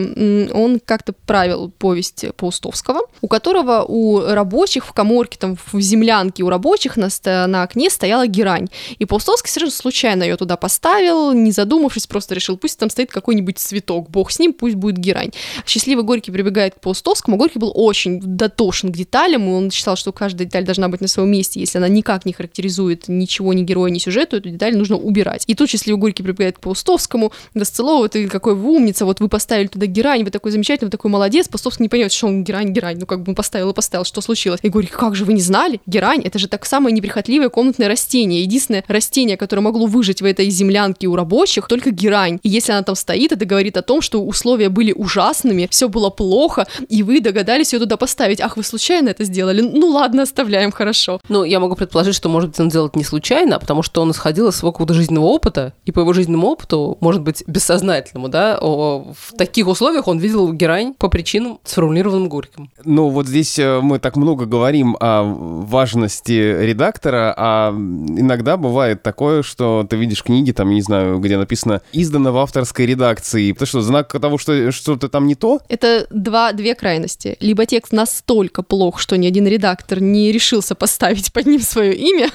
Он 0.51 0.79
как-то 0.83 1.13
правил 1.13 1.71
повесть 1.77 2.25
Паустовского, 2.35 3.01
у 3.21 3.27
которого 3.27 3.85
у 3.87 4.21
рабочих 4.21 4.85
в 4.85 4.93
коморке, 4.93 5.37
там, 5.39 5.57
в 5.71 5.79
землянке 5.79 6.43
у 6.43 6.49
рабочих 6.49 6.97
на, 6.97 7.09
на 7.47 7.63
окне 7.63 7.89
стояла 7.89 8.27
герань. 8.27 8.67
И 8.99 9.05
Паустовский 9.05 9.49
совершенно 9.49 9.71
случайно 9.71 10.23
ее 10.23 10.37
туда 10.37 10.57
поставил, 10.57 11.31
не 11.33 11.51
задумавшись, 11.51 12.07
просто 12.07 12.35
решил, 12.35 12.57
пусть 12.57 12.79
там 12.79 12.89
стоит 12.89 13.11
какой-нибудь 13.11 13.57
цветок, 13.57 14.09
бог 14.09 14.31
с 14.31 14.39
ним, 14.39 14.53
пусть 14.53 14.75
будет 14.75 14.97
герань. 14.97 15.31
Счастливый 15.65 16.03
Горький 16.03 16.31
прибегает 16.31 16.75
к 16.75 16.79
Паустовскому. 16.81 17.37
Горький 17.37 17.59
был 17.59 17.71
очень 17.73 18.19
дотошен 18.21 18.91
к 18.91 18.95
деталям, 18.95 19.47
и 19.49 19.51
он 19.51 19.71
считал, 19.71 19.95
что 19.95 20.11
каждая 20.11 20.45
деталь 20.45 20.65
должна 20.65 20.87
быть 20.89 21.01
на 21.01 21.07
своем 21.07 21.31
месте. 21.31 21.59
Если 21.59 21.77
она 21.77 21.87
никак 21.87 22.25
не 22.25 22.33
характеризует 22.33 23.07
ничего, 23.07 23.53
ни 23.53 23.63
героя, 23.63 23.89
ни 23.89 23.99
сюжета, 23.99 24.37
эту 24.37 24.49
деталь 24.49 24.77
нужно 24.77 24.84
убирать. 24.93 25.43
И 25.47 25.55
тут 25.55 25.69
счастливый 25.69 25.99
Горький 25.99 26.21
прибегает 26.21 26.57
к 26.57 26.59
Паустовскому, 26.59 27.31
Досцелова, 27.55 28.07
ты 28.09 28.27
какой 28.27 28.53
вы 28.55 28.71
умница, 28.71 29.05
вот 29.05 29.19
вы 29.19 29.29
поставили 29.29 29.67
туда 29.67 29.87
герань, 29.87 30.23
вы 30.23 30.29
такой 30.29 30.51
замечательный, 30.51 30.87
вы 30.87 30.91
такой 30.91 31.09
молодец. 31.09 31.47
Паустовский 31.47 31.83
не 31.83 31.89
понимает, 31.89 32.11
что 32.11 32.27
он 32.27 32.43
герань, 32.43 32.71
герань, 32.71 32.97
ну 32.99 33.05
как 33.05 33.23
бы 33.23 33.31
он 33.31 33.35
поставил 33.35 33.71
и 33.71 33.73
поставил, 33.73 34.05
что 34.05 34.21
случилось. 34.21 34.59
И 34.61 34.69
Горький, 34.69 34.91
как 34.91 35.15
же 35.15 35.25
вы 35.25 35.33
не 35.33 35.41
знали? 35.41 35.81
Герань, 35.85 36.21
это 36.21 36.37
же 36.37 36.47
так 36.47 36.65
самое 36.65 36.93
неприхотливое 36.93 37.49
комнатное 37.49 37.87
растение. 37.87 38.41
Единственное 38.41 38.83
растение, 38.87 39.37
которое 39.37 39.61
могло 39.61 39.85
выжить 39.85 40.21
в 40.21 40.25
этой 40.25 40.49
землянке 40.49 41.07
у 41.07 41.15
рабочих, 41.15 41.67
только 41.67 41.91
герань. 41.91 42.39
И 42.43 42.49
если 42.49 42.71
она 42.71 42.83
там 42.83 42.95
стоит, 42.95 43.31
это 43.31 43.45
говорит 43.45 43.77
о 43.77 43.81
том, 43.81 44.01
что 44.01 44.23
условия 44.23 44.69
были 44.69 44.91
ужасными, 44.91 45.67
все 45.71 45.89
было 45.89 46.09
плохо, 46.09 46.67
и 46.89 47.03
вы 47.03 47.21
догадались 47.21 47.73
ее 47.73 47.79
туда 47.79 47.97
поставить. 47.97 48.41
Ах, 48.41 48.57
вы 48.57 48.63
случайно 48.63 49.09
это 49.09 49.23
сделали? 49.23 49.61
Ну 49.61 49.87
ладно, 49.87 50.23
оставляем, 50.23 50.71
хорошо. 50.71 51.19
Ну, 51.29 51.43
я 51.43 51.59
могу 51.59 51.75
предположить, 51.75 52.15
что, 52.15 52.29
может 52.29 52.51
быть, 52.51 52.59
он 52.59 52.69
делает 52.69 52.95
не 52.95 53.03
случайно, 53.03 53.55
а 53.55 53.59
потому 53.59 53.83
что 53.83 54.01
он 54.01 54.11
исходил 54.11 54.49
из 54.49 54.55
своего 54.65 54.71
какого-то 54.71 54.93
жизненного 54.93 55.25
опыта, 55.25 55.73
и 55.85 55.91
по 55.91 55.99
его 55.99 56.13
жизненному 56.13 56.47
опыту, 56.47 56.97
может 56.99 57.21
быть, 57.21 57.43
бессознательному, 57.47 58.29
да, 58.29 58.57
в 58.59 59.37
таких 59.37 59.67
условиях 59.67 60.07
он 60.07 60.17
видел 60.19 60.51
герань 60.53 60.93
по 60.93 61.07
причинам, 61.07 61.59
сформулированным 61.63 62.29
Горьким. 62.29 62.71
Ну, 62.83 63.09
вот 63.09 63.27
здесь 63.27 63.59
э, 63.59 63.79
мы 63.81 63.99
так 63.99 64.15
много 64.15 64.45
говорим 64.45 64.97
о 64.99 65.23
важности 65.23 66.31
редактора, 66.31 67.33
а 67.37 67.71
иногда 67.71 68.57
бывает 68.57 69.03
такое, 69.03 69.43
что 69.43 69.85
ты 69.87 69.95
видишь 69.97 70.23
книги, 70.23 70.51
там, 70.51 70.69
не 70.69 70.81
знаю, 70.81 71.19
где 71.19 71.37
написано 71.37 71.81
«издано 71.93 72.31
в 72.31 72.37
авторской 72.37 72.85
редакции». 72.85 73.51
Это 73.51 73.65
что, 73.65 73.81
знак 73.81 74.11
того, 74.11 74.37
что 74.37 74.71
что-то 74.71 75.09
там 75.09 75.27
не 75.27 75.35
то? 75.35 75.59
Это 75.69 76.07
два, 76.09 76.51
две 76.53 76.73
крайности. 76.75 77.37
Либо 77.39 77.65
текст 77.65 77.91
настолько 77.91 78.63
плох, 78.63 78.99
что 78.99 79.17
ни 79.17 79.27
один 79.27 79.47
редактор 79.47 80.01
не 80.01 80.31
решился 80.31 80.75
поставить 80.75 81.31
под 81.33 81.45
ним 81.45 81.61
свое 81.61 81.93
имя, 81.95 82.29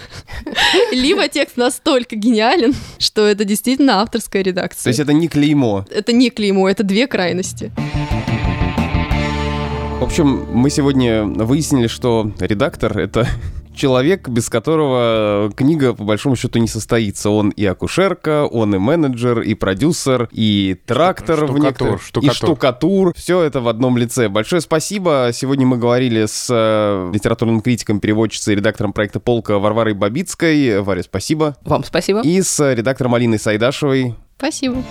либо 0.92 1.28
текст 1.28 1.56
настолько 1.56 2.16
гениален, 2.20 2.74
что 2.98 3.26
это 3.26 3.44
действительно 3.44 4.00
авторская 4.00 4.42
редакция. 4.42 4.84
То 4.84 4.88
есть 4.90 5.00
это 5.00 5.12
не 5.12 5.28
клеймо. 5.28 5.84
Это 5.90 6.12
не 6.12 6.30
клеймо, 6.30 6.68
это 6.68 6.84
две 6.84 7.06
крайности. 7.06 7.72
В 9.98 10.02
общем, 10.02 10.46
мы 10.52 10.70
сегодня 10.70 11.24
выяснили, 11.24 11.86
что 11.86 12.32
редактор— 12.38 12.98
это 13.00 13.28
человек, 13.74 14.28
без 14.28 14.48
которого 14.48 15.52
книга, 15.56 15.94
по 15.94 16.04
большому 16.04 16.36
счету, 16.36 16.58
не 16.58 16.68
состоится. 16.68 17.30
Он 17.30 17.50
и 17.50 17.64
акушерка, 17.64 18.46
он 18.46 18.74
и 18.74 18.78
менеджер, 18.78 19.40
и 19.40 19.54
продюсер, 19.54 20.28
и 20.32 20.76
трактор 20.86 21.36
Штукатур, 21.36 21.56
в 21.56 21.64
некоторых... 21.64 22.02
штукатур. 22.02 22.30
И 22.30 22.34
штукатур. 22.34 23.14
Все 23.16 23.42
это 23.42 23.60
в 23.60 23.68
одном 23.68 23.96
лице. 23.96 24.28
Большое 24.28 24.60
спасибо. 24.60 25.30
Сегодня 25.32 25.66
мы 25.66 25.78
говорили 25.78 26.26
с 26.26 26.48
э, 26.50 27.10
литературным 27.12 27.60
критиком, 27.60 28.00
переводчицей, 28.00 28.54
редактором 28.54 28.92
проекта 28.92 29.20
«Полка» 29.20 29.58
Варварой 29.58 29.94
Бабицкой. 29.94 30.80
Варя, 30.80 31.02
спасибо. 31.02 31.56
Вам 31.64 31.84
спасибо. 31.84 32.20
И 32.22 32.42
с 32.42 32.72
редактором 32.74 33.14
Алиной 33.14 33.38
Сайдашевой. 33.38 34.14
Спасибо. 34.36 34.82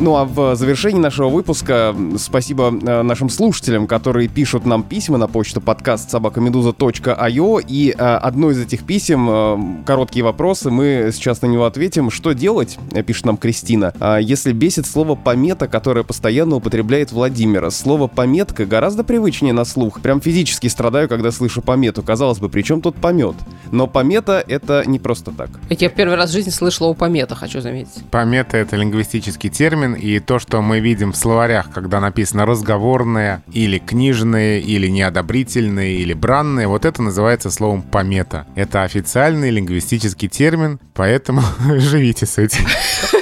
Ну 0.00 0.16
а 0.16 0.24
в 0.24 0.56
завершении 0.56 0.98
нашего 0.98 1.28
выпуска 1.28 1.94
спасибо 2.18 2.68
э, 2.68 3.02
нашим 3.02 3.28
слушателям, 3.28 3.86
которые 3.86 4.28
пишут 4.28 4.64
нам 4.64 4.82
письма 4.82 5.18
на 5.18 5.28
почту 5.28 5.60
подкаст 5.60 6.10
собакамедуза.io 6.10 7.62
и 7.68 7.90
э, 7.90 7.94
одно 7.94 8.50
из 8.50 8.58
этих 8.58 8.84
писем, 8.84 9.28
э, 9.28 9.84
короткие 9.84 10.24
вопросы, 10.24 10.70
мы 10.70 11.10
сейчас 11.12 11.42
на 11.42 11.48
него 11.48 11.66
ответим. 11.66 12.10
Что 12.10 12.32
делать, 12.32 12.78
пишет 13.06 13.26
нам 13.26 13.36
Кристина, 13.36 13.92
«А 14.00 14.16
если 14.16 14.52
бесит 14.52 14.86
слово 14.86 15.16
«помета», 15.16 15.68
которое 15.68 16.02
постоянно 16.02 16.56
употребляет 16.56 17.12
Владимира? 17.12 17.70
Слово 17.70 18.06
«пометка» 18.06 18.64
гораздо 18.64 19.04
привычнее 19.04 19.52
на 19.52 19.66
слух. 19.66 20.00
Прям 20.00 20.22
физически 20.22 20.68
страдаю, 20.68 21.10
когда 21.10 21.30
слышу 21.30 21.60
помету. 21.60 22.02
Казалось 22.02 22.38
бы, 22.38 22.48
при 22.48 22.62
чем 22.62 22.80
тут 22.80 22.96
помет? 22.96 23.36
Но 23.70 23.86
помета— 23.86 24.42
это 24.48 24.82
не 24.86 24.98
просто 24.98 25.30
так. 25.30 25.50
Я 25.68 25.90
в 25.90 25.92
первый 25.92 26.16
раз 26.16 26.30
в 26.30 26.32
жизни 26.32 26.48
слышала 26.48 26.88
о 26.88 26.94
помета, 26.94 27.34
хочу 27.34 27.60
заметить. 27.60 28.02
Помета— 28.10 28.56
это 28.58 28.76
лингвистический 28.76 29.50
термин, 29.50 29.89
и 29.94 30.18
то, 30.20 30.38
что 30.38 30.62
мы 30.62 30.80
видим 30.80 31.12
в 31.12 31.16
словарях, 31.16 31.70
когда 31.72 32.00
написано 32.00 32.46
разговорные, 32.46 33.42
или 33.52 33.78
книжные, 33.78 34.60
или 34.60 34.88
неодобрительные, 34.88 35.96
или 35.96 36.12
бранные, 36.12 36.66
вот 36.66 36.84
это 36.84 37.02
называется 37.02 37.50
словом 37.50 37.82
помета. 37.82 38.46
Это 38.54 38.82
официальный 38.82 39.50
лингвистический 39.50 40.28
термин, 40.28 40.80
поэтому 40.94 41.42
живите 41.76 42.26
с 42.26 42.38
этим. 42.38 42.64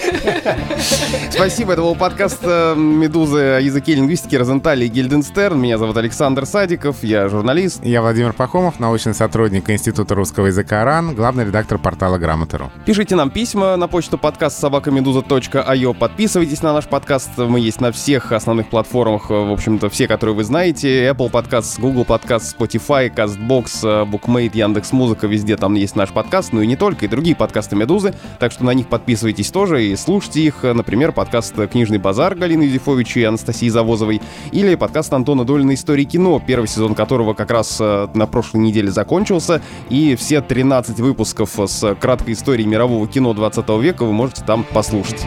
Спасибо, 1.31 1.73
это 1.73 1.83
был 1.83 1.95
подкаст 1.95 2.39
э, 2.43 2.75
«Медузы» 2.77 3.39
о 3.39 3.61
языке 3.61 3.95
лингвистики 3.95 4.37
Розентали 4.37 4.87
и 4.87 4.89
Гильденстерн. 4.89 5.61
Меня 5.61 5.79
зовут 5.79 5.97
Александр 5.97 6.47
Садиков, 6.47 7.03
я 7.03 7.29
журналист. 7.29 7.85
Я 7.85 8.01
Владимир 8.01 8.33
Пахомов, 8.33 8.81
научный 8.81 9.15
сотрудник 9.15 9.69
Института 9.71 10.15
русского 10.15 10.47
языка 10.47 10.85
РАН, 10.85 11.15
главный 11.15 11.45
редактор 11.45 11.79
портала 11.79 12.19
Грамота.ру. 12.19 12.71
Пишите 12.87 13.17
нам 13.17 13.31
письма 13.31 13.77
на 13.77 13.89
почту 13.89 14.19
подкаст 14.19 14.59
собакамедуза.io. 14.61 15.95
Подписывайтесь 15.95 16.63
на 16.63 16.73
наш 16.73 16.87
подкаст. 16.87 17.31
Мы 17.37 17.61
есть 17.61 17.81
на 17.81 17.93
всех 17.93 18.33
основных 18.33 18.69
платформах, 18.71 19.31
э, 19.31 19.35
в 19.35 19.53
общем-то, 19.53 19.91
все, 19.91 20.09
которые 20.09 20.35
вы 20.35 20.45
знаете. 20.45 21.09
Apple 21.09 21.31
подкаст, 21.31 21.79
Google 21.79 22.05
подкаст, 22.05 22.57
Spotify, 22.59 23.13
CastBox, 23.15 24.09
Bookmate, 24.11 24.53
Яндекс.Музыка. 24.55 25.27
Везде 25.27 25.57
там 25.57 25.75
есть 25.75 25.97
наш 25.97 26.11
подкаст, 26.11 26.53
ну 26.53 26.63
и 26.63 26.67
не 26.67 26.77
только, 26.77 27.05
и 27.05 27.09
другие 27.09 27.37
подкасты 27.37 27.77
Медузы. 27.77 28.15
Так 28.39 28.53
что 28.53 28.65
на 28.65 28.73
них 28.73 28.89
подписывайтесь 28.89 29.51
тоже 29.51 29.85
и 29.85 29.98
слушайте 29.99 30.41
их. 30.41 30.63
Например, 30.63 31.13
подкаст 31.13 31.55
«Книжный 31.71 31.99
базар» 31.99 32.35
Галины 32.35 32.63
Юзефович 32.65 33.19
и 33.19 33.25
Анастасии 33.25 33.69
Завозовой. 33.69 34.21
Или 34.53 34.75
подкаст 34.75 35.13
Антона 35.13 35.45
Долина 35.45 35.75
«Истории 35.75 36.05
кино», 36.05 36.43
первый 36.45 36.67
сезон 36.67 36.95
которого 36.95 37.35
как 37.35 37.51
раз 37.51 37.79
э, 37.81 38.09
на 38.15 38.27
прошлой 38.27 38.59
неделе 38.59 38.91
закончился. 38.91 39.63
И 39.91 40.17
все 40.17 40.41
13 40.41 41.01
выпусков 41.01 41.59
с 41.67 41.95
краткой 41.97 42.35
историей 42.35 42.67
мирового 42.67 43.07
кино 43.07 43.35
20 43.35 43.69
века 43.81 44.05
вы 44.05 44.13
можете 44.13 44.45
там 44.45 44.65
послушать. 44.65 45.27